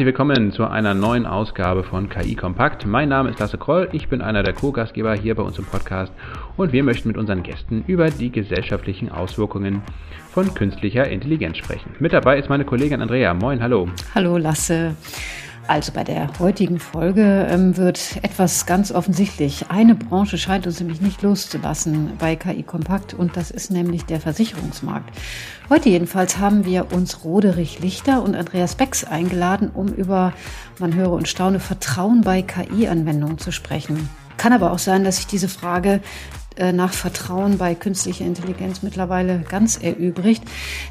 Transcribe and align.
Herzlich 0.00 0.14
willkommen 0.14 0.50
zu 0.50 0.64
einer 0.64 0.94
neuen 0.94 1.26
Ausgabe 1.26 1.84
von 1.84 2.08
KI 2.08 2.34
Kompakt. 2.34 2.86
Mein 2.86 3.10
Name 3.10 3.28
ist 3.28 3.38
Lasse 3.38 3.58
Kroll, 3.58 3.86
ich 3.92 4.08
bin 4.08 4.22
einer 4.22 4.42
der 4.42 4.54
Co-Gastgeber 4.54 5.12
hier 5.12 5.34
bei 5.34 5.42
uns 5.42 5.58
im 5.58 5.66
Podcast 5.66 6.10
und 6.56 6.72
wir 6.72 6.82
möchten 6.82 7.08
mit 7.08 7.18
unseren 7.18 7.42
Gästen 7.42 7.84
über 7.86 8.08
die 8.08 8.32
gesellschaftlichen 8.32 9.10
Auswirkungen 9.10 9.82
von 10.30 10.54
künstlicher 10.54 11.06
Intelligenz 11.06 11.58
sprechen. 11.58 11.90
Mit 11.98 12.14
dabei 12.14 12.38
ist 12.38 12.48
meine 12.48 12.64
Kollegin 12.64 13.02
Andrea. 13.02 13.34
Moin, 13.34 13.62
hallo. 13.62 13.90
Hallo 14.14 14.38
Lasse. 14.38 14.96
Also 15.66 15.92
bei 15.92 16.02
der 16.02 16.28
heutigen 16.38 16.80
Folge 16.80 17.46
ähm, 17.48 17.76
wird 17.76 18.18
etwas 18.22 18.66
ganz 18.66 18.90
offensichtlich. 18.90 19.70
Eine 19.70 19.94
Branche 19.94 20.36
scheint 20.36 20.66
uns 20.66 20.80
nämlich 20.80 21.00
nicht 21.00 21.22
loszulassen 21.22 22.12
bei 22.18 22.34
KI 22.34 22.62
Kompakt 22.62 23.14
und 23.14 23.36
das 23.36 23.50
ist 23.50 23.70
nämlich 23.70 24.04
der 24.04 24.20
Versicherungsmarkt. 24.20 25.14
Heute 25.68 25.88
jedenfalls 25.88 26.38
haben 26.38 26.64
wir 26.64 26.92
uns 26.92 27.24
Roderich 27.24 27.78
Lichter 27.80 28.22
und 28.22 28.34
Andreas 28.34 28.74
Becks 28.74 29.04
eingeladen, 29.04 29.70
um 29.72 29.88
über, 29.88 30.32
man 30.78 30.94
höre 30.94 31.12
und 31.12 31.28
staune, 31.28 31.60
Vertrauen 31.60 32.22
bei 32.22 32.42
KI-Anwendungen 32.42 33.38
zu 33.38 33.52
sprechen. 33.52 34.08
Kann 34.36 34.52
aber 34.52 34.72
auch 34.72 34.78
sein, 34.78 35.04
dass 35.04 35.16
sich 35.16 35.26
diese 35.26 35.48
Frage 35.48 36.00
nach 36.72 36.92
Vertrauen 36.92 37.58
bei 37.58 37.74
künstlicher 37.74 38.24
Intelligenz 38.24 38.82
mittlerweile 38.82 39.40
ganz 39.48 39.76
erübrigt. 39.76 40.42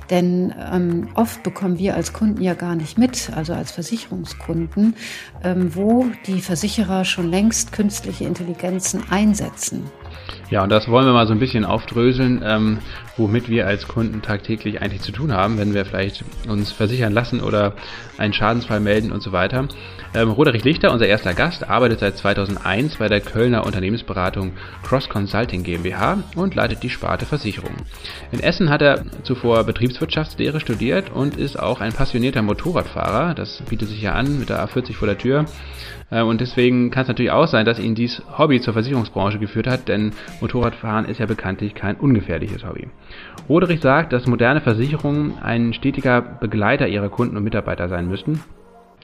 Denn 0.09 0.53
ähm, 0.71 1.09
oft 1.15 1.43
bekommen 1.43 1.77
wir 1.77 1.95
als 1.95 2.13
Kunden 2.13 2.41
ja 2.41 2.53
gar 2.53 2.75
nicht 2.75 2.97
mit, 2.97 3.31
also 3.35 3.53
als 3.53 3.71
Versicherungskunden, 3.71 4.95
ähm, 5.43 5.75
wo 5.75 6.07
die 6.27 6.41
Versicherer 6.41 7.05
schon 7.05 7.29
längst 7.29 7.71
künstliche 7.71 8.25
Intelligenzen 8.25 9.03
einsetzen. 9.09 9.83
Ja, 10.49 10.63
und 10.63 10.69
das 10.69 10.87
wollen 10.87 11.05
wir 11.05 11.13
mal 11.13 11.27
so 11.27 11.33
ein 11.33 11.39
bisschen 11.39 11.65
aufdröseln, 11.65 12.41
ähm, 12.43 12.79
womit 13.17 13.49
wir 13.49 13.67
als 13.67 13.87
Kunden 13.87 14.21
tagtäglich 14.21 14.81
eigentlich 14.81 15.01
zu 15.01 15.11
tun 15.11 15.31
haben, 15.31 15.57
wenn 15.57 15.73
wir 15.73 15.85
vielleicht 15.85 16.23
uns 16.47 16.71
versichern 16.71 17.13
lassen 17.13 17.41
oder 17.41 17.73
einen 18.17 18.33
Schadensfall 18.33 18.79
melden 18.79 19.11
und 19.11 19.21
so 19.21 19.31
weiter. 19.31 19.67
Ähm, 20.15 20.31
Roderich 20.31 20.63
Lichter, 20.63 20.91
unser 20.91 21.05
erster 21.05 21.35
Gast, 21.35 21.69
arbeitet 21.69 21.99
seit 21.99 22.17
2001 22.17 22.97
bei 22.97 23.09
der 23.09 23.21
Kölner 23.21 23.65
Unternehmensberatung 23.65 24.53
Cross 24.83 25.07
Consulting 25.09 25.63
GmbH 25.63 26.23
und 26.35 26.55
leitet 26.55 26.81
die 26.81 26.89
Sparte 26.89 27.25
Versicherung. 27.25 27.75
In 28.31 28.39
Essen 28.39 28.69
hat 28.71 28.81
er 28.81 29.05
zuvor 29.23 29.63
Betriebswirtschaftslehre 29.65 30.59
studiert 30.59 31.11
und 31.11 31.37
ist 31.37 31.59
auch 31.59 31.79
ein 31.79 31.93
passionierter 31.93 32.41
Motorradfahrer. 32.41 33.35
Das 33.35 33.61
bietet 33.69 33.89
sich 33.89 34.01
ja 34.01 34.13
an 34.13 34.39
mit 34.39 34.49
der 34.49 34.65
A40 34.65 34.95
vor 34.95 35.07
der 35.07 35.17
Tür. 35.17 35.45
Äh, 36.11 36.21
und 36.21 36.41
deswegen 36.41 36.91
kann 36.91 37.03
es 37.03 37.07
natürlich 37.07 37.31
auch 37.31 37.47
sein, 37.47 37.65
dass 37.65 37.79
ihn 37.79 37.95
dies 37.95 38.21
Hobby 38.37 38.61
zur 38.61 38.73
Versicherungsbranche 38.73 39.39
geführt 39.39 39.67
hat, 39.67 39.87
denn 39.87 40.11
Motorradfahren 40.41 41.05
ist 41.05 41.19
ja 41.19 41.25
bekanntlich 41.25 41.75
kein 41.75 41.95
ungefährliches 41.95 42.65
Hobby. 42.65 42.87
Roderich 43.47 43.81
sagt, 43.81 44.13
dass 44.13 44.27
moderne 44.27 44.61
Versicherungen 44.61 45.37
ein 45.41 45.73
stetiger 45.73 46.21
Begleiter 46.21 46.87
ihrer 46.87 47.09
Kunden 47.09 47.37
und 47.37 47.43
Mitarbeiter 47.43 47.89
sein 47.89 48.07
müssten 48.07 48.39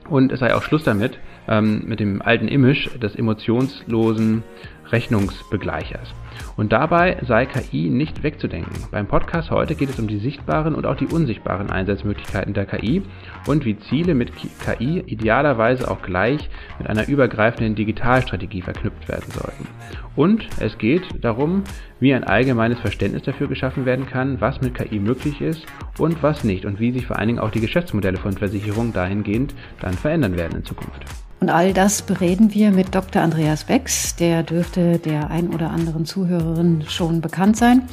und 0.10 0.32
es 0.32 0.40
sei 0.40 0.54
auch 0.54 0.62
Schluss 0.62 0.84
damit, 0.84 1.18
ähm, 1.48 1.84
mit 1.86 2.00
dem 2.00 2.22
alten 2.22 2.48
Image 2.48 2.90
des 3.02 3.16
emotionslosen 3.16 4.44
Rechnungsbegleichers. 4.92 6.14
Und 6.58 6.74
dabei 6.74 7.18
sei 7.26 7.46
KI 7.46 7.90
nicht 7.90 8.24
wegzudenken. 8.24 8.84
Beim 8.92 9.08
Podcast 9.08 9.50
heute 9.52 9.76
geht 9.76 9.90
es 9.90 10.00
um 10.00 10.08
die 10.08 10.20
sichtbaren 10.20 10.76
und 10.76 10.86
auch 10.86 10.96
die 10.96 11.08
unsichtbaren 11.08 11.72
Einsatzmöglichkeiten 11.72 12.54
der 12.54 12.66
KI 12.66 13.02
und 13.48 13.66
wie 13.66 13.78
Ziele 13.90 14.16
mit 14.16 14.32
KI 14.36 15.00
idealerweise 15.06 15.90
auch 15.90 16.02
gleich 16.02 16.50
mit 16.80 16.90
einer 16.90 17.08
übergreifenden 17.08 17.76
Digitalstrategie 17.76 18.62
verknüpft 18.62 19.08
werden 19.08 19.32
sollten. 19.32 19.68
Und 20.16 20.48
es 20.60 20.78
geht 20.78 21.04
darum, 21.22 21.64
wie 22.00 22.14
ein 22.14 22.24
allgemeines 22.24 22.80
Verständnis 22.80 23.24
dafür 23.24 23.48
geschaffen 23.48 23.86
werden 23.86 24.06
kann, 24.06 24.40
was 24.42 24.62
mit 24.62 24.76
KI 24.76 25.00
möglich 25.00 25.42
ist 25.42 25.66
und 25.98 26.24
was 26.24 26.44
nicht 26.44 26.66
und 26.66 26.80
wie 26.80 26.92
sich 26.92 27.06
vor 27.06 27.18
allen 27.18 27.28
Dingen 27.28 27.40
auch 27.40 27.52
die 27.52 27.62
Geschäftsmodelle 27.62 28.18
von 28.18 28.34
Versicherungen 28.34 28.94
dahingehend 28.94 29.54
dann 29.82 29.94
verändern 29.94 30.38
werden 30.38 30.60
in 30.60 30.66
Zukunft. 30.66 31.06
Und 31.42 31.50
all 31.50 31.74
das 31.74 32.02
bereden 32.02 32.54
wir 32.54 32.72
mit 32.72 32.96
Dr. 32.96 33.22
Andreas 33.22 33.66
Becks. 33.66 34.16
Der 34.16 34.42
dürfte 34.42 35.00
der 35.00 35.30
ein 35.30 35.50
oder 35.50 35.70
anderen 35.70 36.06
Zuhörerin 36.06 36.86
schon 36.88 37.22
bekannt 37.22 37.58
sein. 37.58 37.84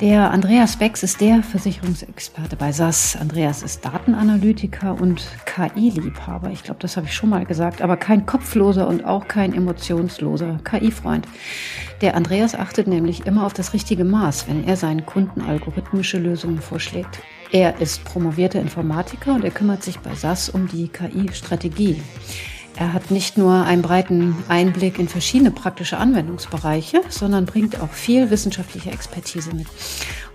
Der 0.00 0.30
Andreas 0.30 0.76
Becks 0.76 1.02
ist 1.02 1.20
der 1.20 1.42
Versicherungsexperte 1.42 2.56
bei 2.56 2.72
SAS. 2.72 3.18
Andreas 3.20 3.62
ist 3.62 3.84
Datenanalytiker 3.84 4.98
und 4.98 5.28
KI-Liebhaber. 5.44 6.50
Ich 6.50 6.62
glaube, 6.62 6.80
das 6.80 6.96
habe 6.96 7.06
ich 7.06 7.12
schon 7.12 7.28
mal 7.28 7.44
gesagt, 7.44 7.82
aber 7.82 7.98
kein 7.98 8.24
kopfloser 8.24 8.88
und 8.88 9.04
auch 9.04 9.28
kein 9.28 9.52
emotionsloser 9.52 10.58
KI-Freund. 10.64 11.28
Der 12.00 12.16
Andreas 12.16 12.54
achtet 12.54 12.86
nämlich 12.86 13.26
immer 13.26 13.44
auf 13.44 13.52
das 13.52 13.74
richtige 13.74 14.04
Maß, 14.04 14.48
wenn 14.48 14.64
er 14.64 14.76
seinen 14.76 15.04
Kunden 15.04 15.42
algorithmische 15.42 16.16
Lösungen 16.16 16.62
vorschlägt. 16.62 17.18
Er 17.52 17.78
ist 17.82 18.02
promovierter 18.04 18.58
Informatiker 18.58 19.34
und 19.34 19.44
er 19.44 19.50
kümmert 19.50 19.82
sich 19.82 19.98
bei 19.98 20.14
SAS 20.14 20.48
um 20.48 20.66
die 20.66 20.88
KI-Strategie. 20.88 22.00
Er 22.80 22.94
hat 22.94 23.10
nicht 23.10 23.36
nur 23.36 23.66
einen 23.66 23.82
breiten 23.82 24.34
Einblick 24.48 24.98
in 24.98 25.06
verschiedene 25.06 25.50
praktische 25.50 25.98
Anwendungsbereiche, 25.98 27.02
sondern 27.10 27.44
bringt 27.44 27.78
auch 27.78 27.92
viel 27.92 28.30
wissenschaftliche 28.30 28.90
Expertise 28.90 29.54
mit. 29.54 29.66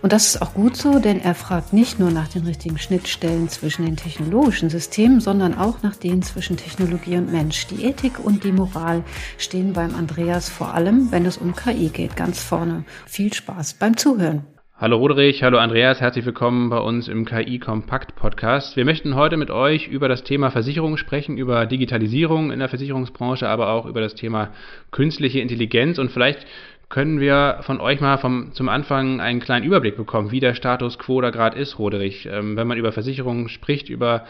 Und 0.03 0.13
das 0.13 0.28
ist 0.28 0.44
auch 0.44 0.53
gut 0.53 0.78
so, 0.78 1.00
denn 1.00 1.19
er 1.19 1.34
fragt 1.34 1.73
nicht 1.73 1.97
nur 1.97 2.11
nach 2.11 2.28
den 2.28 2.45
richtigen 2.45 2.78
Schnittstellen 2.78 3.50
zwischen 3.50 3.84
den 3.84 3.97
technologischen 3.97 4.69
Systemen, 4.69 5.22
sondern 5.22 5.57
auch 5.57 5.81
nach 5.81 5.95
denen 5.95 6.22
zwischen 6.22 6.55
Technologie 6.55 7.17
und 7.17 7.31
Mensch. 7.31 7.66
Die 7.66 7.84
Ethik 7.84 8.23
und 8.23 8.44
die 8.44 8.51
Moral 8.51 9.03
stehen 9.39 9.73
beim 9.73 9.95
Andreas 9.95 10.47
vor 10.47 10.75
allem, 10.75 11.11
wenn 11.11 11.25
es 11.25 11.38
um 11.38 11.55
KI 11.55 11.89
geht, 11.89 12.16
ganz 12.16 12.39
vorne. 12.39 12.85
Viel 13.07 13.34
Spaß 13.34 13.73
beim 13.73 13.97
Zuhören. 13.97 14.54
Hallo 14.77 14.97
Roderich, 14.97 15.41
hallo 15.41 15.57
Andreas, 15.57 16.01
herzlich 16.01 16.25
willkommen 16.25 16.69
bei 16.69 16.79
uns 16.79 17.07
im 17.07 17.23
KI 17.23 17.59
Kompakt 17.59 18.17
Podcast. 18.17 18.75
Wir 18.75 18.83
möchten 18.83 19.15
heute 19.15 19.37
mit 19.37 19.49
euch 19.49 19.87
über 19.87 20.09
das 20.09 20.25
Thema 20.25 20.51
Versicherung 20.51 20.97
sprechen, 20.97 21.37
über 21.37 21.65
Digitalisierung 21.65 22.51
in 22.51 22.59
der 22.59 22.67
Versicherungsbranche, 22.67 23.47
aber 23.47 23.69
auch 23.69 23.85
über 23.85 24.01
das 24.01 24.15
Thema 24.15 24.51
künstliche 24.91 25.39
Intelligenz 25.39 25.97
und 25.97 26.11
vielleicht 26.11 26.45
können 26.89 27.21
wir 27.21 27.59
von 27.61 27.79
euch 27.79 28.01
mal 28.01 28.17
vom, 28.17 28.51
zum 28.51 28.67
Anfang 28.67 29.21
einen 29.21 29.39
kleinen 29.39 29.65
Überblick 29.65 29.95
bekommen, 29.95 30.31
wie 30.31 30.41
der 30.41 30.55
Status 30.55 30.99
quo 30.99 31.21
da 31.21 31.29
gerade 31.29 31.57
ist, 31.57 31.79
Roderich. 31.79 32.27
Ähm, 32.29 32.57
wenn 32.57 32.67
man 32.67 32.77
über 32.77 32.91
Versicherungen 32.91 33.47
spricht, 33.47 33.87
über 33.87 34.25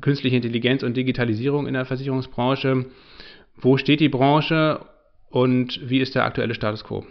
künstliche 0.00 0.34
Intelligenz 0.34 0.82
und 0.82 0.96
Digitalisierung 0.96 1.68
in 1.68 1.74
der 1.74 1.84
Versicherungsbranche, 1.84 2.86
wo 3.58 3.76
steht 3.76 4.00
die 4.00 4.08
Branche 4.08 4.80
und 5.30 5.78
wie 5.88 6.00
ist 6.00 6.16
der 6.16 6.24
aktuelle 6.24 6.54
Status 6.54 6.82
quo? 6.82 7.06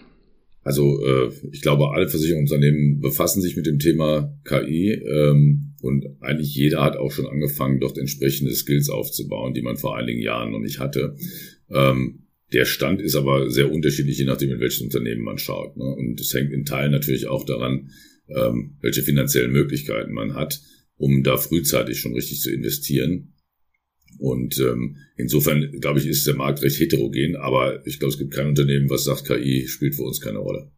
Also 0.64 1.04
äh, 1.06 1.30
ich 1.52 1.62
glaube, 1.62 1.92
alle 1.92 2.08
Versicherungsunternehmen 2.08 3.02
befassen 3.02 3.42
sich 3.42 3.56
mit 3.56 3.66
dem 3.66 3.80
Thema 3.80 4.34
KI 4.46 4.92
ähm, 4.92 5.74
und 5.82 6.06
eigentlich 6.22 6.56
jeder 6.56 6.82
hat 6.82 6.96
auch 6.96 7.12
schon 7.12 7.28
angefangen, 7.28 7.82
dort 7.82 7.98
entsprechende 7.98 8.54
Skills 8.56 8.90
aufzubauen, 8.90 9.54
die 9.54 9.62
man 9.62 9.76
vor 9.76 9.98
einigen 9.98 10.22
Jahren 10.22 10.52
noch 10.52 10.62
nicht 10.62 10.80
hatte. 10.80 11.18
Ähm, 11.70 12.24
der 12.54 12.66
Stand 12.66 13.02
ist 13.02 13.16
aber 13.16 13.50
sehr 13.50 13.72
unterschiedlich, 13.72 14.18
je 14.18 14.26
nachdem, 14.26 14.52
in 14.52 14.60
welches 14.60 14.82
Unternehmen 14.82 15.24
man 15.24 15.38
schaut. 15.38 15.76
Ne? 15.76 15.84
Und 15.84 16.22
es 16.22 16.34
hängt 16.34 16.54
in 16.54 16.66
Teilen 16.66 16.92
natürlich 16.92 17.28
auch 17.28 17.46
daran, 17.46 17.90
ähm, 18.30 18.78
welche 18.80 19.02
finanziellen 19.02 19.52
Möglichkeiten 19.52 20.14
man 20.14 20.36
hat, 20.36 20.62
um 20.96 21.24
da 21.24 21.36
frühzeitig 21.38 22.00
schon 22.00 22.14
richtig 22.14 22.40
zu 22.40 22.52
investieren. 22.54 23.33
Und 24.20 24.58
ähm, 24.60 24.98
insofern, 25.18 25.72
glaube 25.80 26.00
ich, 26.00 26.08
ist 26.08 26.28
der 26.28 26.36
Markt 26.36 26.62
recht 26.62 26.80
heterogen, 26.80 27.36
aber 27.36 27.86
ich 27.86 28.00
glaube, 28.00 28.12
es 28.12 28.18
gibt 28.18 28.34
kein 28.34 28.48
Unternehmen, 28.48 28.90
was 28.90 29.04
sagt, 29.04 29.26
KI 29.26 29.68
spielt 29.68 29.96
für 29.96 30.04
uns 30.04 30.22
keine 30.22 30.40
Rolle. 30.40 30.72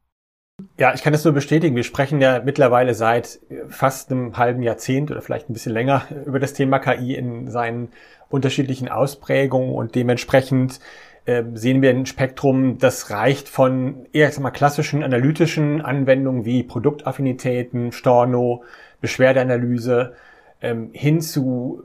Ja, 0.78 0.94
ich 0.94 1.04
kann 1.04 1.14
das 1.14 1.24
nur 1.24 1.34
bestätigen. 1.34 1.76
Wir 1.76 1.84
sprechen 1.84 2.22
ja 2.22 2.42
mittlerweile 2.44 2.94
seit 2.94 3.40
fast 3.68 4.12
einem 4.12 4.38
halben 4.38 4.64
Jahrzehnt 4.64 5.12
oder 5.12 5.22
vielleicht 5.22 5.50
ein 5.50 5.54
bisschen 5.54 5.74
länger 5.74 6.08
über 6.26 6.40
das 6.40 6.54
Thema 6.54 6.80
KI 6.80 7.16
in 7.16 7.50
seinen 7.50 7.90
unterschiedlichen 8.30 8.88
Ausprägungen 8.88 9.74
und 9.74 9.96
dementsprechend 9.96 10.80
äh, 11.26 11.44
sehen 11.54 11.82
wir 11.82 11.90
ein 11.90 12.06
Spektrum, 12.06 12.78
das 12.78 13.10
reicht 13.10 13.50
von 13.50 14.06
eher 14.14 14.32
sag 14.32 14.44
mal, 14.44 14.52
klassischen 14.52 15.04
analytischen 15.04 15.82
Anwendungen 15.82 16.46
wie 16.46 16.64
Produktaffinitäten, 16.64 17.92
Storno, 17.92 18.64
Beschwerdeanalyse 19.02 20.14
ähm, 20.62 20.90
hin 20.94 21.22
zu 21.22 21.84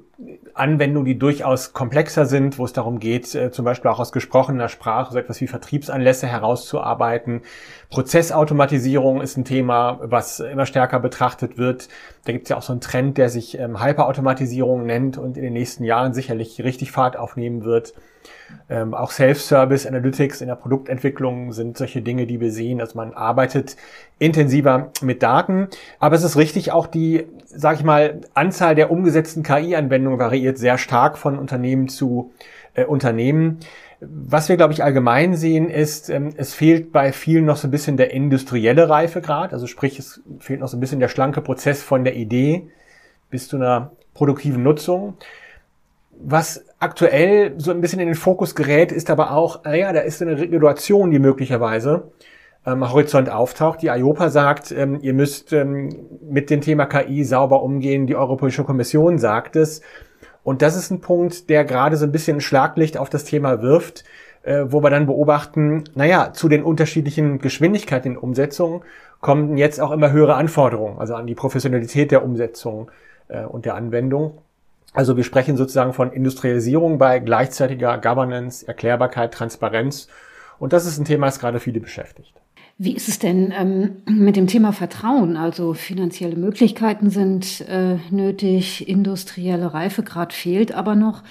Anwendungen, 0.55 1.07
die 1.07 1.19
durchaus 1.19 1.73
komplexer 1.73 2.27
sind, 2.27 2.59
wo 2.59 2.65
es 2.65 2.73
darum 2.73 2.99
geht, 2.99 3.35
äh, 3.35 3.51
zum 3.51 3.65
Beispiel 3.65 3.91
auch 3.91 3.99
aus 3.99 4.13
gesprochener 4.13 4.69
Sprache 4.69 5.13
so 5.13 5.19
etwas 5.19 5.41
wie 5.41 5.47
Vertriebsanlässe 5.47 6.27
herauszuarbeiten. 6.27 7.43
Prozessautomatisierung 7.89 9.21
ist 9.21 9.37
ein 9.37 9.45
Thema, 9.45 9.99
was 10.03 10.41
immer 10.41 10.67
stärker 10.67 11.01
betrachtet 11.01 11.57
wird. 11.57 11.89
Da 12.25 12.33
gibt 12.33 12.45
es 12.45 12.51
ja 12.51 12.57
auch 12.57 12.63
so 12.63 12.73
einen 12.73 12.81
Trend, 12.81 13.19
der 13.19 13.31
sich 13.31 13.59
ähm, 13.59 13.83
Hyperautomatisierung 13.83 14.85
nennt 14.85 15.17
und 15.17 15.37
in 15.37 15.43
den 15.43 15.53
nächsten 15.55 15.85
Jahren 15.85 16.13
sicherlich 16.13 16.63
richtig 16.63 16.93
Fahrt 16.93 17.17
aufnehmen 17.17 17.65
wird. 17.65 17.95
Ähm, 18.69 18.95
auch 18.95 19.11
Self-Service 19.11 19.87
Analytics 19.87 20.41
in 20.41 20.49
der 20.49 20.55
Produktentwicklung 20.55 21.53
sind 21.53 21.77
solche 21.77 22.03
Dinge, 22.03 22.27
die 22.27 22.41
wir 22.41 22.53
sehen. 22.53 22.81
Also 22.81 22.97
man 22.97 23.15
arbeitet 23.15 23.77
intensiver 24.19 24.91
mit 25.01 25.23
Daten. 25.23 25.69
Aber 25.99 26.17
es 26.17 26.23
ist 26.23 26.37
richtig, 26.37 26.73
auch 26.73 26.87
die, 26.87 27.27
sage 27.47 27.79
ich 27.79 27.85
mal, 27.85 28.21
Anzahl 28.35 28.75
der 28.75 28.91
umgesetzten 28.91 29.43
KI-Anwendungen 29.43 30.10
variiert 30.19 30.59
sehr 30.59 30.79
stark 30.79 31.19
von 31.19 31.39
Unternehmen 31.39 31.89
zu 31.89 32.33
äh, 32.75 32.85
Unternehmen. 32.85 33.61
Was 34.01 34.49
wir, 34.49 34.57
glaube 34.57 34.73
ich, 34.73 34.83
allgemein 34.83 35.35
sehen, 35.35 35.69
ist, 35.69 36.09
ähm, 36.09 36.31
es 36.37 36.55
fehlt 36.55 36.93
bei 36.93 37.13
vielen 37.13 37.45
noch 37.45 37.57
so 37.57 37.69
ein 37.69 37.71
bisschen 37.71 37.97
der 37.97 38.13
industrielle 38.13 38.89
Reifegrad. 38.89 39.53
Also 39.53 39.67
sprich, 39.67 39.99
es 39.99 40.23
fehlt 40.39 40.61
noch 40.61 40.69
so 40.69 40.77
ein 40.77 40.81
bisschen 40.81 41.01
der 41.01 41.09
schlanke 41.09 41.41
Prozess 41.41 41.83
von 41.83 42.05
der 42.05 42.17
Idee 42.17 42.69
bis 43.29 43.49
zu 43.49 43.57
einer 43.57 43.93
produktiven 44.15 44.63
Nutzung 44.63 45.15
was 46.23 46.65
aktuell 46.79 47.55
so 47.59 47.71
ein 47.71 47.81
bisschen 47.81 48.01
in 48.01 48.07
den 48.07 48.15
Fokus 48.15 48.55
gerät, 48.55 48.93
ist 48.93 49.11
aber 49.11 49.33
auch, 49.33 49.65
naja, 49.65 49.93
da 49.93 50.01
ist 50.01 50.21
eine 50.23 50.39
Regulation, 50.39 51.11
die 51.11 51.19
möglicherweise 51.19 52.13
ähm, 52.67 52.89
Horizont 52.91 53.31
auftaucht. 53.31 53.83
Die 53.83 53.89
IOPA 53.89 54.29
sagt, 54.29 54.73
ähm, 54.73 54.99
ihr 55.01 55.15
müsst 55.15 55.53
ähm, 55.53 55.91
mit 56.23 56.51
dem 56.51 56.61
Thema 56.61 56.87
KI 56.87 57.25
sauber 57.25 57.63
umgehen. 57.63 58.07
Die 58.07 58.17
Europäische 58.17 58.65
Kommission 58.65 59.19
sagt 59.19 59.57
es. 59.57 59.83
Und 60.43 60.63
das 60.63 60.77
ist 60.77 60.91
ein 60.91 61.01
Punkt, 61.01 61.51
der 61.51 61.65
gerade 61.65 61.97
so 61.97 62.05
ein 62.05 62.13
bisschen 62.13 62.39
ein 62.39 62.41
Schlaglicht 62.41 62.97
auf 62.97 63.11
das 63.11 63.25
Thema 63.25 63.63
wirft, 63.63 64.05
äh, 64.43 64.65
wo 64.67 64.83
wir 64.83 64.91
dann 64.91 65.07
beobachten, 65.07 65.85
naja, 65.95 66.33
zu 66.33 66.49
den 66.49 66.63
unterschiedlichen 66.63 67.39
Geschwindigkeiten 67.39 68.13
in 68.13 68.19
Umsetzung 68.19 68.85
kommen 69.21 69.59
jetzt 69.59 69.81
auch 69.81 69.91
immer 69.91 70.13
höhere 70.13 70.35
Anforderungen, 70.35 70.99
also 70.99 71.15
an 71.15 71.27
die 71.27 71.35
Professionalität 71.35 72.11
der 72.11 72.25
Umsetzung 72.25 72.91
äh, 73.29 73.45
und 73.45 73.67
der 73.67 73.75
Anwendung. 73.75 74.39
Also 74.95 75.17
wir 75.17 75.25
sprechen 75.25 75.57
sozusagen 75.57 75.93
von 75.93 76.11
Industrialisierung 76.11 76.99
bei 76.99 77.21
gleichzeitiger 77.21 77.99
Governance, 77.99 78.67
Erklärbarkeit, 78.67 79.33
Transparenz. 79.33 80.09
Und 80.59 80.73
das 80.73 80.87
ist 80.87 80.99
ein 80.99 81.05
Thema, 81.05 81.27
das 81.27 81.39
gerade 81.39 81.61
viele 81.61 81.81
beschäftigt. 81.81 82.40
Wie 82.83 82.95
ist 82.95 83.09
es 83.11 83.19
denn 83.19 83.53
ähm, 83.55 83.97
mit 84.09 84.37
dem 84.37 84.47
Thema 84.47 84.73
Vertrauen? 84.73 85.37
Also 85.37 85.75
finanzielle 85.75 86.37
Möglichkeiten 86.37 87.11
sind 87.11 87.61
äh, 87.69 87.99
nötig, 88.11 88.89
industrielle 88.89 89.75
Reifegrad 89.75 90.33
fehlt 90.33 90.73
aber 90.73 90.97
noch. 90.97 91.23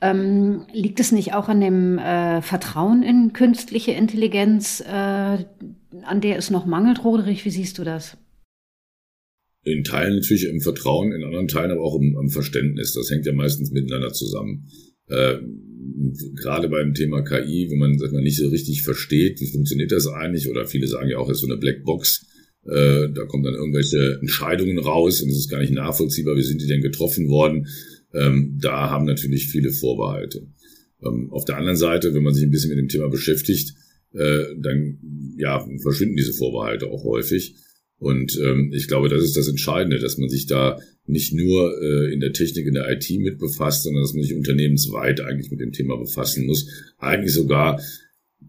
Ähm, 0.00 0.64
liegt 0.72 1.00
es 1.00 1.10
nicht 1.10 1.34
auch 1.34 1.48
an 1.48 1.60
dem 1.60 1.98
äh, 1.98 2.40
Vertrauen 2.40 3.02
in 3.02 3.32
künstliche 3.32 3.90
Intelligenz, 3.90 4.80
äh, 4.80 4.92
an 4.92 6.20
der 6.20 6.36
es 6.36 6.50
noch 6.50 6.66
mangelt, 6.66 7.04
Roderich? 7.04 7.44
Wie 7.44 7.50
siehst 7.50 7.78
du 7.78 7.82
das? 7.82 8.16
In 9.64 9.82
Teilen 9.82 10.14
natürlich 10.14 10.46
im 10.48 10.60
Vertrauen, 10.60 11.10
in 11.10 11.24
anderen 11.24 11.48
Teilen 11.48 11.72
aber 11.72 11.82
auch 11.82 11.96
im, 11.96 12.16
im 12.16 12.30
Verständnis. 12.30 12.94
Das 12.94 13.10
hängt 13.10 13.26
ja 13.26 13.32
meistens 13.32 13.72
miteinander 13.72 14.12
zusammen. 14.12 14.68
Äh, 15.08 15.38
gerade 16.34 16.68
beim 16.68 16.94
Thema 16.94 17.22
KI, 17.22 17.68
wenn 17.70 17.78
man 17.78 17.98
sag 17.98 18.12
mal, 18.12 18.22
nicht 18.22 18.36
so 18.36 18.48
richtig 18.48 18.82
versteht, 18.82 19.40
wie 19.40 19.50
funktioniert 19.50 19.92
das 19.92 20.06
eigentlich, 20.06 20.48
oder 20.48 20.66
viele 20.66 20.86
sagen 20.86 21.08
ja 21.08 21.18
auch, 21.18 21.28
es 21.28 21.38
ist 21.38 21.42
so 21.42 21.46
eine 21.46 21.58
Blackbox, 21.58 22.26
äh, 22.64 23.08
da 23.12 23.24
kommen 23.26 23.44
dann 23.44 23.54
irgendwelche 23.54 24.18
Entscheidungen 24.20 24.78
raus 24.78 25.20
und 25.20 25.30
es 25.30 25.38
ist 25.38 25.50
gar 25.50 25.60
nicht 25.60 25.72
nachvollziehbar, 25.72 26.36
wie 26.36 26.42
sind 26.42 26.62
die 26.62 26.68
denn 26.68 26.80
getroffen 26.80 27.28
worden. 27.28 27.66
Ähm, 28.14 28.58
da 28.60 28.90
haben 28.90 29.04
natürlich 29.04 29.48
viele 29.48 29.72
Vorbehalte. 29.72 30.46
Ähm, 31.04 31.30
auf 31.30 31.44
der 31.44 31.56
anderen 31.56 31.76
Seite, 31.76 32.14
wenn 32.14 32.22
man 32.22 32.34
sich 32.34 32.44
ein 32.44 32.50
bisschen 32.50 32.70
mit 32.70 32.78
dem 32.78 32.88
Thema 32.88 33.08
beschäftigt, 33.08 33.74
äh, 34.14 34.44
dann 34.58 34.98
ja, 35.38 35.66
verschwinden 35.80 36.16
diese 36.16 36.34
Vorbehalte 36.34 36.86
auch 36.86 37.04
häufig. 37.04 37.54
Und 38.02 38.36
ähm, 38.42 38.72
ich 38.74 38.88
glaube, 38.88 39.08
das 39.08 39.22
ist 39.22 39.36
das 39.36 39.46
Entscheidende, 39.46 40.00
dass 40.00 40.18
man 40.18 40.28
sich 40.28 40.46
da 40.46 40.80
nicht 41.06 41.32
nur 41.32 41.80
äh, 41.80 42.12
in 42.12 42.18
der 42.18 42.32
Technik, 42.32 42.66
in 42.66 42.74
der 42.74 42.90
IT 42.90 43.08
mit 43.20 43.38
befasst, 43.38 43.84
sondern 43.84 44.02
dass 44.02 44.12
man 44.12 44.24
sich 44.24 44.34
unternehmensweit 44.34 45.20
eigentlich 45.20 45.52
mit 45.52 45.60
dem 45.60 45.70
Thema 45.70 45.96
befassen 45.96 46.46
muss. 46.46 46.68
Eigentlich 46.98 47.32
sogar, 47.32 47.80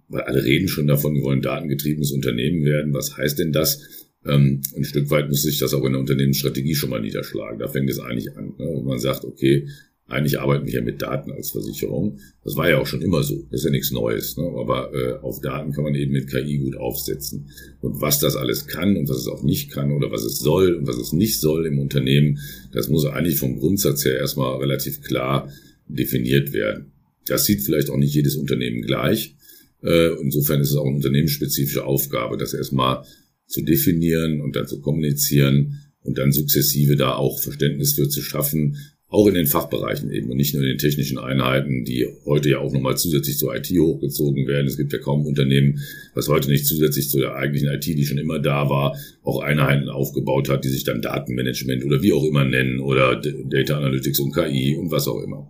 weil 0.07 0.21
alle 0.21 0.43
reden 0.43 0.67
schon 0.67 0.87
davon, 0.87 1.13
wir 1.13 1.21
wollen 1.21 1.43
datengetriebenes 1.43 2.11
Unternehmen 2.11 2.65
werden. 2.65 2.95
Was 2.95 3.15
heißt 3.15 3.37
denn 3.37 3.51
das? 3.51 4.09
Ähm, 4.25 4.63
ein 4.75 4.85
Stück 4.85 5.11
weit 5.11 5.29
muss 5.29 5.43
sich 5.43 5.59
das 5.59 5.75
auch 5.75 5.85
in 5.85 5.91
der 5.91 6.01
Unternehmensstrategie 6.01 6.73
schon 6.73 6.89
mal 6.89 7.01
niederschlagen. 7.01 7.59
Da 7.59 7.67
fängt 7.67 7.91
es 7.91 7.99
eigentlich 7.99 8.35
an. 8.35 8.53
Ne? 8.57 8.81
Man 8.83 8.97
sagt, 8.97 9.23
okay, 9.23 9.67
eigentlich 10.07 10.39
arbeiten 10.39 10.65
wir 10.65 10.73
ja 10.73 10.81
mit 10.81 11.01
Daten 11.01 11.31
als 11.31 11.51
Versicherung. 11.51 12.19
Das 12.43 12.57
war 12.57 12.69
ja 12.69 12.77
auch 12.77 12.85
schon 12.85 13.01
immer 13.01 13.23
so. 13.23 13.47
Das 13.49 13.61
ist 13.61 13.65
ja 13.65 13.71
nichts 13.71 13.91
Neues. 13.91 14.35
Ne? 14.35 14.43
Aber 14.43 14.93
äh, 14.93 15.13
auf 15.21 15.39
Daten 15.39 15.71
kann 15.71 15.85
man 15.85 15.95
eben 15.95 16.11
mit 16.11 16.29
KI 16.29 16.57
gut 16.57 16.75
aufsetzen. 16.75 17.49
Und 17.79 18.01
was 18.01 18.19
das 18.19 18.35
alles 18.35 18.67
kann 18.67 18.97
und 18.97 19.07
was 19.07 19.17
es 19.17 19.27
auch 19.27 19.43
nicht 19.43 19.71
kann 19.71 19.91
oder 19.91 20.11
was 20.11 20.23
es 20.23 20.39
soll 20.39 20.75
und 20.75 20.87
was 20.87 20.97
es 20.97 21.13
nicht 21.13 21.39
soll 21.39 21.65
im 21.65 21.79
Unternehmen, 21.79 22.39
das 22.73 22.89
muss 22.89 23.05
eigentlich 23.05 23.37
vom 23.37 23.59
Grundsatz 23.59 24.03
her 24.03 24.17
erstmal 24.17 24.57
relativ 24.57 25.01
klar 25.01 25.49
definiert 25.87 26.51
werden. 26.51 26.91
Das 27.25 27.45
sieht 27.45 27.61
vielleicht 27.61 27.89
auch 27.89 27.97
nicht 27.97 28.13
jedes 28.13 28.35
Unternehmen 28.35 28.81
gleich. 28.81 29.35
Äh, 29.81 30.19
insofern 30.21 30.59
ist 30.59 30.71
es 30.71 30.75
auch 30.75 30.85
eine 30.85 30.97
unternehmensspezifische 30.97 31.85
Aufgabe, 31.85 32.37
das 32.37 32.53
erstmal 32.53 33.05
zu 33.47 33.61
definieren 33.61 34.41
und 34.41 34.55
dann 34.55 34.67
zu 34.67 34.81
kommunizieren 34.81 35.79
und 36.01 36.17
dann 36.17 36.31
sukzessive 36.31 36.97
da 36.97 37.15
auch 37.15 37.39
Verständnis 37.39 37.93
für 37.93 38.09
zu 38.09 38.21
schaffen, 38.21 38.77
auch 39.13 39.27
in 39.27 39.35
den 39.35 39.45
Fachbereichen 39.45 40.11
eben 40.11 40.31
und 40.31 40.37
nicht 40.37 40.55
nur 40.55 40.63
in 40.63 40.69
den 40.69 40.79
technischen 40.79 41.19
Einheiten, 41.19 41.85
die 41.85 42.07
heute 42.25 42.49
ja 42.49 42.57
auch 42.57 42.73
nochmal 42.73 42.97
zusätzlich 42.97 43.37
zur 43.37 43.55
IT 43.55 43.69
hochgezogen 43.69 44.47
werden. 44.47 44.65
Es 44.65 44.75
gibt 44.75 44.91
ja 44.91 44.97
kaum 44.97 45.27
Unternehmen, 45.27 45.81
was 46.15 46.29
heute 46.29 46.49
nicht 46.49 46.65
zusätzlich 46.65 47.09
zu 47.09 47.19
der 47.19 47.35
eigentlichen 47.35 47.69
IT, 47.69 47.85
die 47.85 48.05
schon 48.07 48.17
immer 48.17 48.39
da 48.39 48.71
war, 48.71 48.97
auch 49.21 49.39
Einheiten 49.39 49.87
aufgebaut 49.87 50.49
hat, 50.49 50.65
die 50.65 50.69
sich 50.69 50.83
dann 50.83 51.03
Datenmanagement 51.03 51.85
oder 51.85 52.01
wie 52.01 52.11
auch 52.11 52.23
immer 52.23 52.43
nennen 52.43 52.79
oder 52.79 53.21
Data 53.21 53.77
Analytics 53.77 54.19
und 54.19 54.33
KI 54.33 54.77
und 54.77 54.89
was 54.89 55.07
auch 55.07 55.21
immer. 55.21 55.47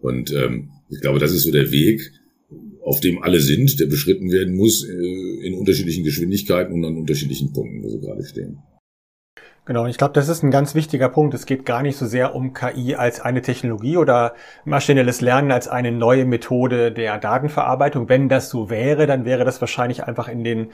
Und 0.00 0.30
ähm, 0.34 0.68
ich 0.90 1.00
glaube, 1.00 1.18
das 1.18 1.32
ist 1.32 1.44
so 1.44 1.50
der 1.50 1.72
Weg, 1.72 2.12
auf 2.82 3.00
dem 3.00 3.22
alle 3.22 3.40
sind, 3.40 3.80
der 3.80 3.86
beschritten 3.86 4.30
werden 4.30 4.54
muss 4.54 4.84
äh, 4.84 5.46
in 5.46 5.54
unterschiedlichen 5.54 6.04
Geschwindigkeiten 6.04 6.74
und 6.74 6.84
an 6.84 6.98
unterschiedlichen 6.98 7.54
Punkten, 7.54 7.82
wo 7.82 7.88
sie 7.88 8.00
gerade 8.00 8.22
stehen. 8.22 8.58
Genau, 9.68 9.84
ich 9.84 9.98
glaube, 9.98 10.14
das 10.14 10.30
ist 10.30 10.42
ein 10.42 10.50
ganz 10.50 10.74
wichtiger 10.74 11.10
Punkt. 11.10 11.34
Es 11.34 11.44
geht 11.44 11.66
gar 11.66 11.82
nicht 11.82 11.98
so 11.98 12.06
sehr 12.06 12.34
um 12.34 12.54
KI 12.54 12.94
als 12.94 13.20
eine 13.20 13.42
Technologie 13.42 13.98
oder 13.98 14.32
maschinelles 14.64 15.20
Lernen 15.20 15.52
als 15.52 15.68
eine 15.68 15.92
neue 15.92 16.24
Methode 16.24 16.90
der 16.90 17.18
Datenverarbeitung. 17.18 18.08
Wenn 18.08 18.30
das 18.30 18.48
so 18.48 18.70
wäre, 18.70 19.06
dann 19.06 19.26
wäre 19.26 19.44
das 19.44 19.60
wahrscheinlich 19.60 20.04
einfach 20.04 20.28
in 20.28 20.42
den 20.42 20.70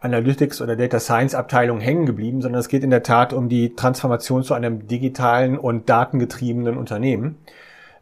Analytics 0.00 0.62
oder 0.62 0.76
Data 0.76 0.98
Science 0.98 1.34
Abteilungen 1.34 1.82
hängen 1.82 2.06
geblieben, 2.06 2.40
sondern 2.40 2.60
es 2.60 2.68
geht 2.68 2.84
in 2.84 2.88
der 2.88 3.02
Tat 3.02 3.34
um 3.34 3.50
die 3.50 3.74
Transformation 3.74 4.42
zu 4.42 4.54
einem 4.54 4.86
digitalen 4.86 5.58
und 5.58 5.90
datengetriebenen 5.90 6.78
Unternehmen, 6.78 7.36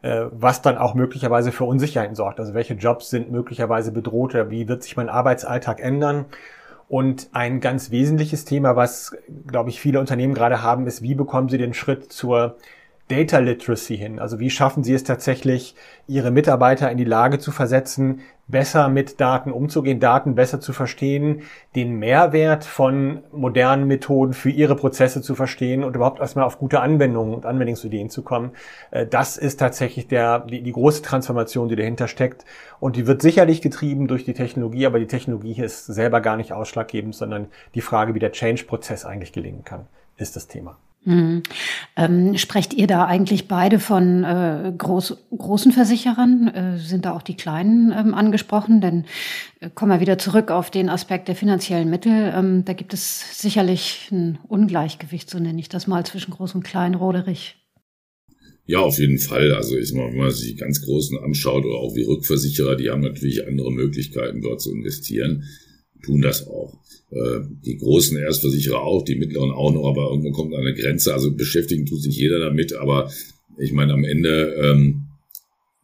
äh, 0.02 0.26
was 0.30 0.62
dann 0.62 0.78
auch 0.78 0.94
möglicherweise 0.94 1.50
für 1.50 1.64
Unsicherheiten 1.64 2.14
sorgt. 2.14 2.38
Also 2.38 2.54
welche 2.54 2.74
Jobs 2.74 3.10
sind 3.10 3.32
möglicherweise 3.32 3.90
bedroht 3.90 4.36
oder 4.36 4.48
wie 4.48 4.68
wird 4.68 4.84
sich 4.84 4.96
mein 4.96 5.08
Arbeitsalltag 5.08 5.80
ändern? 5.80 6.26
Und 6.88 7.28
ein 7.32 7.60
ganz 7.60 7.90
wesentliches 7.90 8.44
Thema, 8.44 8.76
was, 8.76 9.16
glaube 9.46 9.70
ich, 9.70 9.80
viele 9.80 9.98
Unternehmen 9.98 10.34
gerade 10.34 10.62
haben, 10.62 10.86
ist, 10.86 11.02
wie 11.02 11.14
bekommen 11.14 11.48
sie 11.48 11.58
den 11.58 11.74
Schritt 11.74 12.12
zur 12.12 12.56
Data 13.08 13.38
Literacy 13.38 13.96
hin? 13.96 14.18
Also 14.18 14.40
wie 14.40 14.50
schaffen 14.50 14.82
Sie 14.82 14.92
es 14.92 15.04
tatsächlich, 15.04 15.76
Ihre 16.08 16.30
Mitarbeiter 16.30 16.90
in 16.90 16.98
die 16.98 17.04
Lage 17.04 17.38
zu 17.38 17.52
versetzen, 17.52 18.20
besser 18.48 18.88
mit 18.88 19.20
Daten 19.20 19.52
umzugehen, 19.52 20.00
Daten 20.00 20.34
besser 20.34 20.60
zu 20.60 20.72
verstehen, 20.72 21.42
den 21.74 21.98
Mehrwert 21.98 22.64
von 22.64 23.22
modernen 23.32 23.86
Methoden 23.86 24.32
für 24.32 24.50
Ihre 24.50 24.76
Prozesse 24.76 25.22
zu 25.22 25.34
verstehen 25.34 25.84
und 25.84 25.96
überhaupt 25.96 26.20
erstmal 26.20 26.44
auf 26.44 26.58
gute 26.58 26.80
Anwendungen 26.80 27.34
und 27.34 27.46
Anwendungsideen 27.46 28.10
zu 28.10 28.22
kommen? 28.22 28.52
Äh, 28.90 29.06
das 29.06 29.36
ist 29.36 29.58
tatsächlich 29.58 30.08
der, 30.08 30.40
die, 30.40 30.62
die 30.62 30.72
große 30.72 31.02
Transformation, 31.02 31.68
die 31.68 31.76
dahinter 31.76 32.08
steckt. 32.08 32.44
Und 32.80 32.96
die 32.96 33.06
wird 33.06 33.22
sicherlich 33.22 33.62
getrieben 33.62 34.08
durch 34.08 34.24
die 34.24 34.34
Technologie, 34.34 34.86
aber 34.86 34.98
die 34.98 35.06
Technologie 35.06 35.60
ist 35.60 35.86
selber 35.86 36.20
gar 36.20 36.36
nicht 36.36 36.52
ausschlaggebend, 36.52 37.14
sondern 37.14 37.48
die 37.74 37.80
Frage, 37.80 38.14
wie 38.14 38.20
der 38.20 38.32
Change-Prozess 38.32 39.04
eigentlich 39.04 39.32
gelingen 39.32 39.64
kann, 39.64 39.86
ist 40.16 40.36
das 40.36 40.46
Thema. 40.46 40.76
Hm. 41.06 41.44
Ähm, 41.94 42.36
sprecht 42.36 42.74
ihr 42.74 42.88
da 42.88 43.04
eigentlich 43.04 43.46
beide 43.46 43.78
von 43.78 44.24
äh, 44.24 44.72
groß, 44.76 45.16
großen 45.38 45.70
Versicherern? 45.70 46.48
Äh, 46.48 46.78
sind 46.78 47.04
da 47.04 47.12
auch 47.12 47.22
die 47.22 47.36
kleinen 47.36 47.94
ähm, 47.96 48.12
angesprochen? 48.12 48.80
Denn 48.80 49.04
äh, 49.60 49.70
kommen 49.72 49.92
wir 49.92 50.00
wieder 50.00 50.18
zurück 50.18 50.50
auf 50.50 50.68
den 50.72 50.88
Aspekt 50.88 51.28
der 51.28 51.36
finanziellen 51.36 51.88
Mittel. 51.88 52.32
Ähm, 52.34 52.64
da 52.64 52.72
gibt 52.72 52.92
es 52.92 53.40
sicherlich 53.40 54.08
ein 54.10 54.38
Ungleichgewicht, 54.48 55.30
so 55.30 55.38
nenne 55.38 55.60
ich 55.60 55.68
das 55.68 55.86
mal, 55.86 56.04
zwischen 56.04 56.32
groß 56.32 56.56
und 56.56 56.64
klein, 56.64 56.96
Roderich. 56.96 57.54
Ja, 58.64 58.80
auf 58.80 58.98
jeden 58.98 59.20
Fall. 59.20 59.54
Also 59.54 59.76
ich 59.76 59.92
meine, 59.92 60.10
wenn 60.10 60.18
man 60.18 60.32
sich 60.32 60.54
die 60.54 60.56
ganz 60.56 60.82
Großen 60.82 61.18
anschaut 61.22 61.64
oder 61.64 61.76
auch 61.76 61.94
wie 61.94 62.02
Rückversicherer, 62.02 62.74
die 62.74 62.90
haben 62.90 63.02
natürlich 63.02 63.46
andere 63.46 63.70
Möglichkeiten, 63.70 64.42
dort 64.42 64.60
zu 64.60 64.72
investieren 64.72 65.44
tun 66.02 66.22
das 66.22 66.46
auch. 66.46 66.74
Äh, 67.10 67.40
die 67.64 67.76
großen 67.76 68.16
Erstversicherer 68.16 68.82
auch, 68.82 69.04
die 69.04 69.16
mittleren 69.16 69.50
auch 69.50 69.72
noch, 69.72 69.88
aber 69.88 70.10
irgendwo 70.10 70.32
kommt 70.32 70.54
eine 70.54 70.74
Grenze. 70.74 71.14
Also 71.14 71.32
beschäftigen 71.32 71.86
tut 71.86 72.02
sich 72.02 72.16
jeder 72.16 72.38
damit, 72.38 72.72
aber 72.74 73.10
ich 73.58 73.72
meine 73.72 73.92
am 73.92 74.04
Ende 74.04 74.54
ähm, 74.60 75.02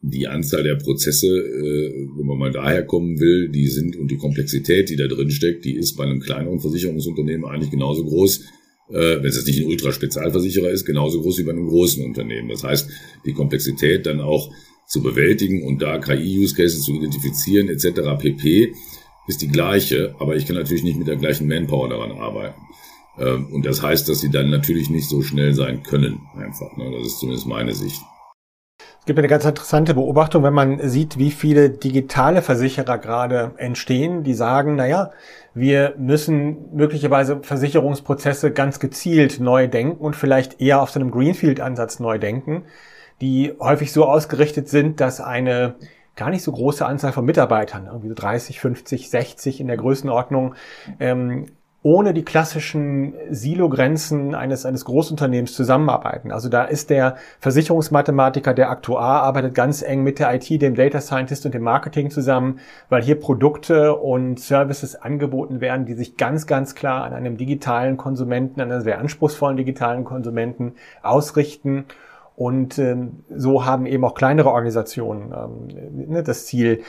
die 0.01 0.27
Anzahl 0.27 0.63
der 0.63 0.75
Prozesse, 0.75 1.27
äh, 1.27 2.07
wenn 2.17 2.25
man 2.25 2.37
mal 2.37 2.51
daher 2.51 2.83
kommen 2.83 3.19
will, 3.19 3.49
die 3.49 3.67
sind 3.67 3.95
und 3.95 4.11
die 4.11 4.17
Komplexität, 4.17 4.89
die 4.89 4.97
da 4.97 5.07
drin 5.07 5.31
steckt, 5.31 5.63
die 5.63 5.75
ist 5.75 5.95
bei 5.95 6.03
einem 6.03 6.19
kleineren 6.19 6.59
Versicherungsunternehmen 6.59 7.49
eigentlich 7.49 7.71
genauso 7.71 8.03
groß, 8.03 8.41
äh, 8.89 9.17
wenn 9.21 9.25
es 9.25 9.37
jetzt 9.37 9.47
nicht 9.47 9.61
ein 9.61 9.67
Ultraspezialversicherer 9.67 10.69
ist, 10.71 10.85
genauso 10.85 11.21
groß 11.21 11.39
wie 11.39 11.43
bei 11.43 11.53
einem 11.53 11.69
großen 11.69 12.03
Unternehmen. 12.03 12.49
Das 12.49 12.63
heißt, 12.63 12.89
die 13.25 13.31
Komplexität 13.31 14.05
dann 14.05 14.19
auch 14.19 14.51
zu 14.87 15.01
bewältigen 15.01 15.63
und 15.63 15.81
da 15.81 15.97
KI-Use-Cases 15.97 16.83
zu 16.83 16.93
identifizieren 16.93 17.69
etc. 17.69 18.01
pp 18.19 18.73
ist 19.27 19.41
die 19.41 19.47
gleiche, 19.47 20.15
aber 20.19 20.35
ich 20.35 20.45
kann 20.45 20.55
natürlich 20.55 20.83
nicht 20.83 20.97
mit 20.97 21.07
der 21.07 21.15
gleichen 21.15 21.47
Manpower 21.47 21.89
daran 21.89 22.11
arbeiten. 22.11 22.61
Ähm, 23.17 23.47
und 23.53 23.65
das 23.65 23.81
heißt, 23.81 24.09
dass 24.09 24.19
sie 24.19 24.31
dann 24.31 24.49
natürlich 24.49 24.89
nicht 24.89 25.07
so 25.07 25.21
schnell 25.21 25.53
sein 25.53 25.83
können, 25.83 26.21
einfach. 26.35 26.75
Ne? 26.77 26.91
Das 26.97 27.07
ist 27.07 27.19
zumindest 27.19 27.47
meine 27.47 27.73
Sicht. 27.73 28.01
Es 28.99 29.05
gibt 29.05 29.19
eine 29.19 29.27
ganz 29.27 29.43
interessante 29.43 29.93
Beobachtung, 29.95 30.43
wenn 30.43 30.53
man 30.53 30.89
sieht, 30.89 31.17
wie 31.17 31.31
viele 31.31 31.69
digitale 31.69 32.41
Versicherer 32.41 32.97
gerade 32.97 33.51
entstehen, 33.57 34.23
die 34.23 34.33
sagen, 34.33 34.75
naja, 34.75 35.11
wir 35.53 35.93
müssen 35.97 36.73
möglicherweise 36.73 37.41
Versicherungsprozesse 37.43 38.51
ganz 38.51 38.79
gezielt 38.79 39.41
neu 39.41 39.67
denken 39.67 39.97
und 39.97 40.15
vielleicht 40.15 40.61
eher 40.61 40.81
auf 40.81 40.89
so 40.89 41.01
einem 41.01 41.11
Greenfield-Ansatz 41.11 41.99
neu 41.99 42.17
denken. 42.17 42.63
die 43.21 43.53
häufig 43.59 43.93
so 43.93 44.05
ausgerichtet 44.05 44.67
sind, 44.67 44.99
dass 44.99 45.21
eine 45.21 45.75
gar 46.15 46.29
nicht 46.29 46.43
so 46.43 46.51
große 46.51 46.85
Anzahl 46.85 47.11
von 47.11 47.25
Mitarbeitern, 47.25 47.87
irgendwie 47.87 48.09
so 48.09 48.15
30, 48.15 48.59
50, 48.59 49.09
60 49.09 49.59
in 49.59 49.67
der 49.67 49.77
Größenordnung, 49.77 50.55
ähm, 50.99 51.47
ohne 51.85 52.13
die 52.13 52.23
klassischen 52.23 53.13
Silo-Grenzen 53.29 54.35
eines, 54.35 54.65
eines 54.65 54.85
Großunternehmens 54.85 55.53
zusammenarbeiten. 55.53 56.31
Also 56.31 56.47
da 56.47 56.63
ist 56.63 56.89
der 56.89 57.17
Versicherungsmathematiker, 57.41 58.53
der 58.53 58.69
Aktuar, 58.69 59.21
arbeitet 59.23 59.53
ganz 59.53 59.81
eng 59.81 60.01
mit 60.01 60.17
der 60.17 60.33
IT, 60.33 60.49
dem 60.61 60.75
Data 60.75 61.01
Scientist 61.01 61.45
und 61.45 61.53
dem 61.53 61.63
Marketing 61.63 62.09
zusammen, 62.09 62.59
weil 62.87 63.03
hier 63.03 63.19
Produkte 63.19 63.95
und 63.95 64.39
Services 64.39 64.95
angeboten 64.95 65.59
werden, 65.59 65.85
die 65.85 65.93
sich 65.93 66.15
ganz, 66.15 66.47
ganz 66.47 66.73
klar 66.73 67.03
an 67.03 67.13
einem 67.13 67.35
digitalen 67.35 67.97
Konsumenten, 67.97 68.61
an 68.61 68.71
einem 68.71 68.81
sehr 68.81 68.99
anspruchsvollen 68.99 69.57
digitalen 69.57 70.05
Konsumenten 70.05 70.75
ausrichten. 71.01 71.85
Und 72.35 72.79
ähm, 72.79 73.23
so 73.29 73.65
haben 73.65 73.85
eben 73.85 74.03
auch 74.05 74.15
kleinere 74.15 74.49
Organisationen 74.49 75.33
ähm, 75.33 76.09
ne, 76.09 76.23
das 76.23 76.45
Ziel, 76.45 76.81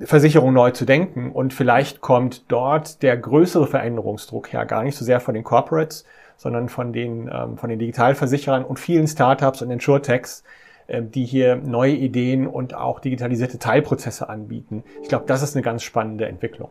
Versicherung 0.00 0.52
neu 0.52 0.70
zu 0.70 0.84
denken. 0.84 1.30
Und 1.30 1.52
vielleicht 1.54 2.00
kommt 2.00 2.50
dort 2.50 3.02
der 3.02 3.16
größere 3.16 3.66
Veränderungsdruck 3.66 4.52
her, 4.52 4.66
gar 4.66 4.82
nicht 4.82 4.96
so 4.96 5.04
sehr 5.04 5.20
von 5.20 5.34
den 5.34 5.44
Corporates, 5.44 6.04
sondern 6.36 6.68
von 6.68 6.92
den, 6.92 7.30
ähm, 7.32 7.56
von 7.56 7.70
den 7.70 7.78
Digitalversicherern 7.78 8.64
und 8.64 8.78
vielen 8.78 9.06
Startups 9.06 9.62
und 9.62 9.70
Insurtechs, 9.70 10.42
äh, 10.86 11.02
die 11.02 11.24
hier 11.24 11.56
neue 11.56 11.92
Ideen 11.92 12.46
und 12.46 12.74
auch 12.74 13.00
digitalisierte 13.00 13.58
Teilprozesse 13.58 14.28
anbieten. 14.28 14.84
Ich 15.02 15.08
glaube, 15.08 15.24
das 15.26 15.42
ist 15.42 15.54
eine 15.54 15.62
ganz 15.62 15.82
spannende 15.82 16.26
Entwicklung. 16.26 16.70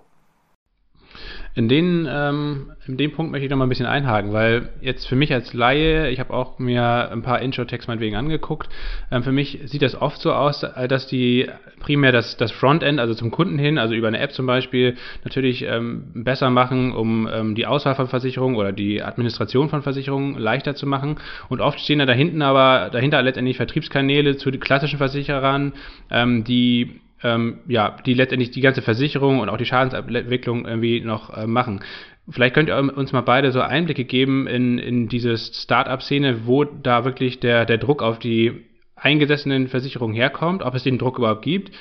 In 1.56 1.70
den, 1.70 2.08
ähm, 2.10 2.72
in 2.88 2.98
dem 2.98 3.12
Punkt 3.12 3.32
möchte 3.32 3.46
ich 3.46 3.52
noch 3.52 3.58
mal 3.58 3.68
ein 3.68 3.70
bisschen 3.70 3.86
einhaken, 3.86 4.34
weil 4.34 4.70
jetzt 4.82 5.08
für 5.08 5.16
mich 5.16 5.32
als 5.32 5.54
Laie, 5.54 6.10
ich 6.10 6.20
habe 6.20 6.34
auch 6.34 6.58
mir 6.58 7.12
ein 7.12 7.22
paar 7.22 7.42
Intro-Tags 7.42 7.88
meinetwegen 7.88 8.16
angeguckt, 8.16 8.70
ähm, 9.12 9.22
für 9.22 9.32
mich 9.32 9.60
sieht 9.66 9.84
das 9.84 9.94
oft 9.94 10.20
so 10.20 10.34
aus, 10.34 10.64
äh, 10.64 10.88
dass 10.88 11.06
die 11.06 11.48
primär 11.80 12.12
das, 12.12 12.38
das 12.38 12.52
Frontend, 12.52 13.00
also 13.00 13.14
zum 13.14 13.30
Kunden 13.30 13.60
hin, 13.60 13.78
also 13.78 13.94
über 13.94 14.08
eine 14.08 14.18
App 14.20 14.32
zum 14.32 14.48
Beispiel, 14.48 14.96
natürlich 15.24 15.64
ähm, 15.64 16.06
besser 16.16 16.50
machen, 16.50 16.92
um 16.92 17.30
ähm, 17.32 17.54
die 17.54 17.68
Auswahl 17.68 17.94
von 17.94 18.08
Versicherungen 18.08 18.56
oder 18.56 18.72
die 18.72 19.04
Administration 19.04 19.70
von 19.70 19.84
Versicherungen 19.84 20.40
leichter 20.40 20.74
zu 20.74 20.88
machen. 20.88 21.18
Und 21.50 21.62
oft 21.62 21.80
stehen 21.80 22.00
da 22.00 22.08
dahinten 22.08 22.42
aber 22.42 22.90
dahinter 22.92 23.22
letztendlich 23.22 23.58
Vertriebskanäle 23.58 24.38
zu 24.38 24.52
klassischen 24.54 24.98
Versicherern, 24.98 25.74
ähm, 26.10 26.44
die 26.44 27.02
ähm, 27.24 27.60
ja, 27.68 27.98
die 28.06 28.14
letztendlich 28.14 28.52
die 28.52 28.62
ganze 28.62 28.82
Versicherung 28.82 29.40
und 29.40 29.50
auch 29.50 29.58
die 29.58 29.66
Schadensabwicklung 29.66 30.66
irgendwie 30.66 31.02
noch 31.02 31.36
äh, 31.36 31.48
machen. 31.48 31.82
Vielleicht 32.30 32.54
könnt 32.54 32.70
ihr 32.70 32.78
uns 32.78 33.12
mal 33.12 33.22
beide 33.22 33.52
so 33.52 33.60
Einblicke 33.62 34.06
geben 34.06 34.48
in, 34.48 34.78
in 34.78 35.10
diese 35.10 35.38
Start-up-Szene, 35.38 36.46
wo 36.46 36.64
da 36.64 37.04
wirklich 37.04 37.40
der, 37.40 37.66
der 37.66 37.78
Druck 37.78 38.02
auf 38.02 38.20
die 38.20 38.64
eingesessenen 38.96 39.68
Versicherungen 39.68 40.16
herkommt, 40.16 40.64
ob 40.64 40.76
es 40.76 40.84
den 40.84 40.98
Druck 40.98 41.18
überhaupt 41.18 41.42
gibt 41.42 41.72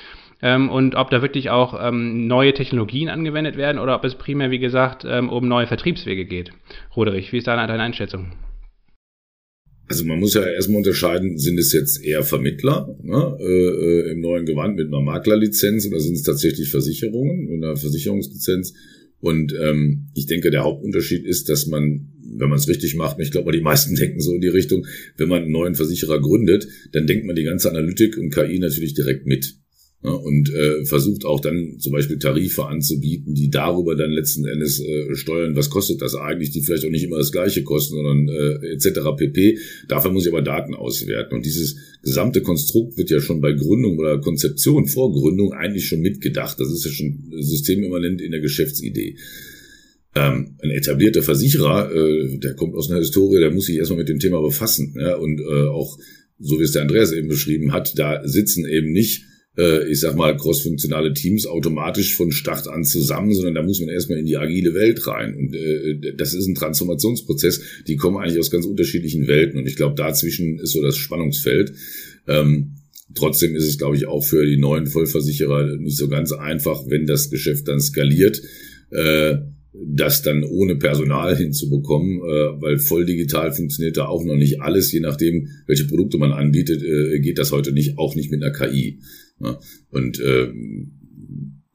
ähm, 0.41 0.69
und 0.69 0.95
ob 0.95 1.09
da 1.09 1.21
wirklich 1.21 1.49
auch 1.49 1.79
ähm, 1.81 2.27
neue 2.27 2.53
Technologien 2.53 3.09
angewendet 3.09 3.55
werden 3.55 3.79
oder 3.79 3.95
ob 3.95 4.03
es 4.03 4.15
primär, 4.15 4.51
wie 4.51 4.59
gesagt, 4.59 5.05
ähm, 5.07 5.29
um 5.29 5.47
neue 5.47 5.67
Vertriebswege 5.67 6.25
geht. 6.25 6.51
Roderich, 6.95 7.31
wie 7.31 7.37
ist 7.37 7.47
da 7.47 7.55
deine 7.55 7.81
Einschätzung? 7.81 8.33
Also 9.93 10.05
man 10.05 10.19
muss 10.19 10.33
ja 10.33 10.43
erstmal 10.43 10.77
unterscheiden, 10.77 11.37
sind 11.37 11.59
es 11.59 11.71
jetzt 11.71 12.03
eher 12.03 12.23
Vermittler 12.23 12.97
ne, 13.03 13.37
äh, 13.39 13.43
äh, 13.43 14.11
im 14.13 14.21
neuen 14.21 14.43
Gewand 14.43 14.75
mit 14.75 14.87
einer 14.87 15.01
Maklerlizenz 15.01 15.85
oder 15.85 15.99
sind 15.99 16.15
es 16.15 16.23
tatsächlich 16.23 16.69
Versicherungen 16.69 17.45
mit 17.45 17.63
einer 17.63 17.75
Versicherungslizenz? 17.75 18.73
Und 19.19 19.53
ähm, 19.53 20.09
ich 20.15 20.25
denke, 20.25 20.49
der 20.49 20.63
Hauptunterschied 20.63 21.27
ist, 21.27 21.47
dass 21.47 21.67
man, 21.67 22.11
wenn 22.23 22.49
man 22.49 22.57
es 22.57 22.67
richtig 22.67 22.95
macht, 22.95 23.19
ich 23.19 23.29
glaube, 23.29 23.51
die 23.51 23.61
meisten 23.61 23.93
denken 24.03 24.19
so 24.19 24.33
in 24.33 24.41
die 24.41 24.47
Richtung, 24.47 24.87
wenn 25.17 25.29
man 25.29 25.43
einen 25.43 25.51
neuen 25.51 25.75
Versicherer 25.75 26.19
gründet, 26.19 26.67
dann 26.91 27.05
denkt 27.05 27.27
man 27.27 27.35
die 27.35 27.43
ganze 27.43 27.69
Analytik 27.69 28.17
und 28.17 28.33
KI 28.33 28.57
natürlich 28.57 28.95
direkt 28.95 29.27
mit. 29.27 29.57
Ja, 30.03 30.11
und 30.11 30.53
äh, 30.53 30.83
versucht 30.83 31.23
auch 31.23 31.39
dann 31.39 31.79
zum 31.79 31.93
Beispiel 31.93 32.19
Tarife 32.19 32.65
anzubieten, 32.65 33.35
die 33.35 33.49
darüber 33.49 33.95
dann 33.95 34.11
letzten 34.11 34.45
Endes 34.45 34.81
äh, 34.81 35.15
steuern, 35.15 35.55
was 35.55 35.69
kostet 35.69 36.01
das 36.01 36.15
eigentlich, 36.15 36.51
die 36.51 36.61
vielleicht 36.61 36.85
auch 36.85 36.89
nicht 36.89 37.05
immer 37.05 37.17
das 37.17 37.31
gleiche 37.31 37.63
kosten, 37.63 37.95
sondern 37.95 38.27
äh, 38.27 38.73
etc. 38.73 38.99
pp. 39.15 39.59
Dafür 39.87 40.11
muss 40.11 40.25
ich 40.25 40.33
aber 40.33 40.41
Daten 40.41 40.75
auswerten. 40.75 41.35
Und 41.35 41.45
dieses 41.45 41.77
gesamte 42.03 42.41
Konstrukt 42.41 42.97
wird 42.97 43.11
ja 43.11 43.21
schon 43.21 43.39
bei 43.39 43.53
Gründung 43.53 43.97
oder 43.97 44.19
Konzeption 44.19 44.87
vor 44.87 45.13
Gründung 45.13 45.53
eigentlich 45.53 45.87
schon 45.87 46.01
mitgedacht. 46.01 46.59
Das 46.59 46.69
ist 46.69 46.83
ja 46.83 46.91
schon 46.91 47.31
systemimmanent 47.39 48.21
in 48.21 48.31
der 48.31 48.41
Geschäftsidee. 48.41 49.15
Ähm, 50.15 50.57
ein 50.61 50.69
etablierter 50.69 51.23
Versicherer, 51.23 51.95
äh, 51.95 52.37
der 52.39 52.55
kommt 52.55 52.75
aus 52.75 52.91
einer 52.91 52.99
Historie, 52.99 53.39
der 53.39 53.51
muss 53.51 53.67
sich 53.67 53.77
erstmal 53.77 53.99
mit 53.99 54.09
dem 54.09 54.19
Thema 54.19 54.41
befassen. 54.41 54.95
Ja? 54.99 55.15
Und 55.15 55.39
äh, 55.39 55.67
auch, 55.67 55.97
so 56.39 56.59
wie 56.59 56.63
es 56.63 56.73
der 56.73 56.81
Andreas 56.81 57.13
eben 57.13 57.29
beschrieben 57.29 57.71
hat, 57.71 57.97
da 57.97 58.21
sitzen 58.27 58.65
eben 58.65 58.91
nicht 58.91 59.23
äh, 59.57 59.89
ich 59.89 59.99
sag 59.99 60.15
mal, 60.15 60.35
crossfunktionale 60.35 61.13
Teams 61.13 61.45
automatisch 61.45 62.15
von 62.15 62.31
Start 62.31 62.67
an 62.67 62.83
zusammen, 62.83 63.33
sondern 63.33 63.55
da 63.55 63.63
muss 63.63 63.79
man 63.79 63.89
erstmal 63.89 64.19
in 64.19 64.25
die 64.25 64.37
agile 64.37 64.73
Welt 64.73 65.05
rein. 65.07 65.35
Und 65.35 65.55
äh, 65.55 66.13
das 66.15 66.33
ist 66.33 66.47
ein 66.47 66.55
Transformationsprozess, 66.55 67.61
die 67.87 67.95
kommen 67.95 68.17
eigentlich 68.17 68.39
aus 68.39 68.51
ganz 68.51 68.65
unterschiedlichen 68.65 69.27
Welten. 69.27 69.59
Und 69.59 69.67
ich 69.67 69.75
glaube, 69.75 69.95
dazwischen 69.95 70.59
ist 70.59 70.71
so 70.71 70.81
das 70.81 70.97
Spannungsfeld. 70.97 71.73
Ähm, 72.27 72.75
trotzdem 73.15 73.55
ist 73.55 73.67
es, 73.67 73.77
glaube 73.77 73.95
ich, 73.95 74.07
auch 74.07 74.23
für 74.23 74.45
die 74.45 74.57
neuen 74.57 74.87
Vollversicherer 74.87 75.77
nicht 75.77 75.97
so 75.97 76.07
ganz 76.07 76.31
einfach, 76.31 76.83
wenn 76.87 77.05
das 77.05 77.29
Geschäft 77.29 77.67
dann 77.67 77.79
skaliert. 77.79 78.41
Äh, 78.89 79.37
das 79.75 80.21
dann 80.21 80.43
ohne 80.43 80.75
Personal 80.75 81.35
hinzubekommen, 81.37 82.19
äh, 82.19 82.61
weil 82.61 82.77
voll 82.77 83.05
digital 83.05 83.51
funktioniert 83.51 83.97
da 83.97 84.05
auch 84.05 84.23
noch 84.23 84.35
nicht 84.35 84.61
alles, 84.61 84.91
je 84.91 84.99
nachdem, 84.99 85.49
welche 85.65 85.85
Produkte 85.85 86.17
man 86.17 86.31
anbietet, 86.31 86.83
äh, 86.83 87.19
geht 87.19 87.39
das 87.39 87.51
heute 87.51 87.71
nicht, 87.71 87.97
auch 87.97 88.15
nicht 88.15 88.31
mit 88.31 88.43
einer 88.43 88.53
KI. 88.53 88.99
Ne? 89.39 89.57
Und 89.89 90.19
äh, 90.19 90.47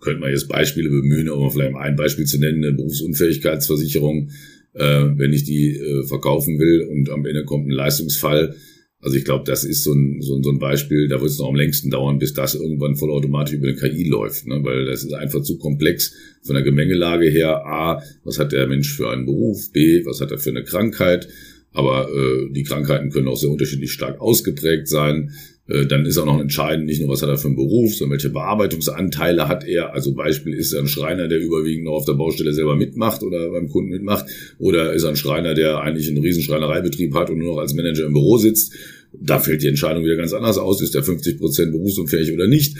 könnte 0.00 0.20
man 0.20 0.30
jetzt 0.30 0.48
Beispiele 0.48 0.90
bemühen, 0.90 1.28
um 1.28 1.50
vielleicht 1.50 1.74
ein 1.74 1.96
Beispiel 1.96 2.24
zu 2.24 2.38
nennen, 2.38 2.64
eine 2.64 2.74
Berufsunfähigkeitsversicherung, 2.74 4.30
äh, 4.74 5.04
wenn 5.16 5.32
ich 5.32 5.44
die 5.44 5.76
äh, 5.76 6.06
verkaufen 6.06 6.58
will 6.58 6.82
und 6.90 7.10
am 7.10 7.26
Ende 7.26 7.44
kommt 7.44 7.66
ein 7.66 7.72
Leistungsfall. 7.72 8.54
Also 9.00 9.16
ich 9.16 9.24
glaube, 9.24 9.44
das 9.44 9.62
ist 9.62 9.84
so 9.84 9.92
ein, 9.92 10.20
so, 10.20 10.36
ein, 10.36 10.42
so 10.42 10.50
ein 10.50 10.58
Beispiel, 10.58 11.08
da 11.08 11.20
wird 11.20 11.30
es 11.30 11.38
noch 11.38 11.48
am 11.48 11.54
längsten 11.54 11.90
dauern, 11.90 12.18
bis 12.18 12.34
das 12.34 12.56
irgendwann 12.56 12.96
vollautomatisch 12.96 13.54
über 13.54 13.68
eine 13.68 13.76
KI 13.76 14.08
läuft, 14.08 14.46
ne? 14.46 14.60
weil 14.64 14.86
das 14.86 15.04
ist 15.04 15.12
einfach 15.12 15.42
zu 15.42 15.56
komplex 15.58 16.14
von 16.42 16.54
der 16.54 16.64
Gemengelage 16.64 17.28
her. 17.28 17.64
A, 17.64 18.02
was 18.24 18.38
hat 18.40 18.52
der 18.52 18.66
Mensch 18.66 18.92
für 18.92 19.10
einen 19.10 19.24
Beruf? 19.24 19.70
B, 19.72 20.04
was 20.04 20.20
hat 20.20 20.32
er 20.32 20.38
für 20.38 20.50
eine 20.50 20.64
Krankheit? 20.64 21.28
Aber 21.72 22.08
äh, 22.08 22.52
die 22.52 22.64
Krankheiten 22.64 23.10
können 23.10 23.28
auch 23.28 23.36
sehr 23.36 23.50
unterschiedlich 23.50 23.92
stark 23.92 24.20
ausgeprägt 24.20 24.88
sein. 24.88 25.32
Äh, 25.68 25.86
dann 25.86 26.06
ist 26.06 26.18
auch 26.18 26.26
noch 26.26 26.40
entscheidend, 26.40 26.86
nicht 26.86 27.00
nur 27.00 27.10
was 27.10 27.22
hat 27.22 27.28
er 27.28 27.36
für 27.36 27.48
einen 27.48 27.56
Beruf, 27.56 27.94
sondern 27.94 28.18
welche 28.18 28.30
Bearbeitungsanteile 28.30 29.48
hat 29.48 29.66
er. 29.66 29.92
Also 29.92 30.14
Beispiel 30.14 30.54
ist 30.54 30.72
er 30.72 30.80
ein 30.80 30.88
Schreiner, 30.88 31.28
der 31.28 31.40
überwiegend 31.40 31.84
noch 31.84 31.92
auf 31.92 32.06
der 32.06 32.14
Baustelle 32.14 32.52
selber 32.52 32.76
mitmacht 32.76 33.22
oder 33.22 33.50
beim 33.50 33.68
Kunden 33.68 33.90
mitmacht. 33.90 34.26
Oder 34.58 34.92
ist 34.94 35.04
er 35.04 35.10
ein 35.10 35.16
Schreiner, 35.16 35.54
der 35.54 35.80
eigentlich 35.80 36.08
einen 36.08 36.18
riesen 36.18 36.42
Schreinereibetrieb 36.42 37.14
hat 37.14 37.30
und 37.30 37.38
nur 37.38 37.54
noch 37.54 37.60
als 37.60 37.74
Manager 37.74 38.06
im 38.06 38.14
Büro 38.14 38.38
sitzt. 38.38 38.72
Da 39.12 39.38
fällt 39.38 39.62
die 39.62 39.68
Entscheidung 39.68 40.04
wieder 40.04 40.16
ganz 40.16 40.32
anders 40.32 40.58
aus. 40.58 40.80
Ist 40.82 40.94
er 40.94 41.02
50 41.02 41.38
Prozent 41.38 41.72
berufsunfähig 41.72 42.32
oder 42.32 42.46
nicht? 42.46 42.76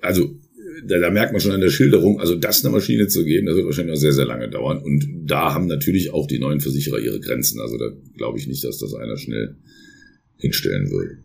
Also 0.00 0.36
da, 0.86 0.98
da 0.98 1.10
merkt 1.10 1.32
man 1.32 1.40
schon 1.40 1.52
an 1.52 1.60
der 1.60 1.70
Schilderung, 1.70 2.20
also 2.20 2.36
das 2.36 2.64
eine 2.64 2.72
Maschine 2.72 3.08
zu 3.08 3.24
geben, 3.24 3.46
das 3.46 3.56
wird 3.56 3.66
wahrscheinlich 3.66 3.94
noch 3.94 4.00
sehr, 4.00 4.12
sehr 4.12 4.26
lange 4.26 4.48
dauern. 4.48 4.78
Und 4.78 5.08
da 5.26 5.54
haben 5.54 5.66
natürlich 5.66 6.12
auch 6.12 6.26
die 6.26 6.38
neuen 6.38 6.60
Versicherer 6.60 7.00
ihre 7.00 7.18
Grenzen. 7.18 7.60
Also 7.60 7.76
da 7.78 7.90
glaube 8.16 8.38
ich 8.38 8.46
nicht, 8.46 8.62
dass 8.62 8.78
das 8.78 8.94
einer 8.94 9.16
schnell 9.16 9.56
hinstellen 10.36 10.90
würde. 10.90 11.18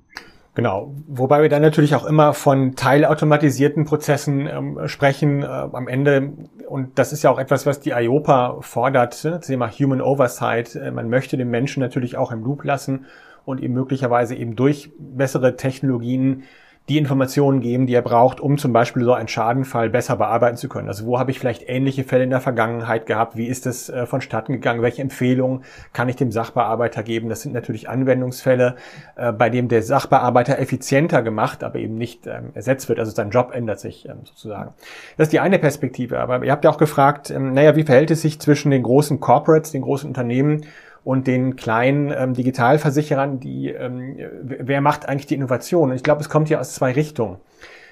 Genau, 0.55 0.93
wobei 1.07 1.41
wir 1.41 1.49
dann 1.49 1.63
natürlich 1.63 1.95
auch 1.95 2.05
immer 2.05 2.33
von 2.33 2.75
teilautomatisierten 2.75 3.85
Prozessen 3.85 4.45
ähm, 4.45 4.79
sprechen 4.87 5.41
äh, 5.41 5.45
am 5.47 5.87
Ende. 5.87 6.33
Und 6.67 6.99
das 6.99 7.11
ist 7.11 7.23
ja 7.23 7.31
auch 7.31 7.39
etwas, 7.39 7.65
was 7.65 7.79
die 7.79 7.89
IOPA 7.89 8.57
fordert, 8.61 9.23
ne? 9.23 9.39
Thema 9.39 9.67
Human 9.71 9.99
Oversight. 9.99 10.75
Äh, 10.75 10.91
man 10.91 11.09
möchte 11.09 11.37
den 11.37 11.49
Menschen 11.49 11.81
natürlich 11.81 12.17
auch 12.17 12.31
im 12.31 12.43
Loop 12.43 12.63
lassen 12.65 13.05
und 13.45 13.61
ihm 13.61 13.73
möglicherweise 13.73 14.35
eben 14.35 14.55
durch 14.55 14.91
bessere 14.99 15.55
Technologien 15.55 16.43
die 16.89 16.97
Informationen 16.97 17.61
geben, 17.61 17.87
die 17.87 17.93
er 17.93 18.01
braucht, 18.01 18.41
um 18.41 18.57
zum 18.57 18.73
Beispiel 18.73 19.05
so 19.05 19.13
einen 19.13 19.29
Schadenfall 19.29 19.89
besser 19.89 20.17
bearbeiten 20.17 20.57
zu 20.57 20.67
können. 20.67 20.89
Also 20.89 21.05
wo 21.05 21.17
habe 21.17 21.31
ich 21.31 21.39
vielleicht 21.39 21.63
ähnliche 21.69 22.03
Fälle 22.03 22.25
in 22.25 22.29
der 22.29 22.41
Vergangenheit 22.41 23.05
gehabt? 23.05 23.37
Wie 23.37 23.47
ist 23.47 23.65
es 23.65 23.89
äh, 23.89 24.05
vonstatten 24.05 24.51
gegangen? 24.51 24.81
Welche 24.81 25.01
Empfehlungen 25.01 25.63
kann 25.93 26.09
ich 26.09 26.17
dem 26.17 26.33
Sachbearbeiter 26.33 27.01
geben? 27.01 27.29
Das 27.29 27.41
sind 27.41 27.53
natürlich 27.53 27.87
Anwendungsfälle, 27.87 28.75
äh, 29.15 29.31
bei 29.31 29.49
dem 29.49 29.69
der 29.69 29.81
Sachbearbeiter 29.81 30.59
effizienter 30.59 31.21
gemacht, 31.21 31.63
aber 31.63 31.79
eben 31.79 31.95
nicht 31.95 32.27
ähm, 32.27 32.51
ersetzt 32.53 32.89
wird. 32.89 32.99
Also 32.99 33.13
sein 33.13 33.29
Job 33.29 33.51
ändert 33.53 33.79
sich 33.79 34.05
ähm, 34.09 34.17
sozusagen. 34.25 34.73
Das 35.15 35.27
ist 35.27 35.33
die 35.33 35.39
eine 35.39 35.59
Perspektive. 35.59 36.19
Aber 36.19 36.43
ihr 36.43 36.51
habt 36.51 36.65
ja 36.65 36.69
auch 36.69 36.77
gefragt, 36.77 37.29
ähm, 37.29 37.53
naja, 37.53 37.77
wie 37.77 37.83
verhält 37.83 38.11
es 38.11 38.21
sich 38.21 38.41
zwischen 38.41 38.71
den 38.71 38.83
großen 38.83 39.21
Corporates, 39.21 39.71
den 39.71 39.83
großen 39.83 40.09
Unternehmen 40.09 40.65
und 41.03 41.27
den 41.27 41.55
kleinen 41.55 42.13
ähm, 42.15 42.33
Digitalversicherern, 42.33 43.39
die, 43.39 43.69
ähm, 43.69 44.17
wer 44.41 44.81
macht 44.81 45.07
eigentlich 45.07 45.27
die 45.27 45.35
Innovation? 45.35 45.89
Und 45.89 45.95
ich 45.95 46.03
glaube, 46.03 46.21
es 46.21 46.29
kommt 46.29 46.47
hier 46.47 46.59
aus 46.59 46.73
zwei 46.73 46.91
Richtungen. 46.91 47.37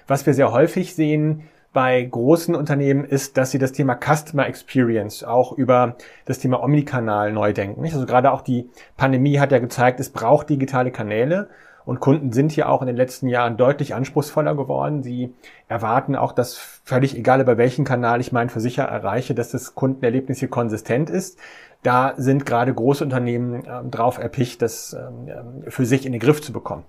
Was 0.07 0.25
wir 0.25 0.33
sehr 0.33 0.51
häufig 0.51 0.95
sehen 0.95 1.43
bei 1.73 2.01
großen 2.03 2.53
Unternehmen 2.53 3.05
ist, 3.05 3.37
dass 3.37 3.51
sie 3.51 3.59
das 3.59 3.71
Thema 3.71 3.95
Customer 3.95 4.45
Experience 4.45 5.23
auch 5.23 5.53
über 5.57 5.95
das 6.25 6.39
Thema 6.39 6.61
Omnikanal 6.61 7.31
neu 7.31 7.53
denken. 7.53 7.83
Also 7.83 8.05
gerade 8.05 8.31
auch 8.31 8.41
die 8.41 8.69
Pandemie 8.97 9.39
hat 9.39 9.51
ja 9.51 9.59
gezeigt, 9.59 9.99
es 9.99 10.09
braucht 10.09 10.49
digitale 10.49 10.91
Kanäle 10.91 11.47
Und 11.85 11.99
Kunden 11.99 12.31
sind 12.31 12.51
hier 12.51 12.69
auch 12.69 12.81
in 12.81 12.87
den 12.87 12.95
letzten 12.95 13.27
Jahren 13.27 13.57
deutlich 13.57 13.95
anspruchsvoller 13.95 14.55
geworden. 14.55 15.03
Sie 15.03 15.33
erwarten 15.67 16.15
auch, 16.15 16.31
dass 16.31 16.57
völlig 16.83 17.17
egal 17.17 17.41
über 17.41 17.57
welchen 17.57 17.85
Kanal 17.85 18.21
ich 18.21 18.31
meinen 18.31 18.49
Versicherer 18.49 18.87
erreiche, 18.87 19.33
dass 19.33 19.51
das 19.51 19.75
Kundenerlebnis 19.75 20.39
hier 20.39 20.49
konsistent 20.49 21.09
ist. 21.09 21.39
Da 21.83 22.13
sind 22.17 22.45
gerade 22.45 22.73
große 22.73 23.03
Unternehmen 23.03 23.65
äh, 23.65 23.83
drauf 23.89 24.17
erpicht, 24.17 24.61
das 24.61 24.93
ähm, 24.93 25.63
für 25.67 25.85
sich 25.85 26.05
in 26.05 26.11
den 26.11 26.21
Griff 26.21 26.41
zu 26.41 26.53
bekommen. 26.53 26.83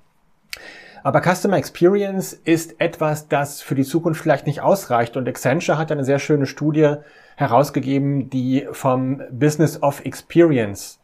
Aber 1.02 1.20
Customer 1.20 1.56
Experience 1.56 2.32
ist 2.32 2.80
etwas, 2.80 3.28
das 3.28 3.60
für 3.60 3.74
die 3.74 3.84
Zukunft 3.84 4.20
vielleicht 4.22 4.46
nicht 4.46 4.60
ausreicht. 4.60 5.16
Und 5.16 5.28
Accenture 5.28 5.78
hat 5.78 5.90
eine 5.90 6.04
sehr 6.04 6.18
schöne 6.18 6.46
Studie 6.46 6.94
herausgegeben, 7.36 8.30
die 8.30 8.68
vom 8.70 9.20
Business 9.30 9.82
of 9.82 10.04
Experience 10.04 11.00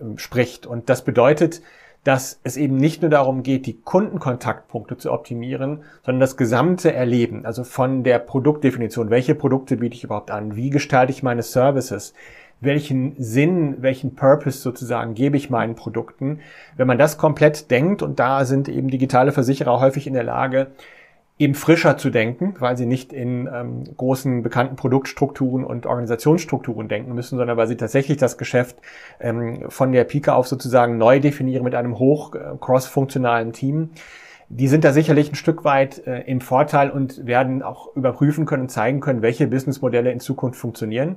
ähm, 0.00 0.18
spricht. 0.18 0.66
Und 0.66 0.90
das 0.90 1.02
bedeutet, 1.04 1.62
dass 2.02 2.38
es 2.42 2.58
eben 2.58 2.76
nicht 2.76 3.00
nur 3.00 3.10
darum 3.10 3.42
geht, 3.42 3.64
die 3.64 3.80
Kundenkontaktpunkte 3.80 4.98
zu 4.98 5.10
optimieren, 5.10 5.84
sondern 6.04 6.20
das 6.20 6.36
gesamte 6.36 6.92
Erleben, 6.92 7.46
also 7.46 7.64
von 7.64 8.04
der 8.04 8.18
Produktdefinition, 8.18 9.08
welche 9.08 9.34
Produkte 9.34 9.78
biete 9.78 9.96
ich 9.96 10.04
überhaupt 10.04 10.30
an, 10.30 10.54
wie 10.54 10.68
gestalte 10.68 11.12
ich 11.12 11.22
meine 11.22 11.42
Services, 11.42 12.12
welchen 12.60 13.14
Sinn, 13.18 13.76
welchen 13.80 14.14
Purpose 14.14 14.58
sozusagen 14.58 15.14
gebe 15.14 15.36
ich 15.36 15.50
meinen 15.50 15.74
Produkten. 15.74 16.40
Wenn 16.76 16.86
man 16.86 16.98
das 16.98 17.18
komplett 17.18 17.70
denkt, 17.70 18.02
und 18.02 18.18
da 18.18 18.44
sind 18.44 18.68
eben 18.68 18.88
digitale 18.88 19.32
Versicherer 19.32 19.80
häufig 19.80 20.06
in 20.06 20.14
der 20.14 20.24
Lage, 20.24 20.68
eben 21.38 21.54
frischer 21.54 21.96
zu 21.96 22.10
denken, 22.10 22.54
weil 22.60 22.76
sie 22.76 22.86
nicht 22.86 23.12
in 23.12 23.48
ähm, 23.52 23.84
großen 23.96 24.42
bekannten 24.42 24.76
Produktstrukturen 24.76 25.64
und 25.64 25.84
Organisationsstrukturen 25.84 26.86
denken 26.88 27.12
müssen, 27.12 27.38
sondern 27.38 27.56
weil 27.56 27.66
sie 27.66 27.76
tatsächlich 27.76 28.18
das 28.18 28.38
Geschäft 28.38 28.76
ähm, 29.18 29.64
von 29.68 29.90
der 29.90 30.04
Pike 30.04 30.32
auf 30.32 30.46
sozusagen 30.46 30.96
neu 30.96 31.18
definieren 31.18 31.64
mit 31.64 31.74
einem 31.74 31.98
hoch 31.98 32.34
äh, 32.34 32.38
cross-funktionalen 32.60 33.52
Team. 33.52 33.90
Die 34.48 34.68
sind 34.68 34.84
da 34.84 34.92
sicherlich 34.92 35.32
ein 35.32 35.34
Stück 35.34 35.64
weit 35.64 36.06
äh, 36.06 36.20
im 36.20 36.40
Vorteil 36.40 36.90
und 36.90 37.26
werden 37.26 37.62
auch 37.62 37.96
überprüfen 37.96 38.46
können, 38.46 38.68
zeigen 38.68 39.00
können, 39.00 39.22
welche 39.22 39.48
Businessmodelle 39.48 40.12
in 40.12 40.20
Zukunft 40.20 40.60
funktionieren. 40.60 41.16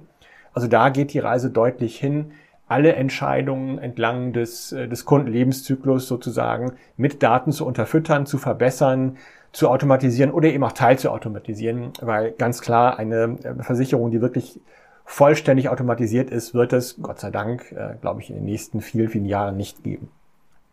Also 0.58 0.68
da 0.68 0.90
geht 0.90 1.14
die 1.14 1.20
Reise 1.20 1.52
deutlich 1.52 2.00
hin, 2.00 2.32
alle 2.68 2.96
Entscheidungen 2.96 3.78
entlang 3.78 4.34
des, 4.34 4.72
äh, 4.72 4.88
des 4.88 5.06
Kundenlebenszyklus 5.06 6.08
sozusagen 6.08 6.72
mit 6.96 7.22
Daten 7.22 7.52
zu 7.52 7.64
unterfüttern, 7.64 8.26
zu 8.26 8.40
verbessern, 8.40 9.18
zu 9.52 9.70
automatisieren 9.70 10.32
oder 10.32 10.48
eben 10.48 10.64
auch 10.64 10.72
teilzuautomatisieren, 10.72 11.94
weil 12.02 12.32
ganz 12.32 12.62
klar 12.62 12.98
eine 12.98 13.38
äh, 13.44 13.62
Versicherung, 13.62 14.10
die 14.10 14.20
wirklich 14.20 14.60
vollständig 15.06 15.70
automatisiert 15.70 16.32
ist, 16.32 16.56
wird 16.56 16.74
es, 16.74 17.00
Gott 17.04 17.20
sei 17.20 17.30
Dank, 17.30 17.72
äh, 17.74 17.94
glaube 18.02 18.22
ich, 18.22 18.32
in 18.32 18.38
den 18.38 18.46
nächsten 18.46 18.82
vielen, 18.82 19.10
vielen 19.10 19.28
Jahren 19.28 19.58
nicht 19.58 19.84
geben. 19.84 20.10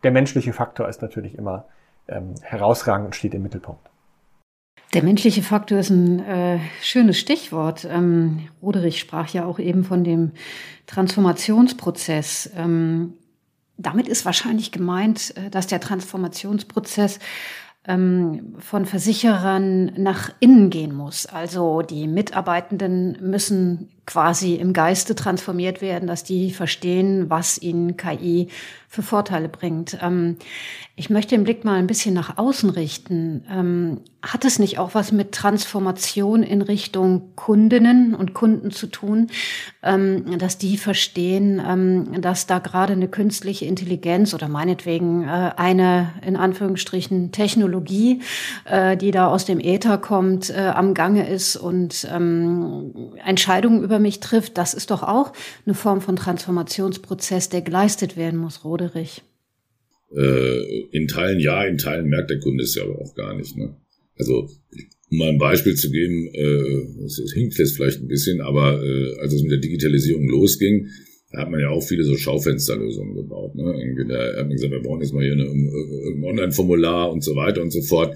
Der 0.01 0.09
menschliche 0.09 0.51
Faktor 0.51 0.89
ist 0.89 1.03
natürlich 1.03 1.37
immer 1.37 1.65
ähm, 2.07 2.33
herausragend 2.41 3.05
und 3.05 3.15
steht 3.15 3.35
im 3.35 3.43
Mittelpunkt. 3.43 3.87
Der 4.95 5.03
menschliche 5.03 5.43
Faktor 5.43 5.79
ist 5.79 5.89
ein 5.89 6.21
äh, 6.21 6.57
schönes 6.81 7.19
Stichwort. 7.19 7.85
Ähm, 7.91 8.47
Roderich 8.61 8.97
sprach 8.97 9.27
ja 9.27 9.43
auch 9.43 9.59
eben 9.59 9.83
von 9.83 10.05
dem 10.05 10.31
Transformationsprozess. 10.87 12.49
Ähm, 12.55 13.15
damit 13.75 14.07
ist 14.07 14.23
wahrscheinlich 14.23 14.71
gemeint, 14.71 15.35
äh, 15.35 15.49
dass 15.49 15.67
der 15.67 15.81
Transformationsprozess 15.81 17.19
ähm, 17.85 18.55
von 18.59 18.85
Versicherern 18.85 19.91
nach 19.97 20.31
innen 20.39 20.69
gehen 20.69 20.95
muss. 20.95 21.25
Also 21.25 21.81
die 21.81 22.07
Mitarbeitenden 22.07 23.17
müssen 23.19 23.89
quasi 24.05 24.55
im 24.55 24.73
Geiste 24.73 25.15
transformiert 25.15 25.81
werden, 25.81 26.07
dass 26.07 26.23
die 26.23 26.51
verstehen, 26.51 27.29
was 27.29 27.57
ihnen 27.61 27.97
KI 27.97 28.49
für 28.87 29.01
Vorteile 29.03 29.49
bringt. 29.49 29.97
Ähm, 30.01 30.37
ich 30.95 31.09
möchte 31.09 31.35
den 31.35 31.43
Blick 31.43 31.65
mal 31.65 31.75
ein 31.75 31.87
bisschen 31.87 32.13
nach 32.13 32.37
außen 32.37 32.69
richten. 32.69 33.43
Ähm, 33.51 34.01
hat 34.21 34.45
es 34.45 34.59
nicht 34.59 34.79
auch 34.79 34.95
was 34.95 35.11
mit 35.11 35.33
Transformation 35.33 36.41
in 36.41 36.61
Richtung 36.61 37.35
Kundinnen 37.35 38.15
und 38.15 38.33
Kunden 38.33 38.71
zu 38.71 38.87
tun, 38.87 39.27
ähm, 39.83 40.37
dass 40.39 40.57
die 40.57 40.77
verstehen, 40.77 41.61
ähm, 41.65 42.21
dass 42.21 42.47
da 42.47 42.59
gerade 42.59 42.93
eine 42.93 43.09
künstliche 43.09 43.65
Intelligenz 43.65 44.33
oder 44.33 44.47
meinetwegen 44.47 45.23
äh, 45.27 45.51
eine 45.57 46.13
in 46.25 46.37
Anführungsstrichen 46.37 47.33
Technologie, 47.33 48.21
äh, 48.63 48.95
die 48.95 49.11
da 49.11 49.27
aus 49.27 49.43
dem 49.43 49.59
Äther 49.59 49.97
kommt, 49.97 50.49
äh, 50.49 50.71
am 50.73 50.93
Gange 50.93 51.27
ist 51.27 51.57
und 51.57 52.07
ähm, 52.11 53.11
Entscheidungen 53.23 53.83
über 53.83 53.94
mich 53.99 54.19
trifft? 54.19 54.57
Das 54.57 54.73
ist 54.73 54.91
doch 54.91 55.03
auch 55.03 55.33
eine 55.65 55.75
Form 55.75 56.01
von 56.01 56.15
Transformationsprozess, 56.15 57.49
der 57.49 57.61
geleistet 57.61 58.17
werden 58.17 58.39
muss, 58.39 58.63
Roderich. 58.63 59.23
Äh, 60.15 60.87
in 60.91 61.07
Teilen 61.07 61.39
ja, 61.39 61.63
in 61.65 61.77
Teilen 61.77 62.07
merkt 62.07 62.29
der 62.29 62.39
Kunde 62.39 62.63
es 62.63 62.75
ja 62.75 62.83
aber 62.83 62.99
auch 62.99 63.15
gar 63.15 63.35
nicht. 63.35 63.57
Ne? 63.57 63.75
Also 64.17 64.49
um 65.11 65.17
mal 65.17 65.29
ein 65.29 65.37
Beispiel 65.37 65.75
zu 65.75 65.91
geben, 65.91 66.29
äh, 66.33 67.03
es, 67.05 67.19
es 67.19 67.33
hinkt 67.33 67.57
jetzt 67.57 67.75
vielleicht 67.75 68.01
ein 68.01 68.07
bisschen, 68.07 68.41
aber 68.41 68.81
äh, 68.83 69.19
als 69.19 69.33
es 69.33 69.41
mit 69.41 69.51
der 69.51 69.59
Digitalisierung 69.59 70.27
losging, 70.27 70.87
da 71.31 71.41
hat 71.41 71.51
man 71.51 71.59
ja 71.59 71.69
auch 71.69 71.81
viele 71.81 72.03
so 72.03 72.15
Schaufensterlösungen 72.15 73.15
gebaut. 73.15 73.55
Ne? 73.55 73.63
Da 74.07 74.37
hat 74.37 74.47
man 74.47 74.51
gesagt, 74.51 74.71
wir 74.71 74.81
brauchen 74.81 75.01
jetzt 75.01 75.13
mal 75.13 75.23
hier 75.23 75.33
eine, 75.33 75.43
ein 75.43 76.23
Online-Formular 76.23 77.11
und 77.11 77.23
so 77.23 77.35
weiter 77.35 77.61
und 77.61 77.71
so 77.71 77.81
fort. 77.81 78.15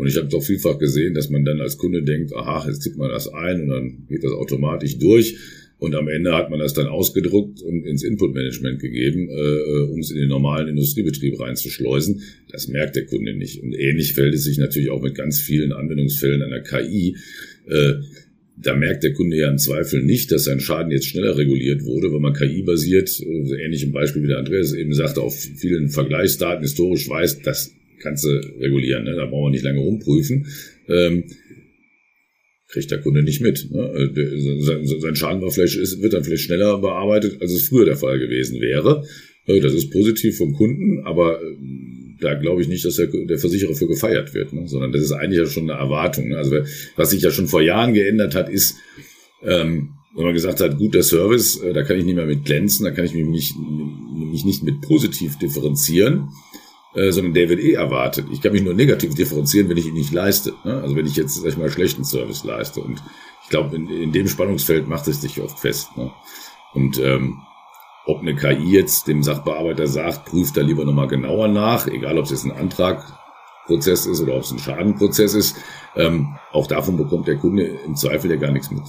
Und 0.00 0.06
ich 0.06 0.16
habe 0.16 0.28
doch 0.28 0.42
vielfach 0.42 0.78
gesehen, 0.78 1.12
dass 1.12 1.28
man 1.28 1.44
dann 1.44 1.60
als 1.60 1.76
Kunde 1.76 2.02
denkt, 2.02 2.34
aha, 2.34 2.66
jetzt 2.66 2.80
tippt 2.80 2.96
man 2.96 3.10
das 3.10 3.28
ein 3.28 3.62
und 3.62 3.68
dann 3.68 4.06
geht 4.08 4.24
das 4.24 4.32
automatisch 4.32 4.98
durch. 4.98 5.36
Und 5.78 5.94
am 5.94 6.08
Ende 6.08 6.34
hat 6.34 6.50
man 6.50 6.58
das 6.58 6.74
dann 6.74 6.86
ausgedruckt 6.86 7.62
und 7.62 7.84
ins 7.84 8.02
Input-Management 8.02 8.80
gegeben, 8.80 9.28
äh, 9.28 9.32
äh, 9.32 9.82
um 9.90 10.00
es 10.00 10.10
in 10.10 10.18
den 10.18 10.28
normalen 10.28 10.68
Industriebetrieb 10.68 11.38
reinzuschleusen. 11.38 12.22
Das 12.50 12.68
merkt 12.68 12.96
der 12.96 13.06
Kunde 13.06 13.34
nicht. 13.34 13.62
Und 13.62 13.74
ähnlich 13.74 14.14
verhält 14.14 14.34
es 14.34 14.44
sich 14.44 14.58
natürlich 14.58 14.90
auch 14.90 15.02
mit 15.02 15.14
ganz 15.14 15.38
vielen 15.38 15.72
Anwendungsfällen 15.72 16.42
einer 16.42 16.60
KI. 16.60 17.16
Äh, 17.66 17.94
da 18.56 18.74
merkt 18.74 19.04
der 19.04 19.12
Kunde 19.14 19.36
ja 19.36 19.50
im 19.50 19.56
Zweifel 19.56 20.02
nicht, 20.02 20.32
dass 20.32 20.44
sein 20.44 20.60
Schaden 20.60 20.92
jetzt 20.92 21.06
schneller 21.06 21.36
reguliert 21.36 21.84
wurde, 21.84 22.12
weil 22.12 22.20
man 22.20 22.34
KI 22.34 22.62
basiert, 22.62 23.18
äh, 23.20 23.64
ähnlich 23.64 23.82
im 23.82 23.92
Beispiel 23.92 24.22
wie 24.22 24.28
der 24.28 24.38
Andreas 24.38 24.72
eben 24.72 24.92
sagte, 24.92 25.22
auf 25.22 25.34
vielen 25.34 25.88
Vergleichsdaten 25.88 26.62
historisch 26.62 27.08
weiß, 27.08 27.40
das 27.40 27.74
kannst 28.00 28.24
du 28.24 28.28
regulieren, 28.60 29.04
ne? 29.04 29.14
da 29.14 29.26
brauchen 29.26 29.46
wir 29.46 29.50
nicht 29.50 29.64
lange 29.64 29.80
rumprüfen. 29.80 30.46
Ähm, 30.88 31.24
kriegt 32.68 32.90
der 32.90 33.00
Kunde 33.00 33.22
nicht 33.22 33.40
mit. 33.40 33.70
Ne? 33.70 34.10
Äh, 34.14 35.00
sein 35.00 35.16
Schaden 35.16 35.42
war 35.42 35.50
vielleicht, 35.50 35.76
wird 36.00 36.12
dann 36.12 36.24
vielleicht 36.24 36.44
schneller 36.44 36.78
bearbeitet, 36.78 37.40
als 37.40 37.52
es 37.52 37.68
früher 37.68 37.84
der 37.84 37.96
Fall 37.96 38.18
gewesen 38.18 38.60
wäre. 38.60 39.04
Äh, 39.46 39.60
das 39.60 39.74
ist 39.74 39.90
positiv 39.90 40.36
vom 40.36 40.54
Kunden, 40.54 41.00
aber 41.04 41.40
ähm, 41.42 42.16
da 42.20 42.34
glaube 42.34 42.62
ich 42.62 42.68
nicht, 42.68 42.84
dass 42.84 42.96
der, 42.96 43.06
der 43.06 43.38
Versicherer 43.38 43.74
für 43.74 43.86
gefeiert 43.86 44.34
wird, 44.34 44.52
ne? 44.52 44.68
sondern 44.68 44.92
das 44.92 45.02
ist 45.02 45.12
eigentlich 45.12 45.38
ja 45.38 45.46
schon 45.46 45.70
eine 45.70 45.80
Erwartung. 45.80 46.28
Ne? 46.28 46.36
Also 46.36 46.56
was 46.96 47.10
sich 47.10 47.22
ja 47.22 47.30
schon 47.30 47.46
vor 47.46 47.62
Jahren 47.62 47.94
geändert 47.94 48.34
hat, 48.34 48.48
ist, 48.48 48.76
ähm, 49.42 49.90
wenn 50.14 50.24
man 50.24 50.34
gesagt 50.34 50.60
hat, 50.60 50.76
guter 50.76 51.02
Service, 51.02 51.60
äh, 51.62 51.72
da 51.72 51.82
kann 51.82 51.98
ich 51.98 52.04
nicht 52.04 52.16
mehr 52.16 52.26
mit 52.26 52.44
glänzen, 52.44 52.84
da 52.84 52.90
kann 52.90 53.04
ich 53.04 53.14
mich 53.14 53.26
nicht, 53.26 53.54
mich 53.56 54.44
nicht 54.44 54.62
mit 54.62 54.80
positiv 54.82 55.38
differenzieren, 55.38 56.28
äh, 56.94 57.12
sondern 57.12 57.34
der 57.34 57.48
wird 57.48 57.60
eh 57.60 57.72
erwartet. 57.72 58.26
Ich 58.30 58.40
kann 58.40 58.52
mich 58.52 58.62
nur 58.62 58.74
negativ 58.74 59.14
differenzieren, 59.14 59.68
wenn 59.68 59.76
ich 59.76 59.86
ihn 59.86 59.94
nicht 59.94 60.12
leiste. 60.12 60.54
Ne? 60.64 60.80
Also 60.82 60.96
wenn 60.96 61.06
ich 61.06 61.16
jetzt, 61.16 61.34
sag 61.34 61.48
ich 61.48 61.56
mal, 61.56 61.70
schlechten 61.70 62.04
Service 62.04 62.44
leiste. 62.44 62.80
Und 62.80 63.02
ich 63.44 63.48
glaube, 63.48 63.76
in, 63.76 63.88
in 63.88 64.12
dem 64.12 64.28
Spannungsfeld 64.28 64.88
macht 64.88 65.06
es 65.08 65.20
sich 65.20 65.40
oft 65.40 65.58
fest. 65.58 65.96
Ne? 65.96 66.10
Und 66.74 66.98
ähm, 66.98 67.42
ob 68.06 68.20
eine 68.20 68.34
KI 68.34 68.72
jetzt 68.72 69.06
dem 69.06 69.22
Sachbearbeiter 69.22 69.86
sagt, 69.86 70.26
prüft 70.26 70.56
da 70.56 70.62
lieber 70.62 70.84
nochmal 70.84 71.08
genauer 71.08 71.48
nach, 71.48 71.86
egal 71.86 72.18
ob 72.18 72.24
es 72.24 72.30
jetzt 72.30 72.44
ein 72.44 72.52
Antragprozess 72.52 74.06
ist 74.06 74.20
oder 74.20 74.34
ob 74.34 74.42
es 74.42 74.50
ein 74.50 74.58
Schadenprozess 74.58 75.34
ist, 75.34 75.56
ähm, 75.94 76.36
auch 76.52 76.66
davon 76.66 76.96
bekommt 76.96 77.28
der 77.28 77.36
Kunde 77.36 77.64
im 77.64 77.94
Zweifel 77.94 78.30
ja 78.30 78.36
gar 78.36 78.50
nichts 78.50 78.70
mit. 78.70 78.82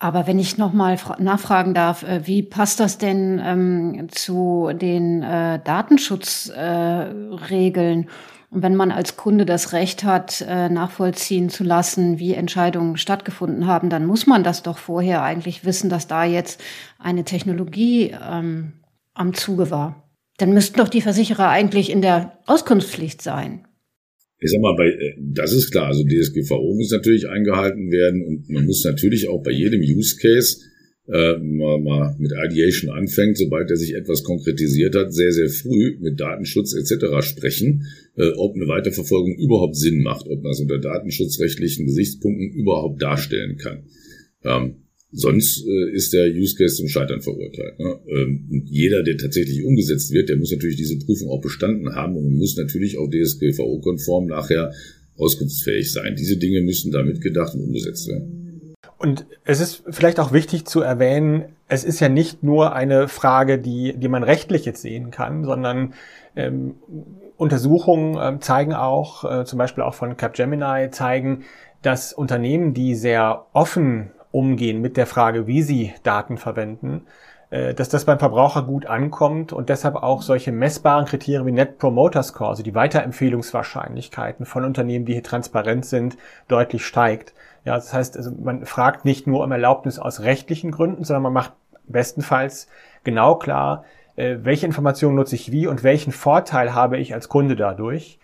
Aber 0.00 0.28
wenn 0.28 0.38
ich 0.38 0.58
nochmal 0.58 0.96
nachfragen 1.18 1.74
darf, 1.74 2.04
äh, 2.04 2.24
wie 2.26 2.44
passt 2.44 2.78
das 2.78 2.98
denn 2.98 3.42
ähm, 3.44 4.06
zu 4.10 4.70
den 4.72 5.24
äh, 5.24 5.58
Datenschutzregeln? 5.62 8.04
Äh, 8.04 8.06
und 8.50 8.62
wenn 8.62 8.76
man 8.76 8.92
als 8.92 9.16
Kunde 9.16 9.44
das 9.44 9.74
Recht 9.74 10.04
hat, 10.04 10.40
äh, 10.40 10.70
nachvollziehen 10.70 11.50
zu 11.50 11.64
lassen, 11.64 12.18
wie 12.18 12.32
Entscheidungen 12.32 12.96
stattgefunden 12.96 13.66
haben, 13.66 13.90
dann 13.90 14.06
muss 14.06 14.26
man 14.26 14.42
das 14.42 14.62
doch 14.62 14.78
vorher 14.78 15.22
eigentlich 15.22 15.66
wissen, 15.66 15.90
dass 15.90 16.06
da 16.06 16.24
jetzt 16.24 16.62
eine 16.98 17.24
Technologie 17.24 18.16
ähm, 18.26 18.72
am 19.12 19.34
Zuge 19.34 19.70
war. 19.70 20.08
Dann 20.38 20.54
müssten 20.54 20.78
doch 20.78 20.88
die 20.88 21.02
Versicherer 21.02 21.48
eigentlich 21.48 21.90
in 21.90 22.00
der 22.00 22.38
Auskunftspflicht 22.46 23.20
sein 23.20 23.67
ich 24.40 24.50
sag 24.50 24.60
mal, 24.60 24.76
bei, 24.76 24.88
äh, 24.88 25.14
das 25.18 25.52
ist 25.52 25.70
klar, 25.70 25.86
also 25.86 26.04
DSGVO 26.04 26.74
muss 26.74 26.90
natürlich 26.90 27.28
eingehalten 27.28 27.90
werden 27.90 28.24
und 28.24 28.48
man 28.48 28.66
muss 28.66 28.84
natürlich 28.84 29.28
auch 29.28 29.42
bei 29.42 29.50
jedem 29.50 29.80
Use 29.80 30.16
Case 30.16 30.58
äh, 31.08 31.38
mal, 31.38 31.80
mal 31.80 32.14
mit 32.18 32.32
Ideation 32.32 32.90
anfängt, 32.90 33.38
sobald 33.38 33.70
er 33.70 33.76
sich 33.76 33.94
etwas 33.94 34.22
konkretisiert 34.22 34.94
hat, 34.94 35.12
sehr, 35.12 35.32
sehr 35.32 35.48
früh 35.48 35.96
mit 36.00 36.20
Datenschutz 36.20 36.74
etc. 36.74 37.26
sprechen, 37.26 37.86
äh, 38.16 38.30
ob 38.36 38.54
eine 38.54 38.68
Weiterverfolgung 38.68 39.36
überhaupt 39.38 39.76
Sinn 39.76 40.02
macht, 40.02 40.26
ob 40.28 40.42
man 40.42 40.52
es 40.52 40.60
unter 40.60 40.78
datenschutzrechtlichen 40.78 41.86
Gesichtspunkten 41.86 42.52
überhaupt 42.52 43.02
darstellen 43.02 43.56
kann. 43.56 43.84
Ähm, 44.44 44.76
Sonst 45.10 45.64
äh, 45.66 45.94
ist 45.94 46.12
der 46.12 46.28
Use 46.28 46.54
Case 46.54 46.76
zum 46.76 46.88
Scheitern 46.88 47.22
verurteilt. 47.22 47.78
Ne? 47.78 47.98
Ähm, 48.08 48.64
jeder, 48.66 49.02
der 49.02 49.16
tatsächlich 49.16 49.64
umgesetzt 49.64 50.12
wird, 50.12 50.28
der 50.28 50.36
muss 50.36 50.52
natürlich 50.52 50.76
diese 50.76 50.98
Prüfung 50.98 51.30
auch 51.30 51.40
bestanden 51.40 51.94
haben 51.94 52.16
und 52.16 52.36
muss 52.36 52.56
natürlich 52.56 52.98
auch 52.98 53.08
DSGVO-konform 53.08 54.26
nachher 54.26 54.72
auskunftsfähig 55.16 55.90
sein. 55.90 56.14
Diese 56.18 56.36
Dinge 56.36 56.60
müssen 56.60 56.92
da 56.92 57.02
mitgedacht 57.02 57.54
und 57.54 57.62
umgesetzt 57.62 58.06
werden. 58.08 58.74
Und 58.98 59.26
es 59.44 59.60
ist 59.60 59.84
vielleicht 59.88 60.20
auch 60.20 60.32
wichtig 60.32 60.66
zu 60.66 60.80
erwähnen, 60.80 61.44
es 61.68 61.84
ist 61.84 62.00
ja 62.00 62.08
nicht 62.08 62.42
nur 62.42 62.74
eine 62.74 63.08
Frage, 63.08 63.58
die, 63.58 63.94
die 63.96 64.08
man 64.08 64.22
rechtlich 64.22 64.64
jetzt 64.64 64.82
sehen 64.82 65.10
kann, 65.10 65.44
sondern 65.44 65.94
ähm, 66.34 66.74
Untersuchungen 67.36 68.16
äh, 68.16 68.40
zeigen 68.40 68.74
auch, 68.74 69.24
äh, 69.24 69.44
zum 69.44 69.58
Beispiel 69.58 69.84
auch 69.84 69.94
von 69.94 70.16
Capgemini, 70.16 70.90
zeigen, 70.90 71.44
dass 71.82 72.12
Unternehmen, 72.12 72.74
die 72.74 72.94
sehr 72.94 73.46
offen 73.52 74.10
umgehen 74.30 74.80
mit 74.80 74.96
der 74.96 75.06
Frage, 75.06 75.46
wie 75.46 75.62
sie 75.62 75.94
Daten 76.02 76.38
verwenden, 76.38 77.06
äh, 77.50 77.74
dass 77.74 77.88
das 77.88 78.04
beim 78.04 78.18
Verbraucher 78.18 78.62
gut 78.62 78.86
ankommt 78.86 79.52
und 79.52 79.68
deshalb 79.68 79.96
auch 79.96 80.22
solche 80.22 80.52
messbaren 80.52 81.06
Kriterien 81.06 81.46
wie 81.46 81.52
Net 81.52 81.78
Promoter 81.78 82.22
Score, 82.22 82.50
also 82.50 82.62
die 82.62 82.74
Weiterempfehlungswahrscheinlichkeiten 82.74 84.44
von 84.44 84.64
Unternehmen, 84.64 85.06
die 85.06 85.14
hier 85.14 85.22
transparent 85.22 85.86
sind, 85.86 86.18
deutlich 86.48 86.84
steigt. 86.84 87.32
Ja, 87.64 87.74
das 87.74 87.92
heißt, 87.92 88.16
also 88.16 88.32
man 88.32 88.66
fragt 88.66 89.04
nicht 89.04 89.26
nur 89.26 89.42
um 89.44 89.52
Erlaubnis 89.52 89.98
aus 89.98 90.20
rechtlichen 90.20 90.70
Gründen, 90.70 91.04
sondern 91.04 91.22
man 91.22 91.32
macht 91.32 91.52
bestenfalls 91.86 92.68
genau 93.04 93.36
klar, 93.36 93.84
äh, 94.16 94.38
welche 94.42 94.66
Informationen 94.66 95.16
nutze 95.16 95.34
ich 95.34 95.50
wie 95.50 95.66
und 95.66 95.82
welchen 95.82 96.12
Vorteil 96.12 96.74
habe 96.74 96.98
ich 96.98 97.14
als 97.14 97.28
Kunde 97.28 97.56
dadurch. 97.56 98.18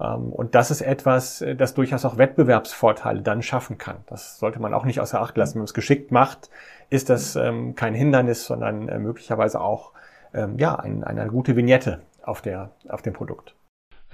Ähm, 0.00 0.32
und 0.32 0.54
das 0.54 0.70
ist 0.70 0.80
etwas, 0.80 1.40
äh, 1.40 1.54
das 1.56 1.74
durchaus 1.74 2.04
auch 2.04 2.18
Wettbewerbsvorteile 2.18 3.22
dann 3.22 3.42
schaffen 3.42 3.78
kann. 3.78 3.98
Das 4.06 4.38
sollte 4.38 4.60
man 4.60 4.74
auch 4.74 4.84
nicht 4.84 5.00
außer 5.00 5.20
Acht 5.20 5.36
lassen. 5.36 5.54
Wenn 5.54 5.60
man 5.60 5.66
es 5.66 5.74
geschickt 5.74 6.10
macht, 6.10 6.50
ist 6.90 7.10
das 7.10 7.36
ähm, 7.36 7.74
kein 7.74 7.94
Hindernis, 7.94 8.46
sondern 8.46 8.88
äh, 8.88 8.98
möglicherweise 8.98 9.60
auch 9.60 9.92
ähm, 10.32 10.58
ja, 10.58 10.74
ein, 10.76 11.04
eine 11.04 11.26
gute 11.28 11.56
Vignette 11.56 12.00
auf, 12.22 12.42
der, 12.42 12.70
auf 12.88 13.02
dem 13.02 13.12
Produkt. 13.12 13.54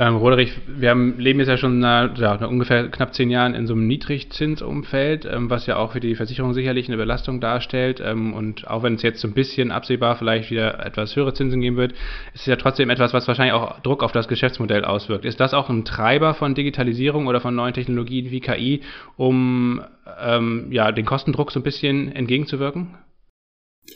Ähm, 0.01 0.17
Roderich, 0.17 0.55
wir 0.67 0.89
haben, 0.89 1.19
leben 1.19 1.41
jetzt 1.41 1.51
ja 1.51 1.59
schon 1.59 1.79
na, 1.79 2.11
ja, 2.15 2.37
ungefähr 2.47 2.89
knapp 2.89 3.13
zehn 3.13 3.29
Jahren 3.29 3.55
in 3.55 3.67
so 3.67 3.75
einem 3.75 3.87
Niedrigzinsumfeld, 3.87 5.27
ähm, 5.31 5.51
was 5.51 5.67
ja 5.67 5.77
auch 5.77 5.93
für 5.93 6.01
die 6.01 6.15
Versicherung 6.15 6.55
sicherlich 6.55 6.89
eine 6.89 6.97
Belastung 6.97 7.39
darstellt. 7.39 8.01
Ähm, 8.03 8.33
und 8.33 8.67
auch 8.67 8.83
wenn 8.83 8.95
es 8.95 9.03
jetzt 9.03 9.21
so 9.21 9.29
ein 9.29 9.35
bisschen 9.35 9.71
absehbar 9.71 10.17
vielleicht 10.17 10.51
wieder 10.51 10.87
etwas 10.87 11.15
höhere 11.17 11.35
Zinsen 11.35 11.61
geben 11.61 11.77
wird, 11.77 11.93
ist 12.33 12.41
es 12.41 12.47
ja 12.47 12.57
trotzdem 12.57 12.89
etwas, 12.89 13.13
was 13.13 13.29
wahrscheinlich 13.29 13.53
auch 13.53 13.79
Druck 13.81 14.03
auf 14.03 14.13
das 14.13 14.27
Geschäftsmodell 14.27 14.87
auswirkt. 14.87 15.27
Ist 15.27 15.39
das 15.39 15.53
auch 15.53 15.69
ein 15.69 15.85
Treiber 15.85 16.33
von 16.33 16.55
Digitalisierung 16.55 17.27
oder 17.27 17.43
von 17.43 17.55
neuen 17.55 17.75
Technologien 17.75 18.31
wie 18.31 18.41
KI, 18.41 18.81
um 19.19 19.83
ähm, 20.19 20.69
ja, 20.71 20.93
den 20.93 21.05
Kostendruck 21.05 21.53
so 21.53 21.61
ein 21.61 21.63
bisschen 21.63 22.11
entgegenzuwirken? 22.11 22.95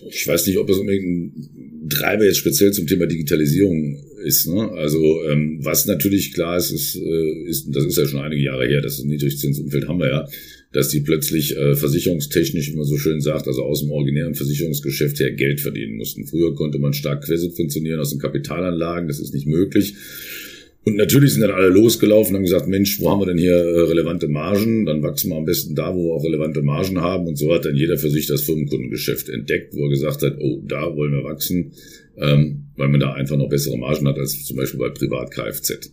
Ich 0.09 0.27
weiß 0.27 0.47
nicht, 0.47 0.59
ob 0.59 0.67
das 0.67 0.79
unbedingt 0.79 1.05
ein 1.05 1.89
Treiber 1.89 2.25
jetzt 2.25 2.39
speziell 2.39 2.73
zum 2.73 2.87
Thema 2.87 3.07
Digitalisierung 3.07 4.03
ist. 4.25 4.47
Ne? 4.47 4.71
Also 4.73 5.23
ähm, 5.29 5.59
was 5.63 5.87
natürlich 5.87 6.33
klar 6.33 6.57
ist, 6.57 6.71
ist, 6.71 6.97
äh, 6.97 7.49
ist, 7.49 7.69
das 7.71 7.85
ist 7.85 7.99
ja 7.99 8.07
schon 8.07 8.21
einige 8.21 8.43
Jahre 8.43 8.67
her, 8.67 8.81
das 8.81 9.03
Niedrigzinsumfeld 9.03 9.89
haben 9.89 10.01
wir 10.01 10.09
ja, 10.09 10.29
dass 10.73 10.89
die 10.89 11.01
plötzlich 11.01 11.57
äh, 11.57 11.77
versicherungstechnisch, 11.77 12.73
wie 12.73 12.77
man 12.77 12.85
so 12.85 12.97
schön 12.97 13.21
sagt, 13.21 13.47
also 13.47 13.63
aus 13.63 13.81
dem 13.81 13.91
originären 13.91 14.35
Versicherungsgeschäft 14.35 15.21
her 15.21 15.33
Geld 15.33 15.61
verdienen 15.61 15.97
mussten. 15.97 16.27
Früher 16.27 16.55
konnte 16.55 16.79
man 16.79 16.93
stark 16.93 17.25
quersubventionieren 17.25 18.01
aus 18.01 18.11
den 18.11 18.19
Kapitalanlagen, 18.19 19.07
das 19.09 19.21
ist 19.21 19.35
nicht 19.35 19.47
möglich. 19.47 19.95
Und 20.85 20.97
natürlich 20.97 21.33
sind 21.33 21.41
dann 21.41 21.51
alle 21.51 21.71
losgelaufen 21.71 22.33
und 22.33 22.37
haben 22.37 22.45
gesagt, 22.45 22.69
Mensch, 22.69 23.01
wo 23.01 23.11
haben 23.11 23.21
wir 23.21 23.27
denn 23.27 23.39
hier 23.39 23.55
äh, 23.55 23.81
relevante 23.83 24.29
Margen? 24.29 24.85
Dann 24.85 25.03
wachsen 25.03 25.31
wir 25.31 25.37
am 25.37 25.47
besten 25.47 25.75
da, 25.75 25.95
wo 25.95 26.09
wir 26.09 26.13
auch 26.13 26.25
relevante 26.25 26.61
Margen 26.61 27.01
haben. 27.01 27.27
Und 27.27 27.37
so 27.37 27.55
hat 27.55 27.65
dann 27.65 27.75
jeder 27.75 27.97
für 27.97 28.11
sich 28.11 28.27
das 28.27 28.43
Firmenkundengeschäft 28.43 29.31
entdeckt, 29.31 29.75
wo 29.75 29.85
er 29.85 29.91
gesagt 29.91 30.23
hat, 30.23 30.37
oh, 30.41 30.63
da 30.67 30.95
wollen 30.95 31.13
wir 31.13 31.25
wachsen, 31.25 31.73
ähm, 32.19 32.67
weil 32.77 32.89
man 32.89 33.01
da 33.01 33.15
einfach 33.15 33.39
noch 33.39 33.49
bessere 33.49 33.79
Margen 33.79 34.07
hat 34.07 34.19
als 34.19 34.45
zum 34.45 34.59
Beispiel 34.59 34.79
bei 34.79 34.91
Privat-Kfz. 34.91 35.91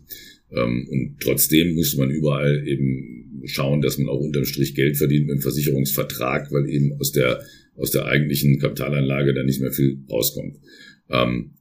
Ähm, 0.51 0.87
und 0.91 1.15
trotzdem 1.21 1.73
musste 1.73 1.97
man 1.97 2.11
überall 2.11 2.67
eben 2.67 3.43
schauen, 3.45 3.81
dass 3.81 3.97
man 3.97 4.09
auch 4.09 4.19
unterm 4.19 4.45
Strich 4.45 4.75
Geld 4.75 4.97
verdient 4.97 5.27
mit 5.27 5.37
dem 5.37 5.41
Versicherungsvertrag, 5.41 6.51
weil 6.51 6.69
eben 6.69 6.93
aus 6.99 7.13
der, 7.13 7.41
aus 7.77 7.91
der 7.91 8.07
eigentlichen 8.07 8.59
Kapitalanlage 8.59 9.33
da 9.33 9.43
nicht 9.43 9.61
mehr 9.61 9.71
viel 9.71 9.99
rauskommt. 10.09 10.57
Ähm, 11.09 11.53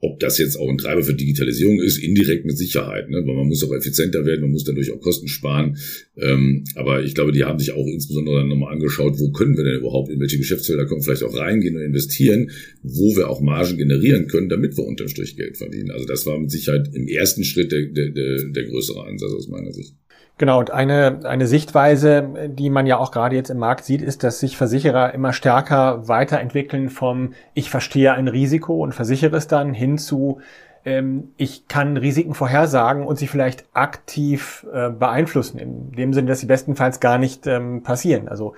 ob 0.00 0.18
das 0.18 0.38
jetzt 0.38 0.56
auch 0.56 0.68
ein 0.68 0.78
Treiber 0.78 1.02
für 1.02 1.14
Digitalisierung 1.14 1.80
ist, 1.80 1.98
indirekt 1.98 2.46
mit 2.46 2.56
Sicherheit, 2.56 3.10
ne? 3.10 3.22
weil 3.26 3.34
man 3.34 3.48
muss 3.48 3.62
auch 3.62 3.74
effizienter 3.74 4.24
werden, 4.24 4.42
man 4.42 4.52
muss 4.52 4.64
dadurch 4.64 4.90
auch 4.92 5.00
Kosten 5.00 5.28
sparen. 5.28 5.76
Ähm, 6.16 6.64
aber 6.74 7.02
ich 7.02 7.14
glaube, 7.14 7.32
die 7.32 7.44
haben 7.44 7.58
sich 7.58 7.72
auch 7.72 7.86
insbesondere 7.86 8.38
dann 8.38 8.48
nochmal 8.48 8.72
angeschaut, 8.72 9.18
wo 9.18 9.30
können 9.30 9.56
wir 9.56 9.64
denn 9.64 9.78
überhaupt, 9.78 10.10
in 10.10 10.20
welche 10.20 10.38
Geschäftsfelder 10.38 10.86
können 10.86 11.02
vielleicht 11.02 11.22
auch 11.22 11.36
reingehen 11.36 11.76
und 11.76 11.82
investieren, 11.82 12.50
wo 12.82 13.14
wir 13.16 13.28
auch 13.28 13.40
Margen 13.40 13.76
generieren 13.76 14.26
können, 14.26 14.48
damit 14.48 14.76
wir 14.76 14.84
unterm 14.84 15.08
Strich 15.08 15.36
Geld 15.36 15.58
verdienen. 15.58 15.90
Also 15.90 16.06
das 16.06 16.24
war 16.24 16.38
mit 16.38 16.50
Sicherheit 16.50 16.88
im 16.94 17.06
ersten 17.06 17.44
Schritt 17.44 17.70
der, 17.70 17.86
der, 17.86 18.10
der 18.10 18.64
größere 18.64 19.04
Ansatz 19.04 19.32
aus 19.32 19.48
meiner 19.48 19.72
Sicht. 19.72 19.94
Genau, 20.40 20.58
und 20.58 20.70
eine, 20.70 21.20
eine 21.24 21.46
Sichtweise, 21.46 22.48
die 22.48 22.70
man 22.70 22.86
ja 22.86 22.96
auch 22.96 23.10
gerade 23.10 23.36
jetzt 23.36 23.50
im 23.50 23.58
Markt 23.58 23.84
sieht, 23.84 24.00
ist, 24.00 24.24
dass 24.24 24.40
sich 24.40 24.56
Versicherer 24.56 25.12
immer 25.12 25.34
stärker 25.34 26.08
weiterentwickeln 26.08 26.88
vom 26.88 27.34
Ich 27.52 27.68
verstehe 27.68 28.14
ein 28.14 28.26
Risiko 28.26 28.82
und 28.82 28.94
versichere 28.94 29.36
es 29.36 29.48
dann 29.48 29.74
hin 29.74 29.98
zu 29.98 30.40
ähm, 30.86 31.32
ich 31.36 31.68
kann 31.68 31.98
Risiken 31.98 32.32
vorhersagen 32.32 33.06
und 33.06 33.18
sie 33.18 33.26
vielleicht 33.26 33.66
aktiv 33.74 34.66
äh, 34.72 34.88
beeinflussen, 34.88 35.58
in 35.58 35.92
dem 35.92 36.14
Sinne, 36.14 36.28
dass 36.28 36.40
sie 36.40 36.46
bestenfalls 36.46 37.00
gar 37.00 37.18
nicht 37.18 37.46
ähm, 37.46 37.82
passieren. 37.82 38.26
Also 38.26 38.54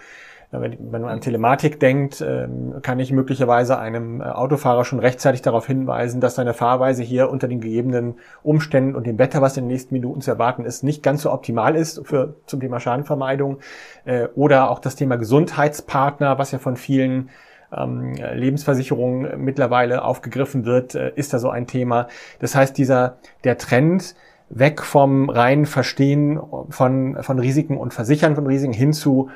wenn, 0.61 0.91
man 0.91 1.05
an 1.05 1.21
Telematik 1.23 1.81
denkt, 1.81 2.21
ähm, 2.21 2.75
kann 2.83 3.01
ich 3.01 3.11
möglicherweise 3.11 3.79
einem 3.79 4.21
äh, 4.21 4.25
Autofahrer 4.25 4.85
schon 4.85 4.99
rechtzeitig 4.99 5.41
darauf 5.41 5.67
hinweisen, 5.67 6.21
dass 6.21 6.35
seine 6.35 6.53
Fahrweise 6.53 7.03
hier 7.03 7.31
unter 7.31 7.49
den 7.49 7.61
gegebenen 7.61 8.17
Umständen 8.43 8.95
und 8.95 9.07
dem 9.07 9.19
Wetter, 9.19 9.41
was 9.41 9.57
in 9.57 9.65
den 9.65 9.69
nächsten 9.69 9.95
Minuten 9.95 10.21
zu 10.21 10.31
erwarten 10.31 10.65
ist, 10.65 10.85
nicht 10.85 11.03
ganz 11.03 11.23
so 11.23 11.33
optimal 11.33 11.75
ist 11.75 12.07
für, 12.07 12.35
zum 12.45 12.61
Thema 12.61 12.81
Schadenvermeidung. 12.81 13.61
Äh, 14.05 14.29
oder 14.35 14.71
auch 14.71 14.79
das 14.79 14.95
Thema 14.95 15.17
Gesundheitspartner, 15.17 16.39
was 16.39 16.53
ja 16.53 16.59
von 16.59 16.77
vielen 16.77 17.31
ähm, 17.75 18.13
Lebensversicherungen 18.15 19.43
mittlerweile 19.43 20.05
aufgegriffen 20.05 20.67
wird, 20.67 20.95
äh, 20.95 21.13
ist 21.15 21.33
da 21.33 21.39
so 21.39 21.49
ein 21.49 21.67
Thema. 21.67 22.09
Das 22.41 22.55
heißt, 22.55 22.77
dieser, 22.77 23.17
der 23.45 23.57
Trend, 23.57 24.15
weg 24.55 24.83
vom 24.83 25.31
reinen 25.31 25.65
Verstehen 25.65 26.39
von, 26.69 27.17
von 27.23 27.39
Risiken 27.39 27.79
und 27.79 27.95
Versichern 27.95 28.35
von 28.35 28.47
Risiken 28.47 28.75
hin 28.75 28.93
zu 28.93 29.31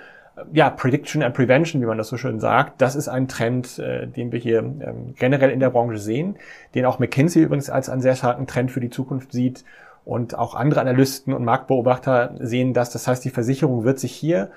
ja, 0.53 0.71
Prediction 0.71 1.23
and 1.23 1.35
Prevention, 1.35 1.81
wie 1.81 1.87
man 1.87 1.99
das 1.99 2.09
so 2.09 2.17
schön 2.17 2.41
sagt, 2.41 2.81
das 2.81 2.95
ist 2.95 3.09
ein 3.09 3.29
Trend, 3.29 3.79
äh, 3.79 4.07
den 4.07 4.33
wir 4.33 4.39
hier 4.39 4.59
ähm, 4.59 5.15
generell 5.19 5.51
in 5.51 5.61
der 5.61 5.71
Branche 5.71 5.99
sehen, 5.99 6.37
den 6.75 6.85
auch 6.85 6.99
McKinsey 6.99 7.43
übrigens 7.43 7.71
als 7.71 7.89
einen 7.89 8.03
sehr 8.03 8.17
starken 8.17 8.47
Trend 8.47 8.71
für 8.71 8.81
die 8.81 8.91
Zukunft 8.91 9.33
sieht 9.33 9.65
und 10.05 10.39
auch 10.39 10.55
andere 10.55 10.81
Analysten 10.81 11.33
und 11.33 11.45
Marktbeobachter 11.45 12.35
sehen 12.39 12.75
das. 12.75 12.91
Das 12.91 13.09
heißt, 13.09 13.25
die 13.25 13.31
Versicherung 13.31 13.85
wird 13.85 13.99
sich 13.99 14.13
hier 14.13 14.51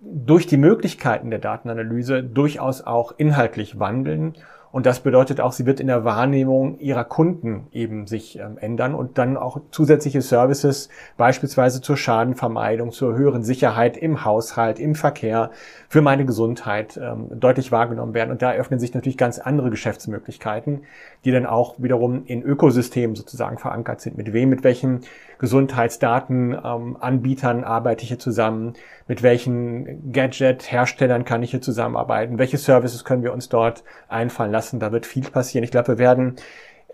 durch 0.00 0.46
die 0.46 0.58
Möglichkeiten 0.58 1.30
der 1.30 1.38
Datenanalyse 1.38 2.22
durchaus 2.22 2.82
auch 2.82 3.14
inhaltlich 3.16 3.78
wandeln 3.78 4.34
und 4.74 4.86
das 4.86 4.98
bedeutet 4.98 5.40
auch, 5.40 5.52
sie 5.52 5.66
wird 5.66 5.78
in 5.78 5.86
der 5.86 6.04
Wahrnehmung 6.04 6.80
ihrer 6.80 7.04
Kunden 7.04 7.68
eben 7.70 8.08
sich 8.08 8.40
ähm, 8.40 8.58
ändern 8.58 8.96
und 8.96 9.18
dann 9.18 9.36
auch 9.36 9.60
zusätzliche 9.70 10.20
Services, 10.20 10.88
beispielsweise 11.16 11.80
zur 11.80 11.96
Schadenvermeidung, 11.96 12.90
zur 12.90 13.14
höheren 13.14 13.44
Sicherheit 13.44 13.96
im 13.96 14.24
Haushalt, 14.24 14.80
im 14.80 14.96
Verkehr, 14.96 15.52
für 15.88 16.02
meine 16.02 16.26
Gesundheit 16.26 16.98
ähm, 17.00 17.28
deutlich 17.38 17.70
wahrgenommen 17.70 18.14
werden. 18.14 18.32
Und 18.32 18.42
da 18.42 18.52
eröffnen 18.52 18.80
sich 18.80 18.92
natürlich 18.94 19.16
ganz 19.16 19.38
andere 19.38 19.70
Geschäftsmöglichkeiten, 19.70 20.80
die 21.24 21.30
dann 21.30 21.46
auch 21.46 21.76
wiederum 21.78 22.24
in 22.26 22.42
Ökosystemen 22.42 23.14
sozusagen 23.16 23.56
verankert 23.58 24.00
sind. 24.00 24.16
Mit 24.16 24.32
wem, 24.32 24.48
mit 24.50 24.64
welchen 24.64 25.00
Gesundheitsdatenanbietern 25.38 27.58
ähm, 27.58 27.64
arbeite 27.64 28.02
ich 28.02 28.08
hier 28.08 28.18
zusammen? 28.18 28.74
Mit 29.08 29.22
welchen 29.22 30.12
Gadget-Herstellern 30.12 31.24
kann 31.24 31.42
ich 31.42 31.50
hier 31.50 31.62
zusammenarbeiten? 31.62 32.38
Welche 32.38 32.58
Services 32.58 33.04
können 33.04 33.22
wir 33.22 33.32
uns 33.32 33.48
dort 33.48 33.84
einfallen 34.08 34.52
lassen? 34.52 34.80
Da 34.80 34.92
wird 34.92 35.06
viel 35.06 35.30
passieren. 35.30 35.64
Ich 35.64 35.70
glaube, 35.70 35.88
wir 35.88 35.98
werden 35.98 36.36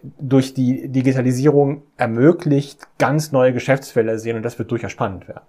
durch 0.02 0.54
die 0.54 0.88
Digitalisierung 0.88 1.82
ermöglicht 1.96 2.88
ganz 2.98 3.32
neue 3.32 3.52
Geschäftsfelder 3.52 4.18
sehen 4.18 4.36
und 4.36 4.42
das 4.42 4.58
wird 4.58 4.70
durchaus 4.70 4.92
spannend 4.92 5.28
werden. 5.28 5.42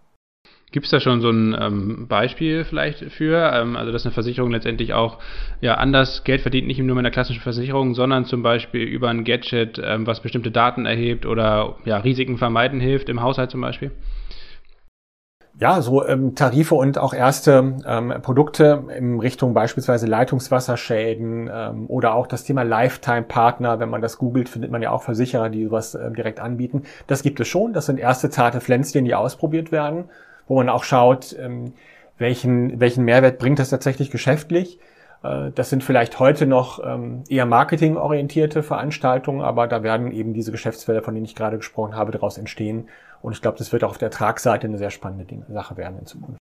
Gibt 0.71 0.85
es 0.85 0.91
da 0.91 1.01
schon 1.01 1.19
so 1.19 1.29
ein 1.29 1.55
ähm, 1.59 2.07
Beispiel 2.07 2.63
vielleicht 2.63 3.11
für? 3.11 3.51
Ähm, 3.53 3.75
also, 3.75 3.91
dass 3.91 4.05
eine 4.05 4.13
Versicherung 4.13 4.51
letztendlich 4.51 4.93
auch 4.93 5.17
ja, 5.59 5.73
anders 5.75 6.23
Geld 6.23 6.41
verdient, 6.41 6.67
nicht 6.67 6.79
nur 6.79 6.95
mit 6.95 7.05
einer 7.05 7.11
klassischen 7.11 7.41
Versicherung, 7.41 7.93
sondern 7.93 8.23
zum 8.23 8.41
Beispiel 8.41 8.83
über 8.83 9.09
ein 9.09 9.25
Gadget, 9.25 9.81
ähm, 9.83 10.07
was 10.07 10.21
bestimmte 10.21 10.49
Daten 10.49 10.85
erhebt 10.85 11.25
oder 11.25 11.75
ja, 11.83 11.97
Risiken 11.97 12.37
vermeiden 12.37 12.79
hilft, 12.79 13.09
im 13.09 13.21
Haushalt 13.21 13.51
zum 13.51 13.59
Beispiel? 13.59 13.91
Ja, 15.59 15.81
so 15.81 16.07
ähm, 16.07 16.35
Tarife 16.35 16.75
und 16.75 16.97
auch 16.97 17.13
erste 17.13 17.75
ähm, 17.85 18.13
Produkte 18.21 18.85
in 18.97 19.19
Richtung 19.19 19.53
beispielsweise 19.53 20.07
Leitungswasserschäden 20.07 21.49
ähm, 21.53 21.85
oder 21.87 22.15
auch 22.15 22.27
das 22.27 22.45
Thema 22.45 22.63
Lifetime-Partner. 22.63 23.81
Wenn 23.81 23.89
man 23.89 24.01
das 24.01 24.17
googelt, 24.17 24.47
findet 24.47 24.71
man 24.71 24.81
ja 24.81 24.91
auch 24.91 25.03
Versicherer, 25.03 25.49
die 25.49 25.65
sowas 25.65 25.95
ähm, 25.95 26.15
direkt 26.15 26.39
anbieten. 26.39 26.83
Das 27.07 27.23
gibt 27.23 27.41
es 27.41 27.49
schon. 27.49 27.73
Das 27.73 27.87
sind 27.87 27.99
erste 27.99 28.29
zarte 28.29 28.61
Pflänzchen, 28.61 29.03
die 29.03 29.13
ausprobiert 29.13 29.73
werden 29.73 30.05
wo 30.47 30.55
man 30.55 30.69
auch 30.69 30.83
schaut, 30.83 31.35
ähm, 31.39 31.73
welchen, 32.17 32.79
welchen 32.79 33.03
Mehrwert 33.03 33.39
bringt 33.39 33.59
das 33.59 33.69
tatsächlich 33.69 34.11
geschäftlich? 34.11 34.79
Äh, 35.23 35.51
das 35.53 35.69
sind 35.69 35.83
vielleicht 35.83 36.19
heute 36.19 36.45
noch 36.45 36.81
ähm, 36.83 37.23
eher 37.29 37.45
marketingorientierte 37.45 38.63
Veranstaltungen, 38.63 39.41
aber 39.41 39.67
da 39.67 39.83
werden 39.83 40.11
eben 40.11 40.33
diese 40.33 40.51
Geschäftsfelder, 40.51 41.01
von 41.01 41.13
denen 41.13 41.25
ich 41.25 41.35
gerade 41.35 41.57
gesprochen 41.57 41.95
habe, 41.95 42.11
daraus 42.11 42.37
entstehen. 42.37 42.89
Und 43.21 43.33
ich 43.33 43.41
glaube, 43.41 43.57
das 43.57 43.71
wird 43.71 43.83
auch 43.83 43.91
auf 43.91 43.97
der 43.97 44.11
Tragseite 44.11 44.67
eine 44.67 44.77
sehr 44.77 44.89
spannende 44.89 45.45
Sache 45.51 45.77
werden 45.77 45.99
in 45.99 46.05
Zukunft. 46.05 46.37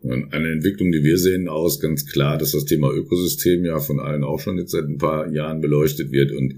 Eine 0.00 0.52
Entwicklung, 0.52 0.92
die 0.92 1.02
wir 1.02 1.18
sehen, 1.18 1.48
aus 1.48 1.80
ganz 1.80 2.06
klar, 2.06 2.38
dass 2.38 2.52
das 2.52 2.64
Thema 2.64 2.92
Ökosystem 2.92 3.64
ja 3.64 3.80
von 3.80 3.98
allen 3.98 4.22
auch 4.22 4.38
schon 4.38 4.56
jetzt 4.56 4.70
seit 4.70 4.84
ein 4.84 4.98
paar 4.98 5.28
Jahren 5.28 5.60
beleuchtet 5.60 6.12
wird 6.12 6.30
und 6.30 6.54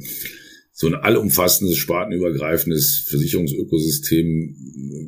so 0.81 0.87
ein 0.87 0.95
allumfassendes, 0.95 1.77
spartenübergreifendes 1.77 3.05
Versicherungsökosystem, 3.07 4.57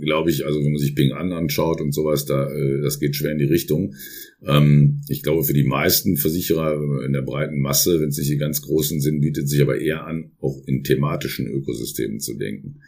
glaube 0.02 0.30
ich, 0.30 0.44
also 0.44 0.62
wenn 0.62 0.72
man 0.72 0.78
sich 0.78 0.94
Bing 0.94 1.12
An 1.12 1.32
anschaut 1.32 1.80
und 1.80 1.94
sowas, 1.94 2.26
da, 2.26 2.46
äh, 2.52 2.82
das 2.82 3.00
geht 3.00 3.16
schwer 3.16 3.32
in 3.32 3.38
die 3.38 3.46
Richtung. 3.46 3.94
Ähm, 4.46 5.00
ich 5.08 5.22
glaube, 5.22 5.44
für 5.44 5.54
die 5.54 5.64
meisten 5.64 6.18
Versicherer 6.18 7.02
in 7.06 7.14
der 7.14 7.22
breiten 7.22 7.58
Masse, 7.58 8.02
wenn 8.02 8.10
es 8.10 8.18
nicht 8.18 8.30
die 8.30 8.36
ganz 8.36 8.60
großen 8.60 9.00
sind, 9.00 9.22
bietet 9.22 9.48
sich 9.48 9.62
aber 9.62 9.80
eher 9.80 10.06
an, 10.06 10.32
auch 10.42 10.62
in 10.66 10.84
thematischen 10.84 11.46
Ökosystemen 11.46 12.20
zu 12.20 12.34
denken. 12.34 12.80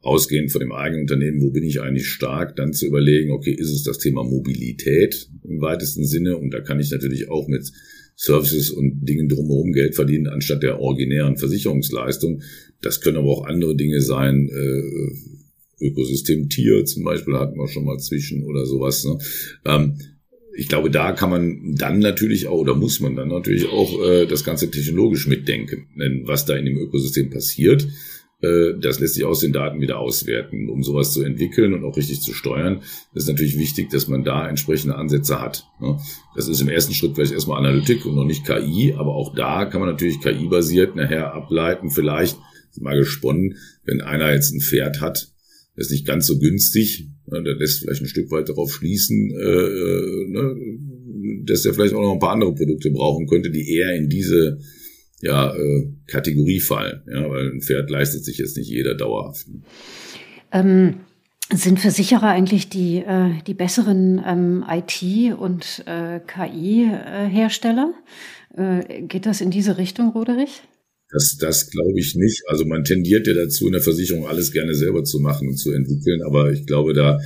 Ausgehend 0.00 0.50
von 0.50 0.62
dem 0.62 0.72
eigenen 0.72 1.02
Unternehmen, 1.02 1.42
wo 1.42 1.52
bin 1.52 1.62
ich 1.62 1.80
eigentlich 1.80 2.08
stark, 2.08 2.56
dann 2.56 2.72
zu 2.72 2.86
überlegen, 2.86 3.30
okay, 3.30 3.52
ist 3.52 3.70
es 3.70 3.84
das 3.84 3.98
Thema 3.98 4.24
Mobilität 4.24 5.30
im 5.44 5.60
weitesten 5.60 6.04
Sinne? 6.04 6.36
Und 6.38 6.50
da 6.50 6.58
kann 6.58 6.80
ich 6.80 6.90
natürlich 6.90 7.30
auch 7.30 7.46
mit 7.46 7.70
Services 8.16 8.70
und 8.70 9.08
Dingen 9.08 9.28
drumherum 9.28 9.72
Geld 9.72 9.94
verdienen, 9.94 10.28
anstatt 10.28 10.62
der 10.62 10.80
originären 10.80 11.36
Versicherungsleistung. 11.36 12.42
Das 12.80 13.00
können 13.00 13.16
aber 13.16 13.30
auch 13.30 13.44
andere 13.46 13.76
Dinge 13.76 14.00
sein, 14.00 14.48
äh, 14.48 15.82
Ökosystem 15.82 16.48
Tier 16.48 16.84
zum 16.84 17.04
Beispiel 17.04 17.34
hatten 17.34 17.58
wir 17.58 17.68
schon 17.68 17.84
mal 17.84 17.98
zwischen 17.98 18.44
oder 18.44 18.66
sowas. 18.66 19.04
Ne? 19.04 19.18
Ähm, 19.64 19.98
ich 20.56 20.68
glaube, 20.68 20.90
da 20.90 21.12
kann 21.12 21.30
man 21.30 21.74
dann 21.76 21.98
natürlich 21.98 22.46
auch 22.46 22.58
oder 22.58 22.74
muss 22.74 23.00
man 23.00 23.16
dann 23.16 23.28
natürlich 23.28 23.68
auch 23.68 24.02
äh, 24.04 24.26
das 24.26 24.44
Ganze 24.44 24.70
technologisch 24.70 25.26
mitdenken. 25.26 25.88
Denn 25.98 26.26
was 26.26 26.44
da 26.44 26.54
in 26.54 26.66
dem 26.66 26.78
Ökosystem 26.78 27.30
passiert, 27.30 27.88
das 28.42 28.98
lässt 28.98 29.14
sich 29.14 29.24
aus 29.24 29.40
den 29.40 29.52
Daten 29.52 29.80
wieder 29.80 29.98
auswerten. 29.98 30.68
Um 30.68 30.82
sowas 30.82 31.12
zu 31.12 31.22
entwickeln 31.22 31.74
und 31.74 31.84
auch 31.84 31.96
richtig 31.96 32.20
zu 32.20 32.32
steuern, 32.32 32.82
ist 33.14 33.28
natürlich 33.28 33.56
wichtig, 33.56 33.90
dass 33.90 34.08
man 34.08 34.24
da 34.24 34.48
entsprechende 34.48 34.96
Ansätze 34.96 35.40
hat. 35.40 35.64
Ne? 35.80 35.98
Das 36.34 36.48
ist 36.48 36.60
im 36.60 36.68
ersten 36.68 36.92
Schritt 36.92 37.14
vielleicht 37.14 37.32
erstmal 37.32 37.58
Analytik 37.58 38.04
und 38.04 38.16
noch 38.16 38.24
nicht 38.24 38.44
KI, 38.44 38.94
aber 38.96 39.14
auch 39.14 39.34
da 39.34 39.64
kann 39.66 39.80
man 39.80 39.90
natürlich 39.90 40.20
KI-basiert 40.20 40.96
nachher 40.96 41.32
ableiten, 41.34 41.90
vielleicht 41.90 42.36
mal 42.80 42.98
gesponnen, 42.98 43.58
wenn 43.84 44.00
einer 44.00 44.32
jetzt 44.32 44.52
ein 44.52 44.60
Pferd 44.60 45.00
hat, 45.00 45.32
das 45.76 45.86
ist 45.86 45.92
nicht 45.92 46.06
ganz 46.06 46.26
so 46.26 46.38
günstig, 46.38 47.08
ne, 47.30 47.42
der 47.42 47.54
lässt 47.56 47.80
vielleicht 47.80 48.02
ein 48.02 48.08
Stück 48.08 48.30
weit 48.30 48.48
darauf 48.48 48.72
schließen, 48.72 49.30
äh, 49.30 49.66
äh 49.66 50.28
ne, 50.28 50.56
dass 51.44 51.64
er 51.64 51.74
vielleicht 51.74 51.94
auch 51.94 52.02
noch 52.02 52.12
ein 52.12 52.18
paar 52.18 52.32
andere 52.32 52.54
Produkte 52.54 52.90
brauchen 52.90 53.26
könnte, 53.26 53.50
die 53.50 53.74
eher 53.74 53.94
in 53.94 54.08
diese 54.08 54.58
ja, 55.22 55.54
äh, 55.54 55.88
Kategorie 56.06 56.60
fallen, 56.60 57.02
ja, 57.06 57.30
weil 57.30 57.52
ein 57.52 57.62
Pferd 57.62 57.88
leistet 57.90 58.24
sich 58.24 58.38
jetzt 58.38 58.56
nicht 58.56 58.68
jeder 58.68 58.94
dauerhaft. 58.94 59.46
Ähm, 60.50 61.00
sind 61.50 61.80
Versicherer 61.80 62.28
eigentlich 62.28 62.68
die, 62.68 62.98
äh, 62.98 63.30
die 63.46 63.54
besseren 63.54 64.20
ähm, 64.26 64.64
IT- 64.68 65.34
und 65.38 65.84
äh, 65.86 66.20
KI-Hersteller? 66.20 67.94
Äh, 68.56 69.02
geht 69.02 69.26
das 69.26 69.40
in 69.40 69.50
diese 69.50 69.78
Richtung, 69.78 70.10
Roderich? 70.10 70.62
Das, 71.10 71.36
das 71.38 71.70
glaube 71.70 71.98
ich 71.98 72.16
nicht. 72.16 72.42
Also 72.48 72.64
man 72.64 72.84
tendiert 72.84 73.26
ja 73.26 73.34
dazu, 73.34 73.66
in 73.66 73.72
der 73.72 73.82
Versicherung 73.82 74.26
alles 74.26 74.50
gerne 74.50 74.74
selber 74.74 75.04
zu 75.04 75.20
machen 75.20 75.48
und 75.48 75.56
zu 75.56 75.70
entwickeln, 75.72 76.22
aber 76.26 76.50
ich 76.50 76.66
glaube, 76.66 76.94
da 76.94 77.18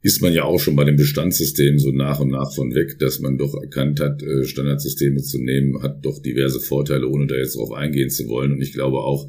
ist 0.00 0.22
man 0.22 0.32
ja 0.32 0.44
auch 0.44 0.60
schon 0.60 0.76
bei 0.76 0.84
dem 0.84 0.96
Bestandssystem 0.96 1.78
so 1.78 1.90
nach 1.90 2.20
und 2.20 2.30
nach 2.30 2.54
von 2.54 2.74
weg, 2.74 2.98
dass 3.00 3.18
man 3.18 3.36
doch 3.36 3.54
erkannt 3.60 3.98
hat, 4.00 4.22
äh, 4.22 4.44
Standardsysteme 4.44 5.22
zu 5.22 5.38
nehmen, 5.38 5.82
hat 5.82 6.04
doch 6.04 6.22
diverse 6.22 6.60
Vorteile, 6.60 7.08
ohne 7.08 7.26
da 7.26 7.34
jetzt 7.34 7.56
drauf 7.56 7.72
eingehen 7.72 8.10
zu 8.10 8.28
wollen. 8.28 8.52
Und 8.52 8.62
ich 8.62 8.72
glaube 8.72 8.98
auch 8.98 9.28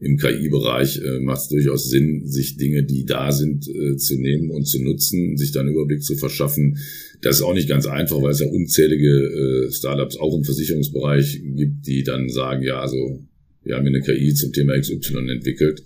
im 0.00 0.16
KI-Bereich 0.16 1.00
äh, 1.02 1.20
macht 1.20 1.42
es 1.42 1.48
durchaus 1.48 1.88
Sinn, 1.88 2.26
sich 2.26 2.56
Dinge, 2.56 2.84
die 2.84 3.04
da 3.04 3.30
sind, 3.30 3.68
äh, 3.68 3.96
zu 3.96 4.18
nehmen 4.18 4.50
und 4.50 4.64
zu 4.64 4.82
nutzen, 4.82 5.36
sich 5.36 5.52
dann 5.52 5.68
Überblick 5.68 6.02
zu 6.02 6.16
verschaffen. 6.16 6.78
Das 7.20 7.36
ist 7.36 7.42
auch 7.42 7.54
nicht 7.54 7.68
ganz 7.68 7.86
einfach, 7.86 8.20
weil 8.20 8.32
es 8.32 8.40
ja 8.40 8.46
unzählige 8.46 9.68
Startups 9.72 10.16
auch 10.18 10.36
im 10.36 10.44
Versicherungsbereich 10.44 11.42
gibt, 11.56 11.84
die 11.88 12.04
dann 12.04 12.28
sagen, 12.28 12.62
ja, 12.62 12.80
also 12.80 13.24
wir 13.64 13.74
haben 13.74 13.86
eine 13.86 14.00
KI 14.00 14.34
zum 14.34 14.52
Thema 14.52 14.78
XY 14.78 15.28
entwickelt. 15.28 15.82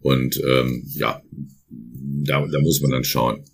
Und 0.00 0.42
ähm, 0.44 0.82
ja, 0.96 1.22
da, 1.70 2.44
da 2.44 2.60
muss 2.60 2.80
man 2.80 2.90
dann 2.90 3.04
schauen 3.04 3.44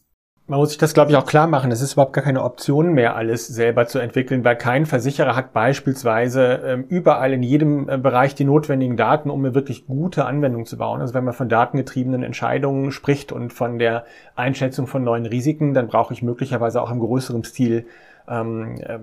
man 0.51 0.59
muss 0.59 0.71
sich 0.71 0.79
das, 0.79 0.95
glaube 0.95 1.13
ich, 1.13 1.17
auch 1.17 1.27
klar 1.27 1.47
machen. 1.47 1.71
Es 1.71 1.81
ist 1.81 1.93
überhaupt 1.93 2.13
gar 2.13 2.25
keine 2.25 2.43
Option 2.43 2.93
mehr, 2.93 3.15
alles 3.15 3.47
selber 3.47 3.87
zu 3.87 4.01
entwickeln, 4.01 4.45
weil 4.45 4.57
kein 4.57 4.85
Versicherer 4.85 5.37
hat 5.37 5.53
beispielsweise 5.53 6.61
ähm, 6.67 6.85
überall 6.89 7.33
in 7.33 7.45
jedem 7.45 7.89
äh, 7.89 7.97
Bereich 7.97 8.35
die 8.35 8.43
notwendigen 8.43 8.97
Daten, 8.97 9.31
um 9.31 9.45
eine 9.45 9.55
wirklich 9.55 9.87
gute 9.87 10.27
Anwendung 10.27 10.67
zu 10.67 10.77
bauen. 10.77 11.01
Also 11.01 11.15
wenn 11.15 11.23
man 11.23 11.35
von 11.35 11.49
datengetriebenen 11.49 12.25
Entscheidungen 12.25 12.91
spricht 12.91 13.31
und 13.31 13.53
von 13.53 13.79
der 13.79 14.05
Einschätzung 14.35 14.89
von 14.89 15.05
neuen 15.05 15.25
Risiken, 15.25 15.73
dann 15.73 15.87
brauche 15.87 16.13
ich 16.13 16.21
möglicherweise 16.21 16.83
auch 16.83 16.91
im 16.91 16.99
größeren 16.99 17.45
Stil 17.45 17.87
ähm, 18.31 18.77
ähm, 18.87 19.03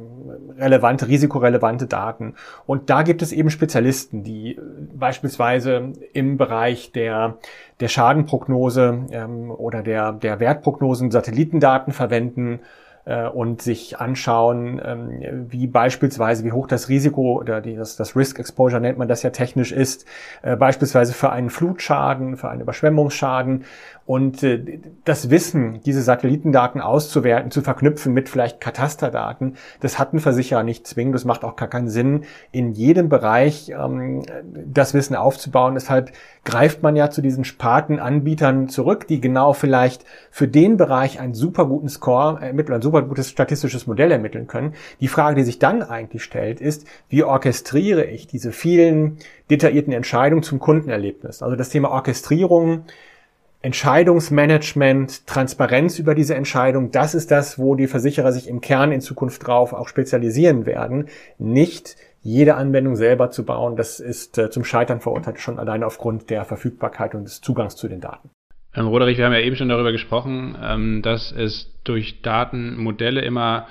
relevante, 0.57 1.07
risikorelevante 1.07 1.85
Daten. 1.85 2.35
Und 2.65 2.89
da 2.89 3.03
gibt 3.03 3.21
es 3.21 3.31
eben 3.31 3.49
Spezialisten, 3.49 4.23
die 4.23 4.55
äh, 4.55 4.61
beispielsweise 4.93 5.91
im 6.13 6.37
Bereich 6.37 6.91
der, 6.91 7.37
der 7.79 7.87
Schadenprognose 7.87 9.07
ähm, 9.11 9.51
oder 9.51 9.83
der, 9.83 10.13
der 10.13 10.39
Wertprognosen 10.39 11.11
Satellitendaten 11.11 11.93
verwenden 11.93 12.59
äh, 13.07 13.27
und 13.27 13.61
sich 13.61 13.99
anschauen, 13.99 14.81
ähm, 14.83 15.47
wie 15.49 15.65
beispielsweise, 15.67 16.43
wie 16.43 16.51
hoch 16.51 16.67
das 16.67 16.89
Risiko 16.89 17.39
oder 17.39 17.61
das, 17.61 17.95
das 17.95 18.15
Risk 18.15 18.37
Exposure 18.37 18.81
nennt 18.81 18.97
man 18.97 19.07
das 19.07 19.23
ja 19.23 19.29
technisch 19.29 19.71
ist, 19.71 20.05
äh, 20.41 20.55
beispielsweise 20.55 21.13
für 21.13 21.31
einen 21.31 21.49
Flutschaden, 21.49 22.35
für 22.35 22.49
einen 22.49 22.61
Überschwemmungsschaden 22.61 23.63
und 24.07 24.41
äh, 24.41 24.79
das 25.03 25.29
Wissen, 25.29 25.81
diese 25.85 26.01
Satellitendaten 26.01 26.79
auszuwerten, 26.79 27.51
zu 27.51 27.61
verknüpfen 27.61 28.13
mit 28.13 28.29
vielleicht 28.29 28.61
Katasterdaten, 28.61 29.57
das 29.81 29.99
hat 29.99 30.13
ein 30.13 30.21
Versicherer 30.21 30.63
nicht 30.63 30.87
zwingend. 30.87 31.13
Das 31.13 31.25
macht 31.25 31.43
auch 31.43 31.57
gar 31.57 31.67
keinen 31.67 31.89
Sinn, 31.89 32.23
in 32.53 32.71
jedem 32.71 33.09
Bereich 33.09 33.69
ähm, 33.69 34.23
das 34.65 34.93
Wissen 34.93 35.17
aufzubauen. 35.17 35.73
Deshalb 35.73 36.13
greift 36.45 36.83
man 36.83 36.95
ja 36.95 37.09
zu 37.09 37.21
diesen 37.21 37.43
Spartenanbietern 37.43 38.69
zurück, 38.69 39.07
die 39.07 39.19
genau 39.19 39.51
vielleicht 39.51 40.05
für 40.31 40.47
den 40.47 40.77
Bereich 40.77 41.19
einen 41.19 41.33
super 41.33 41.65
guten 41.65 41.89
Score 41.89 42.41
ermitteln, 42.41 42.75
ein 42.75 42.81
super 42.81 43.01
gutes 43.01 43.29
statistisches 43.29 43.87
Modell 43.87 44.13
ermitteln 44.13 44.47
können. 44.47 44.73
Die 45.01 45.09
Frage, 45.09 45.35
die 45.35 45.43
sich 45.43 45.59
dann 45.59 45.83
eigentlich 45.83 46.23
stellt, 46.23 46.61
ist, 46.61 46.87
wie 47.09 47.25
orchestriere 47.25 48.05
ich 48.05 48.25
diese 48.25 48.53
vielen 48.53 49.17
detaillierten 49.49 49.91
Entscheidungen 49.91 50.43
zum 50.43 50.59
Kundenerlebnis? 50.59 51.43
Also 51.43 51.57
das 51.57 51.67
Thema 51.67 51.91
Orchestrierung 51.91 52.85
Entscheidungsmanagement, 53.61 55.25
Transparenz 55.25 55.99
über 55.99 56.15
diese 56.15 56.35
Entscheidung, 56.35 56.91
das 56.91 57.15
ist 57.15 57.31
das, 57.31 57.57
wo 57.57 57.75
die 57.75 57.87
Versicherer 57.87 58.31
sich 58.31 58.47
im 58.47 58.61
Kern 58.61 58.91
in 58.91 59.01
Zukunft 59.01 59.45
drauf 59.47 59.73
auch 59.73 59.87
spezialisieren 59.87 60.65
werden. 60.65 61.07
Nicht 61.39 61.95
jede 62.21 62.55
Anwendung 62.55 62.95
selber 62.95 63.31
zu 63.31 63.45
bauen, 63.45 63.75
das 63.75 63.99
ist 63.99 64.37
äh, 64.37 64.49
zum 64.49 64.63
Scheitern 64.63 64.99
verurteilt, 64.99 65.39
schon 65.39 65.59
allein 65.59 65.83
aufgrund 65.83 66.29
der 66.29 66.45
Verfügbarkeit 66.45 67.15
und 67.15 67.23
des 67.23 67.41
Zugangs 67.41 67.75
zu 67.75 67.87
den 67.87 68.01
Daten. 68.01 68.29
Ähm, 68.75 68.87
Roderich, 68.87 69.17
wir 69.17 69.25
haben 69.25 69.33
ja 69.33 69.39
eben 69.39 69.55
schon 69.55 69.69
darüber 69.69 69.91
gesprochen, 69.91 70.55
ähm, 70.61 71.01
dass 71.01 71.31
es 71.31 71.73
durch 71.83 72.21
Datenmodelle 72.21 73.21
immer 73.21 73.67